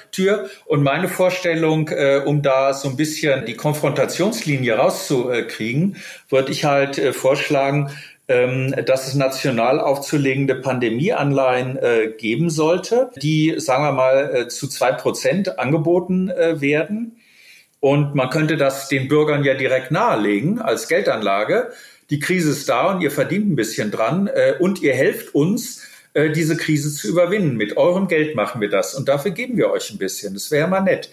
Und 0.64 0.82
meine 0.82 1.08
Vorstellung, 1.08 1.88
äh, 1.88 2.22
um 2.24 2.40
da 2.40 2.72
so 2.72 2.88
ein 2.88 2.96
bisschen 2.96 3.44
die 3.46 3.54
Konfrontationslinie 3.54 4.76
rauszukriegen, 4.76 5.96
würde 6.28 6.52
ich 6.52 6.64
halt 6.64 6.98
äh, 6.98 7.12
vorschlagen, 7.12 7.90
ähm, 8.28 8.74
dass 8.86 9.08
es 9.08 9.14
national 9.14 9.80
aufzulegende 9.80 10.56
Pandemieanleihen 10.56 11.76
äh, 11.76 12.12
geben 12.16 12.50
sollte, 12.50 13.10
die, 13.16 13.54
sagen 13.58 13.84
wir 13.84 13.92
mal, 13.92 14.34
äh, 14.34 14.48
zu 14.48 14.68
zwei 14.68 14.92
Prozent 14.92 15.58
angeboten 15.58 16.30
äh, 16.30 16.60
werden. 16.60 17.18
Und 17.80 18.14
man 18.14 18.30
könnte 18.30 18.56
das 18.56 18.88
den 18.88 19.06
Bürgern 19.08 19.44
ja 19.44 19.54
direkt 19.54 19.90
nahelegen 19.90 20.60
als 20.60 20.88
Geldanlage. 20.88 21.70
Die 22.10 22.20
Krise 22.20 22.50
ist 22.50 22.68
da 22.68 22.90
und 22.92 23.00
ihr 23.00 23.10
verdient 23.10 23.48
ein 23.48 23.56
bisschen 23.56 23.90
dran 23.90 24.28
äh, 24.28 24.54
und 24.58 24.80
ihr 24.82 24.94
helft 24.94 25.34
uns, 25.34 25.82
äh, 26.16 26.30
diese 26.30 26.56
Krise 26.56 26.90
zu 26.90 27.08
überwinden. 27.08 27.56
Mit 27.56 27.76
eurem 27.76 28.08
Geld 28.08 28.34
machen 28.34 28.62
wir 28.62 28.70
das 28.70 28.94
und 28.94 29.06
dafür 29.06 29.32
geben 29.32 29.58
wir 29.58 29.70
euch 29.70 29.90
ein 29.90 29.98
bisschen. 29.98 30.32
Das 30.32 30.50
wäre 30.50 30.66
mal 30.66 30.80
nett. 30.80 31.10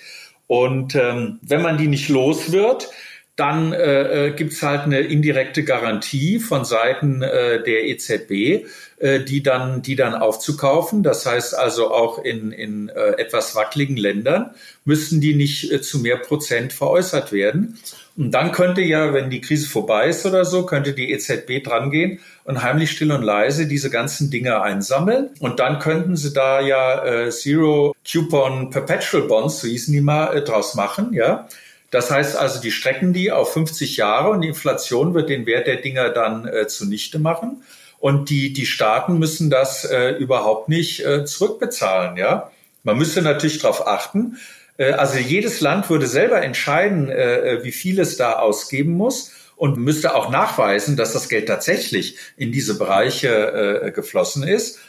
Und 0.47 0.95
ähm, 0.95 1.39
wenn 1.41 1.61
man 1.61 1.77
die 1.77 1.87
nicht 1.87 2.07
los 2.07 2.53
wird, 2.53 2.89
dann 3.35 3.73
äh, 3.73 4.27
äh 4.27 4.31
gibt 4.31 4.53
es 4.53 4.61
halt 4.61 4.83
eine 4.83 5.01
indirekte 5.01 5.63
Garantie 5.63 6.39
von 6.39 6.63
Seiten 6.63 7.21
äh, 7.21 7.61
der 7.63 7.85
EZB, 7.85 8.65
äh, 8.99 9.19
die 9.19 9.43
dann, 9.43 9.81
die 9.81 9.97
dann 9.97 10.15
aufzukaufen. 10.15 11.03
Das 11.03 11.25
heißt 11.25 11.53
also 11.53 11.91
auch 11.91 12.23
in, 12.23 12.53
in 12.53 12.87
äh, 12.87 13.17
etwas 13.17 13.55
wackeligen 13.55 13.97
Ländern 13.97 14.51
müssten 14.85 15.19
die 15.19 15.33
nicht 15.33 15.69
äh, 15.69 15.81
zu 15.81 15.99
mehr 15.99 16.17
Prozent 16.17 16.71
veräußert 16.71 17.33
werden. 17.33 17.77
Und 18.15 18.31
dann 18.31 18.51
könnte 18.51 18.81
ja, 18.81 19.11
wenn 19.13 19.31
die 19.31 19.41
Krise 19.41 19.67
vorbei 19.67 20.07
ist 20.09 20.25
oder 20.25 20.45
so, 20.45 20.65
könnte 20.65 20.93
die 20.93 21.11
EZB 21.11 21.63
drangehen 21.63 22.19
und 22.43 22.61
heimlich 22.61 22.91
still 22.91 23.11
und 23.11 23.23
leise 23.23 23.67
diese 23.67 23.89
ganzen 23.89 24.29
Dinge 24.29 24.61
einsammeln. 24.61 25.31
Und 25.39 25.59
dann 25.59 25.79
könnten 25.79 26.15
sie 26.15 26.31
da 26.31 26.61
ja 26.61 27.03
äh, 27.03 27.31
Zero 27.31 27.95
Coupon 28.09 28.69
Perpetual 28.69 29.23
Bonds, 29.23 29.61
so 29.61 29.67
hießen 29.67 29.91
die 29.91 30.01
mal, 30.01 30.37
äh, 30.37 30.43
draus 30.43 30.75
machen, 30.75 31.13
ja. 31.13 31.47
Das 31.89 32.09
heißt 32.09 32.35
also, 32.37 32.59
die 32.59 32.71
strecken 32.71 33.13
die 33.13 33.31
auf 33.31 33.53
50 33.53 33.97
Jahre 33.97 34.29
und 34.29 34.41
die 34.41 34.47
Inflation 34.47 35.13
wird 35.13 35.29
den 35.29 35.45
Wert 35.45 35.67
der 35.67 35.77
Dinger 35.77 36.09
dann 36.09 36.47
äh, 36.47 36.67
zunichte 36.67 37.19
machen. 37.19 37.63
Und 37.99 38.29
die, 38.29 38.51
die 38.51 38.65
Staaten 38.65 39.17
müssen 39.17 39.49
das 39.49 39.85
äh, 39.85 40.09
überhaupt 40.11 40.69
nicht 40.69 41.05
äh, 41.05 41.23
zurückbezahlen, 41.25 42.17
ja. 42.17 42.51
Man 42.83 42.97
müsste 42.97 43.21
natürlich 43.21 43.59
darauf 43.59 43.87
achten. 43.87 44.37
Äh, 44.77 44.91
also 44.93 45.17
jedes 45.17 45.61
Land 45.61 45.89
würde 45.89 46.07
selber 46.07 46.41
entscheiden, 46.41 47.09
äh, 47.09 47.55
äh, 47.55 47.63
wie 47.63 47.71
viel 47.71 47.99
es 47.99 48.17
da 48.17 48.33
ausgeben 48.33 48.93
muss 48.93 49.31
und 49.55 49.77
müsste 49.77 50.15
auch 50.15 50.29
nachweisen, 50.29 50.97
dass 50.97 51.13
das 51.13 51.29
Geld 51.29 51.47
tatsächlich 51.47 52.17
in 52.37 52.51
diese 52.51 52.77
Bereiche 52.77 53.91
geflossen 53.95 54.43
ist. 54.43 54.79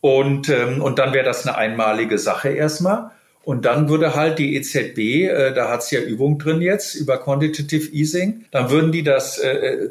Und, 0.00 0.48
ähm, 0.48 0.80
und 0.80 0.98
dann 0.98 1.12
wäre 1.12 1.24
das 1.24 1.46
eine 1.46 1.56
einmalige 1.58 2.18
Sache 2.18 2.50
erstmal. 2.50 3.10
Und 3.42 3.66
dann 3.66 3.90
würde 3.90 4.14
halt 4.14 4.38
die 4.38 4.56
EZB, 4.56 5.54
da 5.54 5.68
hat's 5.68 5.90
ja 5.90 6.00
Übung 6.00 6.38
drin 6.38 6.62
jetzt 6.62 6.94
über 6.94 7.18
Quantitative 7.18 7.92
Easing, 7.92 8.46
dann 8.50 8.70
würden 8.70 8.90
die 8.90 9.02
das 9.02 9.38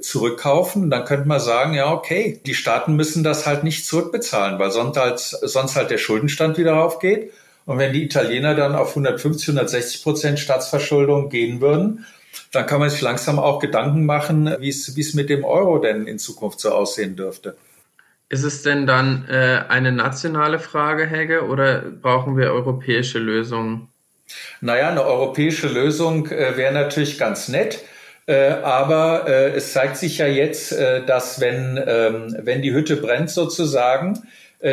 zurückkaufen. 0.01 0.89
Dann 0.89 1.05
könnte 1.05 1.27
man 1.27 1.39
sagen, 1.39 1.75
ja, 1.75 1.91
okay, 1.91 2.39
die 2.47 2.55
Staaten 2.55 2.95
müssen 2.95 3.23
das 3.23 3.45
halt 3.45 3.63
nicht 3.63 3.85
zurückbezahlen, 3.85 4.57
weil 4.57 4.71
sonst 4.71 4.97
halt, 4.97 5.19
sonst 5.19 5.75
halt 5.75 5.91
der 5.91 5.99
Schuldenstand 5.99 6.57
wieder 6.57 6.73
raufgeht. 6.73 7.31
Und 7.65 7.77
wenn 7.77 7.93
die 7.93 8.03
Italiener 8.03 8.55
dann 8.55 8.75
auf 8.75 8.89
150, 8.89 9.49
160 9.49 10.03
Prozent 10.03 10.39
Staatsverschuldung 10.39 11.29
gehen 11.29 11.61
würden, 11.61 12.05
dann 12.51 12.65
kann 12.65 12.79
man 12.79 12.89
sich 12.89 13.01
langsam 13.01 13.39
auch 13.39 13.59
Gedanken 13.59 14.05
machen, 14.05 14.53
wie 14.59 14.69
es, 14.69 15.13
mit 15.13 15.29
dem 15.29 15.43
Euro 15.43 15.79
denn 15.79 16.07
in 16.07 16.19
Zukunft 16.19 16.59
so 16.59 16.71
aussehen 16.71 17.15
dürfte. 17.15 17.55
Ist 18.29 18.43
es 18.43 18.63
denn 18.63 18.87
dann 18.87 19.27
äh, 19.29 19.63
eine 19.69 19.91
nationale 19.91 20.59
Frage, 20.59 21.05
Helge, 21.05 21.45
oder 21.45 21.81
brauchen 21.81 22.37
wir 22.37 22.51
europäische 22.51 23.19
Lösungen? 23.19 23.89
Naja, 24.61 24.89
eine 24.89 25.03
europäische 25.03 25.67
Lösung 25.67 26.27
äh, 26.27 26.57
wäre 26.57 26.73
natürlich 26.73 27.19
ganz 27.19 27.47
nett. 27.47 27.83
Äh, 28.25 28.51
aber 28.63 29.27
äh, 29.27 29.51
es 29.51 29.73
zeigt 29.73 29.97
sich 29.97 30.17
ja 30.17 30.27
jetzt, 30.27 30.71
äh, 30.71 31.05
dass 31.05 31.41
wenn, 31.41 31.81
ähm, 31.85 32.35
wenn 32.39 32.61
die 32.61 32.73
Hütte 32.73 32.95
brennt 32.95 33.29
sozusagen, 33.29 34.23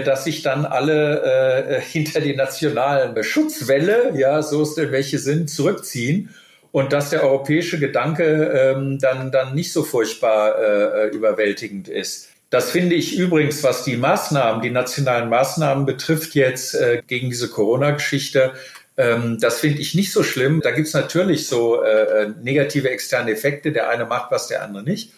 dass 0.05 0.25
sich 0.25 0.43
dann 0.43 0.65
alle 0.65 1.83
hinter 1.91 2.21
die 2.21 2.37
nationalen 2.37 3.23
Schutzwelle, 3.25 4.13
ja, 4.17 4.41
so 4.41 4.63
es 4.63 4.75
denn 4.75 4.93
welche 4.93 5.19
sind, 5.19 5.51
zurückziehen 5.51 6.33
und 6.73 6.93
dass 6.93 7.11
der 7.11 7.25
europäische 7.25 7.79
Gedanke 7.79 8.75
ähm, 8.77 8.99
dann, 9.01 9.33
dann 9.33 9.55
nicht 9.55 9.73
so 9.73 9.83
furchtbar 9.83 10.59
äh, 10.59 11.09
überwältigend 11.09 11.89
ist. 11.89 12.29
Das 12.51 12.71
finde 12.71 12.97
ich 12.97 13.17
übrigens, 13.17 13.63
was 13.63 13.85
die 13.85 13.97
Maßnahmen, 13.97 14.63
die 14.63 14.71
nationalen 14.71 15.29
Maßnahmen 15.29 15.87
betrifft 15.87 16.35
jetzt 16.35 16.75
äh, 16.75 17.03
gegen 17.07 17.31
diese 17.31 17.49
Corona-Geschichte, 17.49 18.53
ähm, 18.97 19.39
das 19.41 19.61
finde 19.61 19.81
ich 19.81 19.95
nicht 19.95 20.13
so 20.13 20.23
schlimm. 20.23 20.61
Da 20.61 20.73
gibt 20.73 20.89
es 20.89 20.95
natürlich 20.95 21.47
so 21.47 21.83
äh, 21.83 22.25
äh, 22.25 22.33
negative 22.43 22.91
externe 22.91 23.31
Effekte. 23.31 23.73
Der 23.73 23.89
eine 23.89 24.05
macht 24.05 24.31
was, 24.31 24.49
der 24.49 24.63
andere 24.63 24.83
nicht. 24.83 25.13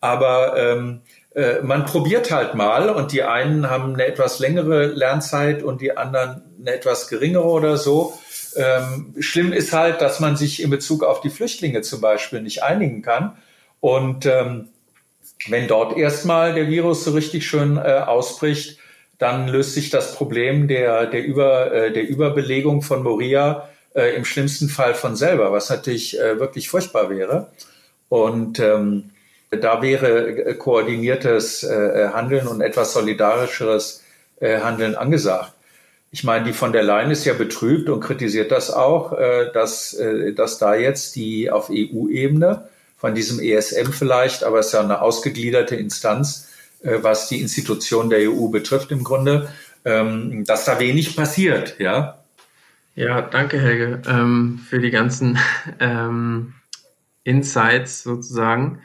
Aber 0.00 0.56
ähm, 0.56 1.00
äh, 1.36 1.60
man 1.62 1.84
probiert 1.84 2.30
halt 2.30 2.54
mal 2.54 2.88
und 2.88 3.12
die 3.12 3.22
einen 3.22 3.68
haben 3.68 3.92
eine 3.92 4.06
etwas 4.06 4.38
längere 4.38 4.86
Lernzeit 4.86 5.62
und 5.62 5.82
die 5.82 5.94
anderen 5.94 6.42
eine 6.58 6.74
etwas 6.74 7.08
geringere 7.08 7.44
oder 7.44 7.76
so. 7.76 8.18
Ähm, 8.56 9.14
schlimm 9.20 9.52
ist 9.52 9.74
halt, 9.74 10.00
dass 10.00 10.18
man 10.18 10.38
sich 10.38 10.62
in 10.62 10.70
Bezug 10.70 11.04
auf 11.04 11.20
die 11.20 11.28
Flüchtlinge 11.28 11.82
zum 11.82 12.00
Beispiel 12.00 12.40
nicht 12.40 12.62
einigen 12.62 13.02
kann. 13.02 13.36
Und 13.80 14.24
ähm, 14.24 14.68
wenn 15.48 15.68
dort 15.68 15.98
erstmal 15.98 16.54
der 16.54 16.68
Virus 16.68 17.04
so 17.04 17.10
richtig 17.10 17.46
schön 17.46 17.76
äh, 17.76 17.80
ausbricht, 17.80 18.78
dann 19.18 19.46
löst 19.46 19.74
sich 19.74 19.90
das 19.90 20.14
Problem 20.14 20.68
der, 20.68 21.04
der, 21.04 21.22
Über, 21.22 21.70
äh, 21.70 21.92
der 21.92 22.08
Überbelegung 22.08 22.80
von 22.80 23.02
Moria 23.02 23.68
äh, 23.94 24.16
im 24.16 24.24
schlimmsten 24.24 24.70
Fall 24.70 24.94
von 24.94 25.16
selber, 25.16 25.52
was 25.52 25.68
natürlich 25.68 26.18
äh, 26.18 26.40
wirklich 26.40 26.70
furchtbar 26.70 27.10
wäre. 27.10 27.52
Und 28.08 28.58
ähm, 28.58 29.10
da 29.50 29.82
wäre 29.82 30.28
äh, 30.28 30.54
koordiniertes 30.54 31.62
äh, 31.62 32.08
Handeln 32.12 32.46
und 32.46 32.60
etwas 32.60 32.92
solidarischeres 32.92 34.02
äh, 34.40 34.60
Handeln 34.60 34.94
angesagt. 34.94 35.52
Ich 36.10 36.24
meine, 36.24 36.44
die 36.44 36.52
von 36.52 36.72
der 36.72 36.82
Leyen 36.82 37.10
ist 37.10 37.24
ja 37.24 37.34
betrübt 37.34 37.88
und 37.88 38.00
kritisiert 38.00 38.50
das 38.50 38.70
auch, 38.70 39.12
äh, 39.12 39.50
dass, 39.52 39.94
äh, 39.94 40.32
dass 40.32 40.58
da 40.58 40.74
jetzt 40.74 41.16
die 41.16 41.50
auf 41.50 41.68
EU-Ebene 41.70 42.68
von 42.96 43.14
diesem 43.14 43.40
ESM 43.40 43.92
vielleicht, 43.92 44.44
aber 44.44 44.60
es 44.60 44.66
ist 44.66 44.72
ja 44.72 44.80
eine 44.80 45.02
ausgegliederte 45.02 45.76
Instanz, 45.76 46.48
äh, 46.82 46.98
was 47.02 47.28
die 47.28 47.40
Institution 47.40 48.10
der 48.10 48.30
EU 48.30 48.48
betrifft 48.48 48.90
im 48.92 49.04
Grunde, 49.04 49.48
ähm, 49.84 50.44
dass 50.44 50.64
da 50.64 50.80
wenig 50.80 51.16
passiert, 51.16 51.76
ja. 51.78 52.18
Ja, 52.94 53.20
danke 53.20 53.60
Helge 53.60 54.00
ähm, 54.08 54.60
für 54.68 54.80
die 54.80 54.90
ganzen 54.90 55.38
ähm, 55.80 56.54
Insights 57.24 58.02
sozusagen. 58.02 58.80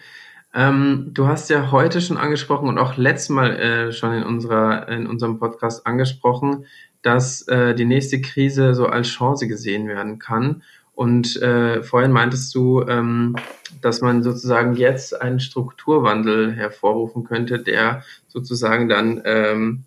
Ähm, 0.54 1.12
du 1.14 1.28
hast 1.28 1.50
ja 1.50 1.72
heute 1.72 2.02
schon 2.02 2.18
angesprochen 2.18 2.68
und 2.68 2.78
auch 2.78 2.98
letztes 2.98 3.30
Mal 3.30 3.56
äh, 3.56 3.92
schon 3.94 4.14
in 4.14 4.24
unserer 4.24 4.90
in 4.90 5.08
unserem 5.08 5.40
Podcast 5.40 5.88
angesprochen, 5.88 6.66
dass 7.02 7.48
äh, 7.48 7.74
die 7.74 7.86
nächste 7.86 8.22
Krise 8.22 8.76
so 8.76 8.88
als 8.88 9.08
Chance 9.08 9.48
gesehen 9.48 9.88
werden 9.88 10.20
kann. 10.20 10.64
Und 10.94 11.42
äh, 11.42 11.82
vorhin 11.84 12.12
meintest 12.12 12.54
du, 12.54 12.82
ähm, 12.84 13.36
dass 13.82 14.02
man 14.02 14.24
sozusagen 14.24 14.76
jetzt 14.76 15.20
einen 15.20 15.40
Strukturwandel 15.40 16.52
hervorrufen 16.52 17.24
könnte, 17.24 17.60
der 17.60 18.04
sozusagen 18.28 18.90
dann 18.90 19.22
ähm, 19.26 19.84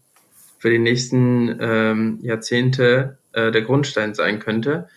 für 0.58 0.70
die 0.70 0.78
nächsten 0.78 1.56
ähm, 1.60 2.18
Jahrzehnte 2.22 3.18
äh, 3.32 3.52
der 3.52 3.62
Grundstein 3.62 4.14
sein 4.14 4.38
könnte. 4.38 4.88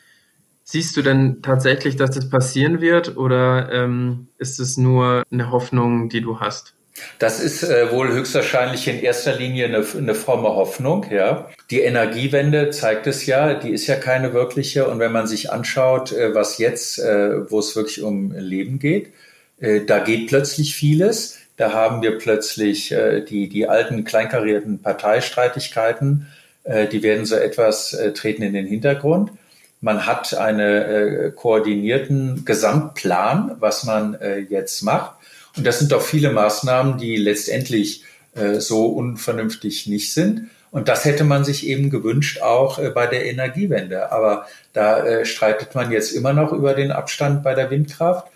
Siehst 0.70 0.98
du 0.98 1.02
denn 1.02 1.42
tatsächlich, 1.42 1.96
dass 1.96 2.12
das 2.12 2.30
passieren 2.30 2.82
wird 2.82 3.16
oder 3.16 3.72
ähm, 3.72 4.28
ist 4.38 4.60
es 4.60 4.76
nur 4.76 5.24
eine 5.32 5.50
Hoffnung, 5.50 6.10
die 6.10 6.20
du 6.20 6.42
hast? 6.42 6.74
Das 7.20 7.40
ist 7.40 7.64
äh, 7.64 7.90
wohl 7.90 8.12
höchstwahrscheinlich 8.12 8.86
in 8.90 9.00
erster 9.00 9.34
Linie 9.34 9.68
eine, 9.68 9.86
eine 9.98 10.14
fromme 10.14 10.50
Hoffnung, 10.50 11.06
ja. 11.10 11.48
Die 11.72 11.80
Energiewende 11.80 12.70
zeigt 12.72 13.08
es 13.08 13.26
ja, 13.26 13.54
die 13.54 13.70
ist 13.70 13.88
ja 13.88 13.96
keine 13.96 14.34
wirkliche. 14.34 14.90
Und 14.90 15.00
wenn 15.00 15.14
man 15.14 15.26
sich 15.26 15.54
anschaut, 15.54 16.12
äh, 16.12 16.36
was 16.36 16.58
jetzt, 16.58 17.00
äh, 17.00 17.50
wo 17.50 17.60
es 17.60 17.74
wirklich 17.78 18.02
um 18.02 18.34
Leben 18.34 18.78
geht, 18.78 19.14
äh, 19.62 19.86
da 19.86 20.00
geht 20.00 20.28
plötzlich 20.28 20.76
vieles. 20.76 21.38
Da 21.56 21.72
haben 21.72 22.02
wir 22.02 22.18
plötzlich 22.18 22.92
äh, 22.92 23.22
die, 23.22 23.48
die 23.48 23.70
alten 23.70 24.04
kleinkarierten 24.04 24.82
Parteistreitigkeiten, 24.82 26.28
äh, 26.66 26.88
die 26.88 27.04
werden 27.04 27.26
so 27.26 27.38
etwas 27.38 27.98
treten 28.16 28.42
in 28.42 28.52
den 28.52 28.66
Hintergrund. 28.66 29.32
Man 29.80 30.08
hat 30.08 30.34
einen 30.34 30.60
äh, 30.60 31.32
koordinierten 31.36 32.46
Gesamtplan, 32.46 33.58
was 33.60 33.84
man 33.84 34.16
äh, 34.16 34.40
jetzt 34.40 34.82
macht. 34.82 35.12
Und 35.56 35.68
das 35.68 35.80
sind 35.80 35.92
doch 35.92 36.02
viele 36.02 36.32
Maßnahmen, 36.32 36.98
die 36.98 37.16
letztendlich 37.16 38.04
äh, 38.36 38.56
so 38.56 38.88
unvernünftig 38.88 39.86
nicht 39.86 40.14
sind. 40.14 40.50
Und 40.72 40.88
das 40.88 41.06
hätte 41.06 41.24
man 41.24 41.46
sich 41.46 41.68
eben 41.68 41.90
gewünscht 41.90 42.42
auch 42.42 42.80
bei 42.94 43.08
der 43.08 43.26
Energiewende. 43.26 44.12
Aber 44.12 44.48
da 44.74 45.24
streitet 45.24 45.74
man 45.74 45.92
jetzt 45.92 46.12
immer 46.12 46.34
noch 46.34 46.52
über 46.52 46.74
den 46.74 46.92
Abstand 46.92 47.42
bei 47.42 47.56
der 47.56 47.72
Windkraft. 47.72 48.28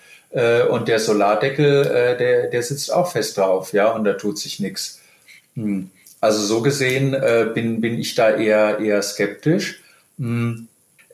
Und 0.69 0.87
der 0.87 0.99
Solardeckel, 0.99 2.15
der, 2.17 2.47
der 2.47 2.63
sitzt 2.63 2.91
auch 2.91 3.11
fest 3.11 3.37
drauf, 3.37 3.73
ja, 3.73 3.91
und 3.91 4.05
da 4.05 4.13
tut 4.13 4.39
sich 4.39 4.61
nichts. 4.61 5.01
Hm. 5.55 5.91
Also 6.21 6.41
so 6.41 6.61
gesehen 6.61 7.11
bin, 7.53 7.81
bin 7.81 7.99
ich 7.99 8.15
da 8.15 8.31
eher, 8.31 8.79
eher 8.79 9.01
skeptisch. 9.01 9.81
Hm 10.17 10.69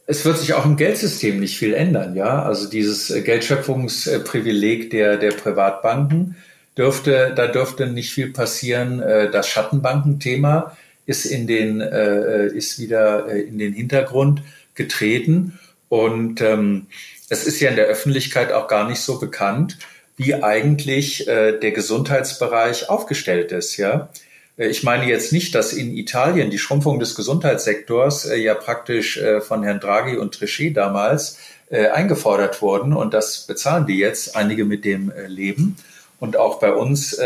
es 0.09 0.23
wird 0.23 0.39
sich 0.39 0.53
auch 0.53 0.65
im 0.65 0.77
Geldsystem 0.77 1.39
nicht 1.39 1.57
viel 1.57 1.73
ändern, 1.73 2.15
ja. 2.15 2.41
Also 2.41 2.69
dieses 2.69 3.11
äh, 3.11 3.21
Geldschöpfungsprivileg 3.21 4.89
der, 4.89 5.17
der 5.17 5.31
Privatbanken 5.31 6.37
dürfte, 6.77 7.33
da 7.35 7.47
dürfte 7.47 7.87
nicht 7.87 8.11
viel 8.11 8.31
passieren. 8.31 9.01
Äh, 9.01 9.29
das 9.29 9.49
Schattenbankenthema 9.49 10.75
ist 11.05 11.25
in 11.25 11.45
den, 11.45 11.81
äh, 11.81 12.47
ist 12.47 12.79
wieder 12.79 13.27
in 13.27 13.59
den 13.59 13.73
Hintergrund 13.73 14.41
getreten. 14.75 15.59
Und 15.89 16.39
ähm, 16.39 16.87
es 17.29 17.45
ist 17.45 17.59
ja 17.59 17.69
in 17.69 17.75
der 17.75 17.87
Öffentlichkeit 17.87 18.53
auch 18.53 18.69
gar 18.69 18.87
nicht 18.87 19.01
so 19.01 19.19
bekannt, 19.19 19.77
wie 20.15 20.33
eigentlich 20.33 21.25
der 21.27 21.71
Gesundheitsbereich 21.71 22.89
aufgestellt 22.89 23.51
ist, 23.51 23.77
ja. 23.77 24.09
Äh, 24.57 24.67
ich 24.67 24.83
meine 24.83 25.05
jetzt 25.07 25.31
nicht, 25.31 25.55
dass 25.55 25.73
in 25.73 25.95
Italien 25.95 26.49
die 26.49 26.57
Schrumpfung 26.57 26.99
des 26.99 27.15
Gesundheitssektors 27.15 28.25
äh, 28.25 28.37
ja 28.37 28.55
praktisch 28.55 29.17
äh, 29.17 29.41
von 29.41 29.63
Herrn 29.63 29.79
Draghi 29.79 30.17
und 30.17 30.33
Trichet 30.33 30.75
damals 30.75 31.37
eingefordert 31.69 32.61
wurden 32.61 32.93
und 32.93 33.13
das 33.13 33.45
bezahlen 33.45 33.85
die 33.87 33.97
jetzt, 33.97 34.37
einige 34.37 34.63
mit 34.63 34.85
dem 34.85 35.11
Leben. 35.27 35.75
Und 36.17 36.37
auch 36.37 36.59
bei 36.59 36.71
uns 36.71 37.19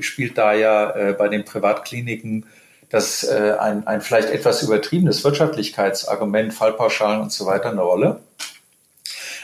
spielt 0.00 0.38
da 0.38 0.54
ja 0.54 1.12
bei 1.18 1.28
den 1.28 1.44
Privatkliniken 1.44 2.46
das 2.88 3.28
ein, 3.28 3.86
ein 3.86 4.00
vielleicht 4.00 4.30
etwas 4.30 4.62
übertriebenes 4.62 5.22
Wirtschaftlichkeitsargument, 5.22 6.54
Fallpauschalen 6.54 7.20
und 7.20 7.30
so 7.30 7.44
weiter 7.44 7.68
eine 7.68 7.82
Rolle. 7.82 8.20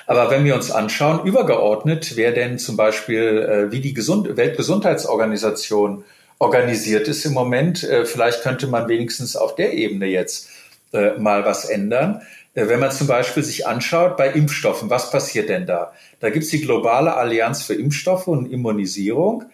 Aber 0.06 0.30
wenn 0.30 0.46
wir 0.46 0.54
uns 0.54 0.70
anschauen, 0.70 1.26
übergeordnet, 1.26 2.16
wer 2.16 2.32
denn 2.32 2.58
zum 2.58 2.78
Beispiel, 2.78 3.68
wie 3.68 3.80
die 3.80 3.92
Gesund 3.92 4.38
Weltgesundheitsorganisation 4.38 6.02
organisiert 6.44 7.08
ist 7.08 7.24
im 7.24 7.32
Moment. 7.32 7.82
Äh, 7.82 8.04
vielleicht 8.04 8.42
könnte 8.42 8.66
man 8.66 8.88
wenigstens 8.88 9.34
auf 9.34 9.54
der 9.54 9.72
Ebene 9.72 10.06
jetzt 10.06 10.50
äh, 10.92 11.18
mal 11.18 11.44
was 11.44 11.64
ändern. 11.64 12.22
Äh, 12.54 12.68
wenn 12.68 12.80
man 12.80 12.92
zum 12.92 13.06
Beispiel 13.06 13.42
sich 13.42 13.66
anschaut 13.66 14.16
bei 14.16 14.28
Impfstoffen, 14.28 14.90
was 14.90 15.10
passiert 15.10 15.48
denn 15.48 15.66
da? 15.66 15.92
Da 16.20 16.30
gibt 16.30 16.44
es 16.44 16.50
die 16.50 16.60
globale 16.60 17.14
Allianz 17.14 17.62
für 17.62 17.74
Impfstoffe 17.74 18.28
und 18.28 18.52
Immunisierung. 18.52 19.44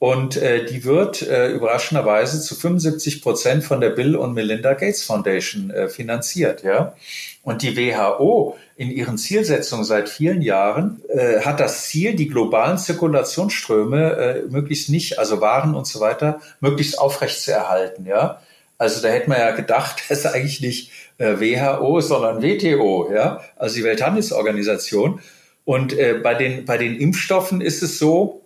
Und 0.00 0.38
äh, 0.38 0.64
die 0.64 0.86
wird 0.86 1.20
äh, 1.20 1.50
überraschenderweise 1.50 2.40
zu 2.40 2.54
75 2.54 3.20
Prozent 3.20 3.64
von 3.64 3.82
der 3.82 3.90
Bill 3.90 4.16
und 4.16 4.32
Melinda 4.32 4.72
Gates 4.72 5.02
Foundation 5.02 5.70
äh, 5.70 5.90
finanziert. 5.90 6.62
Ja? 6.62 6.94
Und 7.42 7.60
die 7.60 7.76
WHO 7.76 8.56
in 8.76 8.90
ihren 8.90 9.18
Zielsetzungen 9.18 9.84
seit 9.84 10.08
vielen 10.08 10.40
Jahren 10.40 11.02
äh, 11.10 11.40
hat 11.40 11.60
das 11.60 11.84
Ziel, 11.84 12.14
die 12.14 12.28
globalen 12.28 12.78
Zirkulationsströme 12.78 14.12
äh, 14.16 14.42
möglichst 14.48 14.88
nicht, 14.88 15.18
also 15.18 15.42
Waren 15.42 15.74
und 15.74 15.86
so 15.86 16.00
weiter, 16.00 16.40
möglichst 16.60 16.98
aufrecht 16.98 17.38
zu 17.42 17.52
erhalten. 17.52 18.06
Ja? 18.06 18.40
Also 18.78 19.02
da 19.02 19.08
hätte 19.08 19.28
man 19.28 19.38
ja 19.38 19.50
gedacht, 19.50 20.02
das 20.08 20.20
ist 20.20 20.26
eigentlich 20.26 20.62
nicht 20.62 20.92
äh, 21.18 21.40
WHO, 21.40 22.00
sondern 22.00 22.42
WTO, 22.42 23.12
ja? 23.12 23.42
also 23.56 23.76
die 23.76 23.84
Welthandelsorganisation. 23.84 25.20
Und 25.66 25.92
äh, 25.92 26.14
bei, 26.22 26.32
den, 26.32 26.64
bei 26.64 26.78
den 26.78 26.98
Impfstoffen 26.98 27.60
ist 27.60 27.82
es 27.82 27.98
so, 27.98 28.39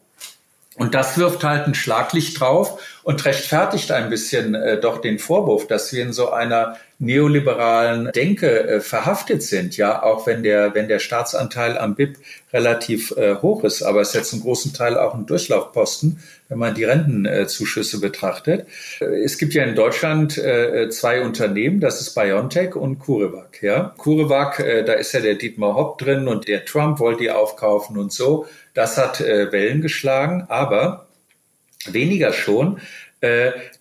und 0.77 0.95
das 0.95 1.16
wirft 1.18 1.45
halt 1.45 1.66
ein 1.66 1.75
Schlaglicht 1.75 2.41
drauf 2.41 2.81
und 3.03 3.25
rechtfertigt 3.25 3.93
ein 3.93 4.11
bisschen 4.11 4.55
äh, 4.55 4.81
doch 4.81 5.01
den 5.01 5.18
Vorwurf, 5.18 5.66
dass 5.66 5.93
wir 5.93 6.03
in 6.03 6.12
so 6.12 6.31
einer 6.31 6.77
neoliberalen 7.05 8.11
Denke 8.12 8.68
äh, 8.68 8.80
verhaftet 8.80 9.42
sind, 9.42 9.76
ja, 9.76 10.02
auch 10.02 10.26
wenn 10.26 10.42
der, 10.42 10.74
wenn 10.74 10.88
der 10.88 10.98
Staatsanteil 10.98 11.78
am 11.78 11.94
BIP 11.94 12.16
relativ 12.52 13.12
äh, 13.16 13.36
hoch 13.36 13.64
ist, 13.64 13.82
aber 13.82 14.00
es 14.00 14.09
ist 14.09 14.14
jetzt 14.14 14.32
einen 14.32 14.42
großen 14.42 14.72
Teil 14.72 14.96
auch 14.96 15.14
ein 15.14 15.26
Durchlaufposten, 15.26 16.20
wenn 16.48 16.59
man 16.59 16.74
die 16.74 16.84
Rentenzuschüsse 16.84 18.00
betrachtet. 18.00 18.66
Äh, 19.00 19.24
es 19.24 19.38
gibt 19.38 19.55
ja 19.55 19.64
in 19.64 19.74
Deutschland 19.74 20.38
äh, 20.38 20.88
zwei 20.90 21.22
Unternehmen, 21.22 21.80
das 21.80 22.00
ist 22.00 22.14
BioNTech 22.14 22.76
und 22.76 22.98
CureVac, 22.98 23.62
ja. 23.62 23.94
CureVac, 23.98 24.61
äh, 24.61 24.84
da 24.84 24.94
ist 24.94 25.12
ja 25.12 25.20
der 25.20 25.34
Dietmar 25.34 25.74
Hopp 25.74 25.98
drin 25.98 26.28
und 26.28 26.48
der 26.48 26.64
Trump 26.64 26.98
wollte 27.00 27.24
die 27.24 27.30
aufkaufen 27.30 27.98
und 27.98 28.12
so. 28.12 28.46
Das 28.72 28.98
hat 28.98 29.20
äh, 29.20 29.52
Wellen 29.52 29.82
geschlagen, 29.82 30.46
aber 30.48 31.07
weniger 31.86 32.32
schon, 32.32 32.78
äh, 32.78 32.80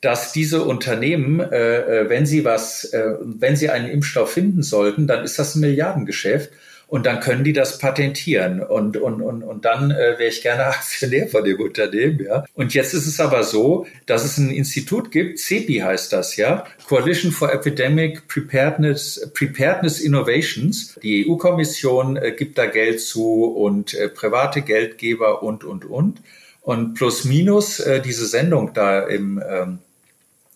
dass 0.01 0.31
diese 0.31 0.63
Unternehmen, 0.63 1.39
äh, 1.39 2.01
äh 2.01 2.09
wenn 2.09 2.25
sie 2.25 2.45
was, 2.45 2.85
äh, 2.85 3.15
wenn 3.21 3.55
sie 3.55 3.69
einen 3.69 3.89
Impfstoff 3.89 4.31
finden 4.31 4.63
sollten, 4.63 5.07
dann 5.07 5.23
ist 5.23 5.39
das 5.39 5.55
ein 5.55 5.61
Milliardengeschäft 5.61 6.51
und 6.93 7.07
dann 7.07 7.21
können 7.21 7.43
die 7.43 7.53
das 7.53 7.79
patentieren 7.79 8.61
und 8.61 8.97
und 8.97 9.19
und 9.19 9.41
und 9.41 9.65
dann 9.65 9.89
äh, 9.89 10.19
wäre 10.19 10.27
ich 10.27 10.43
gerne 10.43 10.65
Aktionär 10.67 11.27
von 11.27 11.43
dem 11.43 11.59
Unternehmen, 11.59 12.23
ja. 12.23 12.45
Und 12.53 12.75
jetzt 12.75 12.93
ist 12.93 13.07
es 13.07 13.19
aber 13.19 13.43
so, 13.43 13.87
dass 14.05 14.23
es 14.23 14.37
ein 14.37 14.51
Institut 14.51 15.09
gibt, 15.09 15.39
CEPI 15.39 15.79
heißt 15.79 16.13
das, 16.13 16.35
ja, 16.35 16.65
Coalition 16.87 17.31
for 17.31 17.51
Epidemic 17.51 18.27
Preparedness 18.27 19.31
Preparedness 19.33 20.01
Innovations. 20.01 20.99
Die 21.01 21.27
EU-Kommission 21.27 22.15
äh, 22.15 22.31
gibt 22.31 22.59
da 22.59 22.67
Geld 22.67 23.01
zu 23.01 23.45
und 23.45 23.95
äh, 23.95 24.07
private 24.09 24.61
Geldgeber 24.61 25.41
und 25.41 25.63
und 25.63 25.85
und 25.85 26.21
und 26.63 26.95
plus 26.95 27.25
minus 27.25 27.79
äh, 27.79 28.01
diese 28.01 28.25
Sendung 28.25 28.73
da 28.73 29.01
im 29.01 29.41
ähm, 29.47 29.79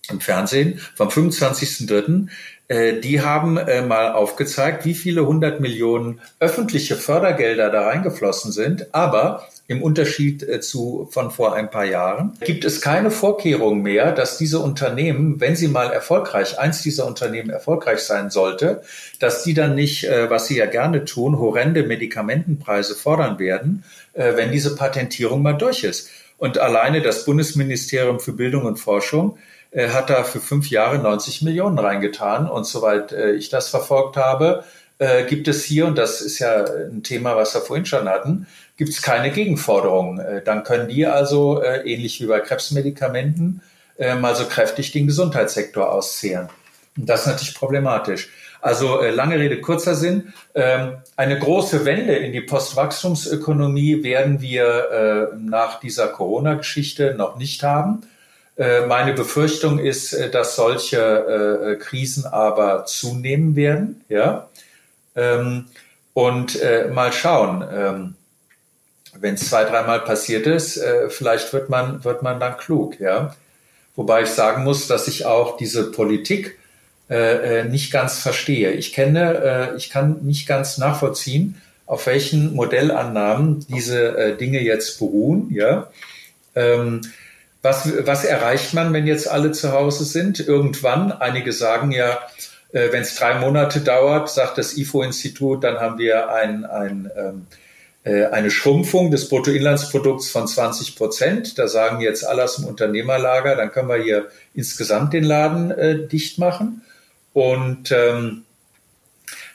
im 0.10 0.22
Fernsehen 0.22 0.80
vom 0.95 1.10
25.03. 1.10 2.28
Äh, 2.68 2.99
die 2.99 3.22
haben 3.22 3.58
äh, 3.58 3.82
mal 3.82 4.12
aufgezeigt, 4.12 4.86
wie 4.86 4.93
viele 4.93 5.26
hundert 5.26 5.62
Millionen 5.62 6.20
öffentliche 6.39 6.95
Fördergelder 6.95 7.70
da 7.70 7.84
reingeflossen 7.84 8.51
sind. 8.51 8.93
Aber 8.93 9.47
im 9.70 9.82
Unterschied 9.82 10.43
äh, 10.43 10.60
zu 10.60 11.08
von 11.12 11.32
vor 11.32 11.55
ein 11.55 11.70
paar 11.70 11.86
Jahren 11.86 12.38
gibt 12.41 12.66
es 12.66 12.82
keine 12.82 13.10
Vorkehrung 13.10 13.82
mehr, 13.84 14.12
dass 14.12 14.38
diese 14.38 14.60
Unternehmen, 14.60 15.39
wenn 15.39 15.55
sie 15.55 15.70
mal 15.70 15.91
erfolgreich, 15.93 16.60
eins 16.60 16.82
dieser 16.82 17.05
Unternehmen 17.05 17.49
erfolgreich 17.49 17.99
sein 17.99 18.30
sollte, 18.30 18.82
dass 19.20 19.43
die 19.43 19.53
dann 19.53 19.76
nicht, 19.76 20.08
was 20.30 20.47
sie 20.47 20.58
ja 20.58 20.66
gerne 20.66 21.05
tun, 21.05 21.39
horrende 21.39 21.84
Medikamentenpreise 21.84 22.95
fordern 22.95 23.39
werden, 23.39 23.84
wenn 24.14 24.51
diese 24.51 24.76
Patentierung 24.76 25.41
mal 25.41 25.53
durch 25.53 25.84
ist. 25.84 26.10
Und 26.38 26.60
alleine 26.60 27.01
das 27.01 27.26
Bundesministerium 27.26 28.20
für 28.20 28.34
Bildung 28.34 28.66
und 28.66 28.78
Forschung 28.78 29.38
hat 29.86 30.09
da 30.09 30.23
für 30.23 30.39
fünf 30.39 30.69
Jahre 30.69 30.97
90 30.97 31.43
Millionen 31.43 31.78
reingetan. 31.78 32.49
Und 32.49 32.65
soweit 32.65 33.11
äh, 33.11 33.34
ich 33.34 33.49
das 33.49 33.69
verfolgt 33.69 34.17
habe, 34.17 34.63
äh, 34.99 35.25
gibt 35.25 35.47
es 35.47 35.63
hier, 35.63 35.86
und 35.86 35.97
das 35.97 36.21
ist 36.21 36.39
ja 36.39 36.65
ein 36.65 37.03
Thema, 37.03 37.36
was 37.36 37.53
wir 37.53 37.61
vorhin 37.61 37.86
schon 37.86 38.09
hatten, 38.09 38.47
gibt 38.78 38.89
es 38.89 39.01
keine 39.01 39.32
Gegenforderungen. 39.32 40.19
Äh, 40.19 40.41
dann 40.43 40.63
können 40.63 40.88
die 40.88 41.05
also, 41.05 41.61
äh, 41.61 41.82
ähnlich 41.82 42.21
wie 42.21 42.25
bei 42.25 42.39
Krebsmedikamenten, 42.39 43.61
äh, 43.97 44.15
mal 44.15 44.36
so 44.36 44.45
kräftig 44.45 44.91
den 44.91 45.07
Gesundheitssektor 45.07 45.91
auszehren. 45.91 46.49
Das 46.95 47.21
ist 47.21 47.28
natürlich 47.28 47.55
problematisch. 47.55 48.30
Also 48.61 49.01
äh, 49.01 49.11
lange 49.11 49.39
Rede, 49.39 49.61
kurzer 49.61 49.95
Sinn. 49.95 50.34
Ähm, 50.55 50.97
eine 51.15 51.38
große 51.38 51.86
Wende 51.86 52.15
in 52.15 52.34
die 52.34 52.41
Postwachstumsökonomie 52.41 54.03
werden 54.03 54.41
wir 54.41 55.32
äh, 55.34 55.36
nach 55.38 55.80
dieser 55.80 56.07
Corona-Geschichte 56.07 57.13
noch 57.15 57.38
nicht 57.38 57.63
haben. 57.63 58.01
Äh, 58.58 58.88
meine 58.88 59.14
Befürchtung 59.14 59.78
ist, 59.78 60.14
äh, 60.14 60.32
dass 60.32 60.55
solche 60.55 60.97
äh, 60.97 61.76
Krisen 61.76 62.26
aber 62.26 62.86
zunehmen 62.86 63.55
werden. 63.55 64.03
Ja? 64.10 64.49
Ähm, 65.16 65.66
und 66.14 66.60
mal 66.93 67.14
schauen, 67.14 67.64
ähm, 67.72 68.16
wenn 69.20 69.36
es 69.36 69.49
zwei, 69.49 69.66
dreimal 69.66 69.99
passiert 69.99 70.47
ist, 70.47 70.82
vielleicht 71.10 71.53
wird 71.53 71.70
man, 71.70 72.03
wird 72.03 72.24
man 72.24 72.39
dann 72.39 72.58
klug. 72.58 72.99
Ja? 72.99 73.36
Wobei 73.95 74.24
ich 74.24 74.30
sagen 74.30 74.64
muss, 74.64 74.88
dass 74.88 75.08
ich 75.08 75.28
auch 75.28 75.58
diese 75.58 75.91
Politik 75.91 76.58
nicht 77.70 77.91
ganz 77.91 78.18
verstehe. 78.18 78.72
Ich 78.72 78.93
kenne, 78.93 79.76
ich 79.78 79.91
kann 79.91 80.18
nicht 80.24 80.47
ganz 80.47 80.80
nachvollziehen, 80.80 81.62
auf 81.86 82.08
welchen 82.08 82.55
Modellannahmen 82.55 83.68
diese 83.68 84.36
Dinge 84.39 84.60
jetzt 84.60 84.97
beruhen. 84.97 85.51
Ja? 85.53 85.91
Was, 87.62 87.89
was 88.05 88.24
erreicht 88.24 88.74
man, 88.74 88.93
wenn 88.93 89.08
jetzt 89.08 89.30
alle 89.30 89.51
zu 89.51 89.72
Hause 89.72 90.05
sind? 90.05 90.39
Irgendwann, 90.39 91.12
einige 91.12 91.51
sagen 91.51 91.91
ja, 91.91 92.20
äh, 92.72 92.91
wenn 92.91 93.01
es 93.01 93.16
drei 93.16 93.39
Monate 93.39 93.82
dauert, 93.82 94.30
sagt 94.30 94.58
das 94.58 94.78
IFO-Institut, 94.78 95.64
dann 95.64 95.80
haben 95.80 95.97
wir 95.97 96.30
ein, 96.30 96.66
ein, 96.66 97.10
ähm, 97.16 97.47
äh, 98.03 98.26
eine 98.26 98.51
Schrumpfung 98.51 99.12
des 99.12 99.30
Bruttoinlandsprodukts 99.30 100.30
von 100.30 100.47
20 100.47 100.95
Prozent. 100.95 101.58
Da 101.58 101.68
sagen 101.68 102.01
jetzt 102.01 102.26
alle 102.26 102.43
aus 102.43 102.58
dem 102.58 102.66
Unternehmerlager, 102.66 103.55
dann 103.55 103.72
können 103.72 103.89
wir 103.89 104.01
hier 104.01 104.28
insgesamt 104.53 105.14
den 105.14 105.24
Laden 105.24 105.72
äh, 105.72 106.08
dicht 106.08 106.38
machen. 106.38 106.84
Und 107.34 107.91
ähm, 107.91 108.43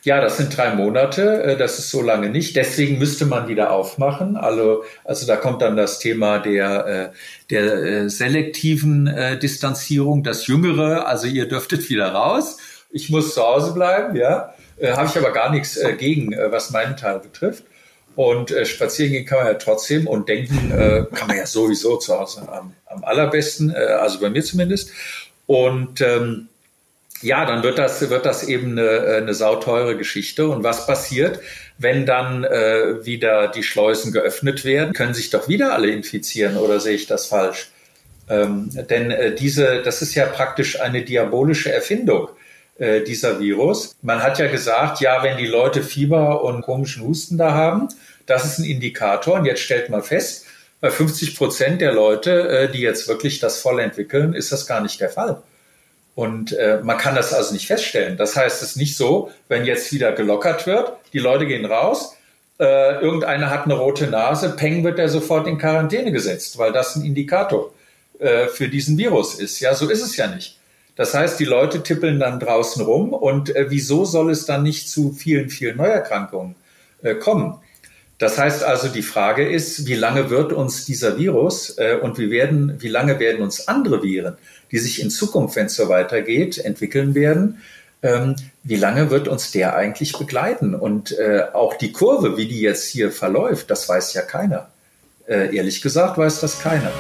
ja, 0.05 0.21
das 0.21 0.37
sind 0.37 0.57
drei 0.57 0.75
Monate, 0.75 1.43
äh, 1.43 1.57
das 1.57 1.79
ist 1.79 1.91
so 1.91 2.03
lange 2.03 2.29
nicht. 2.29 2.57
Deswegen 2.57 2.99
müsste 2.99 3.25
man 3.27 3.49
wieder 3.49 3.71
aufmachen. 3.71 4.37
Also, 4.37 4.85
also 5.05 5.27
da 5.27 5.37
kommt 5.37 5.63
dann 5.63 5.77
das 5.77 6.01
Thema 6.01 6.39
der, 6.39 6.87
äh, 6.87 7.09
der 7.51 7.75
äh, 7.75 8.11
selektiven 8.11 9.39
Distanzierung, 9.41 10.23
das 10.23 10.47
Jüngere, 10.47 11.07
also 11.07 11.27
ihr 11.27 11.47
dürftet 11.47 11.89
wieder 11.89 12.13
raus. 12.13 12.59
Ich 12.91 13.11
muss 13.11 13.35
zu 13.35 13.43
Hause 13.43 13.73
bleiben, 13.73 14.17
ja. 14.17 14.55
Habe 14.83 15.07
ich 15.07 15.17
aber 15.17 15.33
gar 15.33 15.51
nichts 15.51 15.79
gegen, 15.99 16.33
was 16.51 16.71
meinen 16.73 16.97
Teil 16.97 17.21
betrifft. 17.21 17.63
Und 18.15 18.51
äh, 18.51 18.67
spazieren 18.67 19.13
gehen 19.13 19.25
kann 19.25 19.39
man 19.39 19.47
ja 19.47 19.55
trotzdem 19.55 20.07
und 20.07 20.29
denken 20.29 20.71
äh, 20.71 21.07
kann 21.15 21.29
man 21.29 21.37
ja 21.37 21.47
sowieso 21.47 21.97
zu 21.97 22.19
Hause 22.19 22.47
am, 22.51 22.75
am 22.87 23.05
allerbesten, 23.05 23.71
äh, 23.71 23.79
also 23.79 24.21
bei 24.21 24.29
mir 24.29 24.43
zumindest. 24.43 24.91
Und 25.47 26.01
ähm, 26.01 26.49
ja, 27.23 27.45
dann 27.45 27.63
wird 27.63 27.79
das, 27.79 28.09
wird 28.09 28.27
das 28.27 28.45
eben 28.45 28.79
eine, 28.79 29.01
eine 29.23 29.35
sauteure 29.35 29.97
Geschichte. 29.97 30.49
Und 30.49 30.65
was 30.65 30.87
passiert, 30.87 31.41
wenn 31.79 32.07
dann 32.07 32.45
äh, 32.45 33.05
wieder 33.05 33.49
die 33.49 33.63
Schleusen 33.63 34.13
geöffnet 34.13 34.65
werden? 34.65 34.93
Können 34.95 35.15
sich 35.15 35.31
doch 35.31 35.49
wieder 35.49 35.73
alle 35.73 35.89
infizieren 35.89 36.57
oder 36.57 36.81
sehe 36.81 36.95
ich 36.95 37.07
das 37.07 37.27
falsch? 37.27 37.71
Ähm, 38.29 38.71
denn 38.89 39.11
äh, 39.11 39.35
diese, 39.35 39.83
das 39.83 40.03
ist 40.03 40.15
ja 40.15 40.27
praktisch 40.27 40.81
eine 40.81 41.03
diabolische 41.03 41.73
Erfindung 41.73 42.29
äh, 42.79 43.03
dieser 43.03 43.41
Virus. 43.41 43.97
Man 44.03 44.23
hat 44.23 44.39
ja 44.39 44.49
gesagt, 44.49 45.01
ja, 45.01 45.23
wenn 45.23 45.37
die 45.37 45.47
Leute 45.47 45.83
Fieber 45.83 46.45
und 46.45 46.63
komischen 46.63 47.05
Husten 47.05 47.39
da 47.39 47.53
haben, 47.53 47.89
das 48.27 48.45
ist 48.45 48.59
ein 48.59 48.65
Indikator. 48.65 49.35
Und 49.35 49.45
jetzt 49.45 49.61
stellt 49.61 49.89
man 49.89 50.03
fest, 50.03 50.47
bei 50.81 50.91
50 50.91 51.37
Prozent 51.37 51.81
der 51.81 51.93
Leute, 51.93 52.49
äh, 52.49 52.71
die 52.71 52.81
jetzt 52.81 53.09
wirklich 53.09 53.39
das 53.39 53.61
voll 53.61 53.81
entwickeln, 53.81 54.35
ist 54.35 54.51
das 54.51 54.67
gar 54.67 54.81
nicht 54.81 55.01
der 55.01 55.11
Fall. 55.11 55.43
Und 56.15 56.53
äh, 56.53 56.81
man 56.83 56.99
kann 56.99 57.15
das 57.15 57.33
also 57.33 57.55
nicht 57.55 57.67
feststellen. 57.67 58.17
Das 58.17 58.37
heißt, 58.37 58.63
es 58.63 58.71
ist 58.71 58.77
nicht 58.77 58.97
so, 58.97 59.31
wenn 59.49 59.65
jetzt 59.65 59.93
wieder 59.93 60.13
gelockert 60.13 60.67
wird, 60.67 60.93
die 61.13 61.19
Leute 61.19 61.47
gehen 61.47 61.65
raus, 61.65 62.17
äh, 62.61 63.01
irgendeiner 63.01 63.51
hat 63.51 63.65
eine 63.65 63.75
rote 63.75 64.07
Nase, 64.07 64.51
peng 64.51 64.85
wird 64.85 64.99
er 64.99 65.09
sofort 65.09 65.47
in 65.47 65.59
Quarantäne 65.59 66.13
gesetzt, 66.13 66.59
weil 66.59 66.73
das 66.73 66.97
ein 66.97 67.05
Indikator 67.05 67.73
äh, 68.19 68.47
für 68.47 68.69
diesen 68.69 68.99
Virus 68.99 69.35
ist. 69.35 69.59
Ja, 69.61 69.75
so 69.75 69.89
ist 69.89 70.03
es 70.03 70.17
ja 70.17 70.27
nicht. 70.27 70.59
Das 70.95 71.15
heißt, 71.15 71.41
die 71.41 71.47
Leute 71.47 71.83
tippeln 71.83 72.21
dann 72.21 72.39
draußen 72.39 72.85
rum 72.85 73.15
und 73.15 73.57
äh, 73.57 73.71
wieso 73.71 74.05
soll 74.05 74.31
es 74.31 74.45
dann 74.45 74.63
nicht 74.63 74.91
zu 74.91 75.13
vielen, 75.13 75.49
vielen 75.49 75.79
Neuerkrankungen 75.79 76.55
äh, 77.03 77.15
kommen? 77.15 77.59
Das 78.23 78.39
heißt 78.39 78.63
also, 78.63 78.87
die 78.87 79.03
Frage 79.03 79.51
ist, 79.51 79.89
wie 79.89 79.97
lange 79.97 80.31
wird 80.31 80.53
uns 80.53 80.85
dieser 80.85 81.19
Virus 81.19 81.77
äh, 81.77 81.97
und 82.01 82.21
wie 82.21 82.31
werden, 82.31 82.77
wie 82.79 82.87
lange 82.87 83.19
werden 83.19 83.43
uns 83.43 83.67
andere 83.67 84.01
Viren, 84.05 84.37
die 84.71 84.79
sich 84.79 85.03
in 85.03 85.11
Zukunft, 85.11 85.57
wenn 85.57 85.67
es 85.67 85.75
so 85.75 85.89
weitergeht, 85.89 86.57
entwickeln 86.57 87.17
werden, 87.17 87.63
ähm, 88.01 88.37
wie 88.63 88.77
lange 88.77 89.11
wird 89.11 89.27
uns 89.27 89.51
der 89.51 89.75
eigentlich 89.75 90.17
begleiten? 90.17 90.77
Und 90.77 91.19
äh, 91.19 91.47
auch 91.53 91.75
die 91.75 91.91
Kurve, 91.91 92.37
wie 92.37 92.47
die 92.47 92.61
jetzt 92.61 92.87
hier 92.87 93.11
verläuft, 93.11 93.73
das 93.73 93.89
weiß 93.89 94.15
ja 94.15 94.23
keiner. 94.23 94.69
Äh, 95.27 95.57
ehrlich 95.57 95.83
gesagt 95.83 96.17
weiß 96.17 96.39
das 96.39 96.61
keiner. 96.61 96.93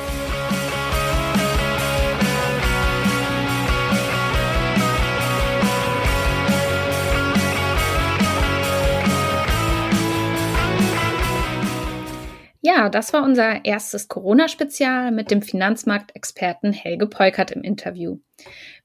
Das 12.88 13.12
war 13.12 13.22
unser 13.22 13.64
erstes 13.64 14.08
Corona-Spezial 14.08 15.12
mit 15.12 15.30
dem 15.30 15.42
Finanzmarktexperten 15.42 16.72
Helge 16.72 17.06
Peukert 17.06 17.50
im 17.50 17.62
Interview. 17.62 18.18